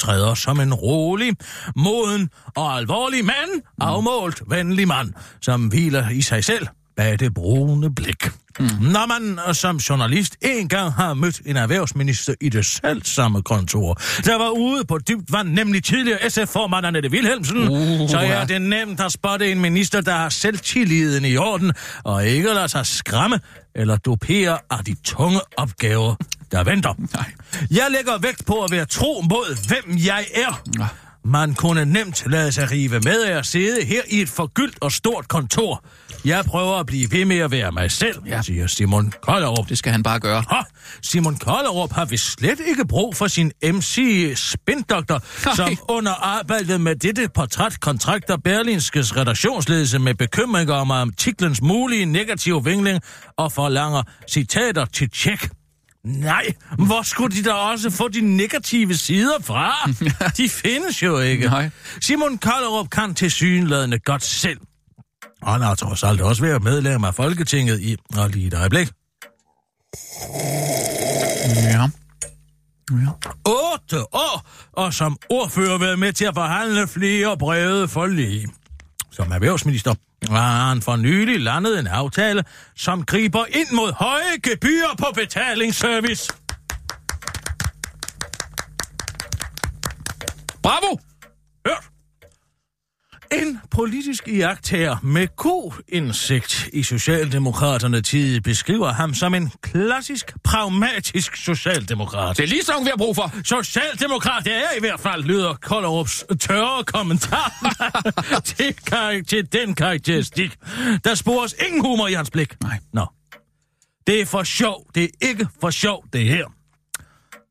fremtræder 0.00 0.34
som 0.34 0.60
en 0.60 0.74
rolig, 0.74 1.36
moden 1.76 2.30
og 2.56 2.76
alvorlig 2.76 3.24
mand, 3.24 3.62
afmålt, 3.80 4.42
venlig 4.48 4.88
mand, 4.88 5.12
som 5.40 5.66
hviler 5.66 6.10
i 6.10 6.22
sig 6.22 6.44
selv 6.44 6.66
bag 6.96 7.18
det 7.18 7.34
brune 7.34 7.94
blik. 7.94 8.28
Mm. 8.58 8.66
Når 8.80 9.06
man 9.06 9.54
som 9.54 9.76
journalist 9.76 10.36
engang 10.42 10.92
har 10.92 11.14
mødt 11.14 11.40
en 11.46 11.56
erhvervsminister 11.56 12.34
i 12.40 12.48
det 12.48 12.66
selv 12.66 13.02
samme 13.04 13.42
kontor, 13.42 13.94
der 14.24 14.38
var 14.38 14.50
ude 14.50 14.84
på 14.84 14.98
dybt 14.98 15.32
vand, 15.32 15.48
nemlig 15.48 15.84
tidligere 15.84 16.30
SF-formand 16.30 16.86
Annette 16.86 17.10
Wilhelmsen, 17.10 17.68
Uh, 17.68 18.08
så 18.08 18.18
er 18.18 18.44
det 18.44 18.62
nemt 18.62 19.00
at 19.00 19.12
spotte 19.12 19.52
en 19.52 19.60
minister, 19.60 20.00
der 20.00 20.12
har 20.12 20.28
selvtilliden 20.28 21.24
i 21.24 21.36
orden, 21.36 21.72
og 22.04 22.26
ikke 22.26 22.48
lader 22.48 22.66
sig 22.66 22.86
skræmme 22.86 23.40
eller 23.74 23.96
dopere 23.96 24.58
af 24.70 24.84
de 24.84 24.96
tunge 25.04 25.40
opgaver, 25.56 26.14
der 26.52 26.64
venter. 26.64 26.94
Nej. 27.14 27.30
Jeg 27.70 27.86
lægger 27.90 28.18
vægt 28.18 28.46
på 28.46 28.62
at 28.64 28.70
være 28.70 28.84
tro 28.84 29.22
mod, 29.30 29.68
hvem 29.68 29.98
jeg 30.06 30.26
er. 30.34 30.62
Ja. 30.78 30.86
Man 31.28 31.54
kunne 31.54 31.84
nemt 31.84 32.22
lade 32.26 32.52
sig 32.52 32.70
rive 32.70 33.00
med 33.00 33.22
af 33.22 33.38
at 33.38 33.46
sidde 33.46 33.84
her 33.84 34.02
i 34.08 34.20
et 34.20 34.28
forgyldt 34.28 34.78
og 34.80 34.92
stort 34.92 35.28
kontor. 35.28 35.84
Jeg 36.24 36.44
prøver 36.44 36.76
at 36.76 36.86
blive 36.86 37.12
ved 37.12 37.24
med 37.24 37.38
at 37.38 37.50
være 37.50 37.72
mig 37.72 37.90
selv, 37.90 38.22
ja. 38.26 38.42
Siger 38.42 38.66
Simon 38.66 39.12
Kollerup. 39.22 39.68
Det 39.68 39.78
skal 39.78 39.92
han 39.92 40.02
bare 40.02 40.20
gøre. 40.20 40.44
Ha, 40.50 40.60
Simon 41.02 41.36
Kollerup 41.36 41.92
har 41.92 42.04
vist 42.04 42.32
slet 42.32 42.60
ikke 42.66 42.86
brug 42.86 43.16
for 43.16 43.26
sin 43.26 43.52
MC-spindoktor, 43.62 45.22
Nej. 45.44 45.54
som 45.54 45.76
under 45.88 46.12
arbejdet 46.12 46.80
med 46.80 46.96
dette 46.96 47.28
portræt 47.34 47.80
kontrakter 47.80 48.36
Berlinskes 48.36 49.16
redaktionsledelse 49.16 49.98
med 49.98 50.14
bekymringer 50.14 50.74
om 50.74 50.90
artiklens 50.90 51.62
mulige 51.62 52.04
negative 52.04 52.64
vingling 52.64 53.00
og 53.36 53.52
forlanger 53.52 54.02
citater 54.30 54.84
til 54.84 55.10
tjek. 55.10 55.48
Nej, 56.06 56.54
hvor 56.78 57.02
skulle 57.02 57.36
de 57.36 57.42
da 57.42 57.52
også 57.52 57.90
få 57.90 58.08
de 58.08 58.20
negative 58.20 58.94
sider 58.94 59.42
fra? 59.42 59.72
De 60.38 60.48
findes 60.48 61.02
jo 61.02 61.18
ikke. 61.18 61.46
Nej. 61.46 61.70
Simon 62.00 62.38
Kollerup 62.38 62.90
kan 62.90 63.14
til 63.14 63.30
synladende 63.30 63.98
godt 63.98 64.22
selv. 64.22 64.58
Og 65.42 65.52
han 65.52 65.60
har 65.60 65.74
trods 65.74 66.02
alt 66.02 66.20
også 66.20 66.42
været 66.42 66.62
medlem 66.62 67.04
af 67.04 67.14
Folketinget 67.14 67.80
i... 67.80 67.96
Og 68.16 68.30
lige 68.30 68.46
et 68.46 68.54
øjeblik. 68.54 68.88
Ja. 71.64 71.88
Ja. 72.90 73.08
otte 73.44 74.14
år, 74.14 74.48
og 74.72 74.94
som 74.94 75.16
ordfører 75.30 75.78
været 75.78 75.98
med 75.98 76.12
til 76.12 76.24
at 76.24 76.34
forhandle 76.34 76.88
flere 76.88 77.38
brede 77.38 77.88
forlig. 77.88 78.46
Som 79.12 79.32
erhvervsminister 79.32 79.94
var 80.30 80.68
han 80.68 80.82
for 80.82 80.96
nylig 80.96 81.40
landet 81.40 81.78
en 81.78 81.86
aftale, 81.86 82.44
som 82.76 83.04
griber 83.04 83.44
ind 83.48 83.72
mod 83.72 83.92
høje 83.92 84.38
gebyrer 84.42 84.94
på 84.98 85.06
betalingsservice. 85.14 86.32
Bravo! 90.62 90.98
Hørt! 91.66 91.95
En 93.32 93.60
politisk 93.70 94.28
iagtager 94.28 94.96
med 95.02 95.36
god 95.36 95.82
indsigt 95.88 96.68
i 96.72 96.82
Socialdemokraterne 96.82 98.00
tid 98.00 98.40
beskriver 98.40 98.92
ham 98.92 99.14
som 99.14 99.34
en 99.34 99.52
klassisk, 99.62 100.32
pragmatisk 100.44 101.36
socialdemokrat. 101.36 102.36
Det 102.36 102.42
er 102.42 102.46
lige 102.46 102.62
sådan, 102.62 102.84
vi 102.84 102.88
har 102.90 102.96
brug 102.96 103.16
for. 103.16 103.32
Socialdemokrat 103.44 104.46
er 104.46 104.76
i 104.76 104.80
hvert 104.80 105.00
fald, 105.00 105.22
lyder 105.24 105.54
Kolderups 105.54 106.24
tørre 106.40 106.84
kommentar 106.84 107.52
til, 108.56 108.74
kar- 108.86 109.22
til 109.28 109.52
den 109.52 109.74
karakteristik. 109.74 110.56
Der 111.04 111.14
spores 111.14 111.54
ingen 111.66 111.80
humor 111.84 112.08
i 112.08 112.12
hans 112.12 112.30
blik. 112.30 112.62
Nej. 112.62 112.78
Nå. 112.92 113.06
Det 114.06 114.20
er 114.20 114.26
for 114.26 114.42
sjov. 114.42 114.86
Det 114.94 115.04
er 115.04 115.08
ikke 115.28 115.48
for 115.60 115.70
sjov, 115.70 116.04
det 116.12 116.24
her. 116.24 116.46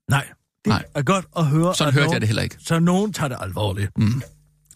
Nej. 0.09 0.25
Det 0.65 0.69
Nej. 0.69 0.83
er 0.95 1.01
godt 1.01 1.25
at 1.37 1.45
høre. 1.45 1.75
Sådan 1.75 1.87
at 1.87 1.93
hørte 1.93 2.03
nogen, 2.05 2.13
jeg 2.13 2.21
det 2.21 2.27
heller 2.29 2.43
ikke. 2.43 2.55
Så 2.65 2.79
nogen 2.79 3.13
tager 3.13 3.27
det 3.27 3.37
alvorligt. 3.41 3.91
Mm. 3.97 4.21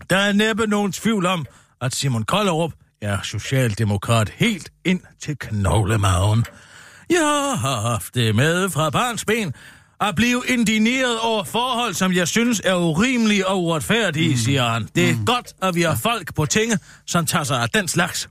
Der 0.09 0.17
er 0.17 0.31
næppe 0.33 0.67
nogen 0.67 0.91
tvivl 0.91 1.25
om, 1.25 1.45
at 1.81 1.95
Simon 1.95 2.23
Kollerup 2.23 2.71
er 3.01 3.17
socialdemokrat 3.23 4.29
helt 4.29 4.69
ind 4.85 5.01
til 5.21 5.37
knoglemagen. 5.39 6.45
Jeg 7.09 7.55
har 7.61 7.81
haft 7.81 8.15
det 8.15 8.35
med 8.35 8.69
fra 8.69 8.89
barns 8.89 9.25
ben 9.25 9.53
at 10.01 10.15
blive 10.15 10.43
indigneret 10.47 11.19
over 11.19 11.43
forhold, 11.43 11.93
som 11.93 12.13
jeg 12.13 12.27
synes 12.27 12.61
er 12.65 12.75
urimelige 12.75 13.47
og 13.47 13.63
uretfærdige, 13.63 14.29
mm. 14.29 14.37
siger 14.37 14.69
han. 14.69 14.89
Det 14.95 15.09
er 15.09 15.13
mm. 15.13 15.25
godt, 15.25 15.53
at 15.61 15.75
vi 15.75 15.81
har 15.81 15.95
folk 15.95 16.35
på 16.35 16.45
tinge, 16.45 16.79
som 17.07 17.25
tager 17.25 17.43
sig 17.43 17.61
af 17.61 17.69
den 17.69 17.87
slags. 17.87 18.29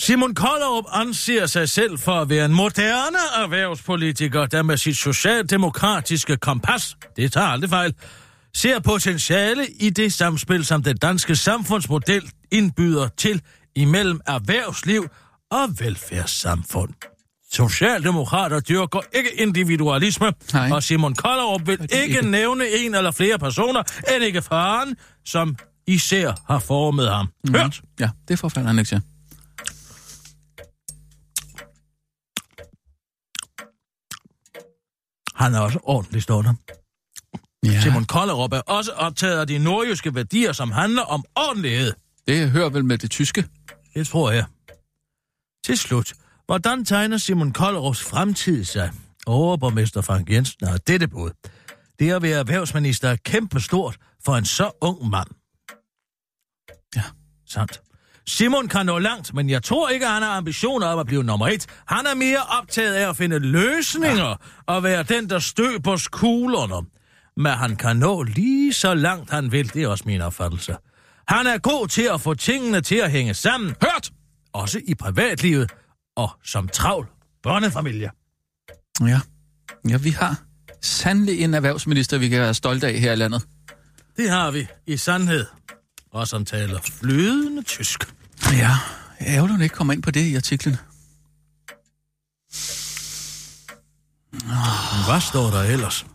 Simon 0.00 0.34
Kollerup 0.34 0.84
anser 0.92 1.46
sig 1.46 1.68
selv 1.68 1.98
for 1.98 2.12
at 2.12 2.28
være 2.28 2.44
en 2.44 2.54
moderne 2.54 3.18
erhvervspolitiker, 3.44 4.46
der 4.46 4.62
med 4.62 4.76
sit 4.76 4.96
socialdemokratiske 4.96 6.36
kompas, 6.36 6.96
det 7.16 7.32
tager 7.32 7.46
aldrig 7.46 7.70
fejl, 7.70 7.94
ser 8.56 8.80
potentiale 8.80 9.66
i 9.80 9.90
det 9.90 10.12
samspil, 10.12 10.64
som 10.64 10.82
den 10.82 10.96
danske 10.96 11.36
samfundsmodel 11.36 12.30
indbyder 12.50 13.08
til 13.08 13.42
imellem 13.74 14.20
erhvervsliv 14.26 15.08
og 15.50 15.80
velfærdssamfund. 15.80 16.92
Socialdemokrater 17.52 18.60
dyrker 18.60 19.00
ikke 19.12 19.30
individualisme, 19.40 20.32
Nej. 20.52 20.70
og 20.72 20.82
Simon 20.82 21.14
Kollerup 21.14 21.66
vil 21.66 21.82
ikke, 21.82 22.02
ikke. 22.02 22.30
nævne 22.38 22.68
en 22.68 22.94
eller 22.94 23.10
flere 23.10 23.38
personer, 23.38 23.82
end 24.14 24.24
ikke 24.24 24.42
faren, 24.42 24.96
som 25.24 25.56
især 25.86 26.32
har 26.46 26.58
formet 26.58 27.10
ham. 27.10 27.28
Mm. 27.44 27.54
Hørt? 27.54 27.82
Ja, 28.00 28.10
det 28.28 28.38
får 28.38 28.60
han 28.60 28.78
ikke 28.78 28.88
til. 28.88 29.00
Han 35.34 35.54
er 35.54 35.60
også 35.60 35.78
ordentlig 35.82 36.22
stående. 36.22 36.54
Ja, 37.64 37.80
Simon 37.80 38.04
Kollerup 38.04 38.52
er 38.52 38.60
også 38.60 38.92
optaget 38.92 39.40
af 39.40 39.46
de 39.46 39.58
nordjyske 39.58 40.14
værdier, 40.14 40.52
som 40.52 40.72
handler 40.72 41.02
om 41.02 41.24
ordentlighed. 41.36 41.92
det 42.28 42.50
hører 42.50 42.68
vel 42.68 42.84
med 42.84 42.98
det 42.98 43.10
tyske. 43.10 43.44
Det 43.94 44.06
tror 44.08 44.30
jeg. 44.30 44.44
Til 45.64 45.78
slut, 45.78 46.12
hvordan 46.46 46.84
tegner 46.84 47.16
Simon 47.16 47.52
Kollerups 47.52 48.02
fremtid 48.02 48.64
sig? 48.64 48.90
Overborgmester 49.26 50.00
Frank 50.00 50.30
Jensen 50.30 50.66
har 50.66 50.76
dette 50.76 51.08
bud. 51.08 51.30
Det 51.98 52.12
at 52.12 52.22
være 52.22 52.38
erhvervsminister 52.38 53.08
er 53.08 53.16
kæmpestort 53.24 53.96
for 54.24 54.36
en 54.36 54.44
så 54.44 54.70
ung 54.80 55.10
mand. 55.10 55.28
Ja. 56.96 57.02
Sandt. 57.48 57.80
Simon 58.26 58.68
kan 58.68 58.86
nå 58.86 58.98
langt, 58.98 59.34
men 59.34 59.50
jeg 59.50 59.62
tror 59.62 59.88
ikke, 59.88 60.06
at 60.06 60.12
han 60.12 60.22
har 60.22 60.36
ambitioner 60.36 60.86
om 60.86 60.98
at 60.98 61.06
blive 61.06 61.24
nummer 61.24 61.48
et. 61.48 61.66
Han 61.86 62.06
er 62.06 62.14
mere 62.14 62.38
optaget 62.60 62.94
af 62.94 63.08
at 63.08 63.16
finde 63.16 63.38
løsninger 63.38 64.28
ja. 64.28 64.34
og 64.66 64.82
være 64.82 65.02
den, 65.02 65.30
der 65.30 65.38
støber 65.38 66.08
kuglerne. 66.10 66.86
Men 67.36 67.52
han 67.52 67.76
kan 67.76 67.96
nå 67.96 68.22
lige 68.22 68.72
så 68.72 68.94
langt, 68.94 69.30
han 69.30 69.52
vil. 69.52 69.74
Det 69.74 69.82
er 69.82 69.88
også 69.88 70.04
min 70.06 70.20
opfattelse. 70.20 70.76
Han 71.28 71.46
er 71.46 71.58
god 71.58 71.88
til 71.88 72.08
at 72.14 72.20
få 72.20 72.34
tingene 72.34 72.80
til 72.80 72.94
at 72.96 73.10
hænge 73.10 73.34
sammen. 73.34 73.74
Hørt! 73.82 74.12
Også 74.52 74.80
i 74.84 74.94
privatlivet 74.94 75.70
og 76.16 76.30
som 76.44 76.68
travl 76.68 77.06
børnefamilie. 77.42 78.10
Ja. 79.00 79.20
Ja, 79.88 79.96
vi 79.96 80.10
har 80.10 80.42
sandelig 80.82 81.40
en 81.40 81.54
erhvervsminister, 81.54 82.18
vi 82.18 82.28
kan 82.28 82.40
være 82.40 82.54
stolte 82.54 82.86
af 82.86 82.98
her 82.98 83.12
i 83.12 83.16
landet. 83.16 83.46
Det 84.16 84.30
har 84.30 84.50
vi 84.50 84.66
i 84.86 84.96
sandhed. 84.96 85.46
Og 86.12 86.28
som 86.28 86.44
taler 86.44 86.80
flydende 86.80 87.62
tysk. 87.62 88.14
Ja, 88.52 88.78
ærgerligt, 89.20 89.52
hun 89.52 89.62
ikke 89.62 89.74
kommer 89.74 89.92
ind 89.92 90.02
på 90.02 90.10
det 90.10 90.20
i 90.20 90.36
artiklen. 90.36 90.76
Hvad 95.06 95.20
står 95.20 95.50
der 95.50 95.62
ellers? 95.62 96.06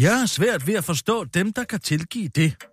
Jeg 0.00 0.22
er 0.22 0.26
svært 0.26 0.66
ved 0.66 0.74
at 0.74 0.84
forstå 0.84 1.24
dem, 1.24 1.52
der 1.52 1.64
kan 1.64 1.80
tilgive 1.80 2.28
det. 2.28 2.67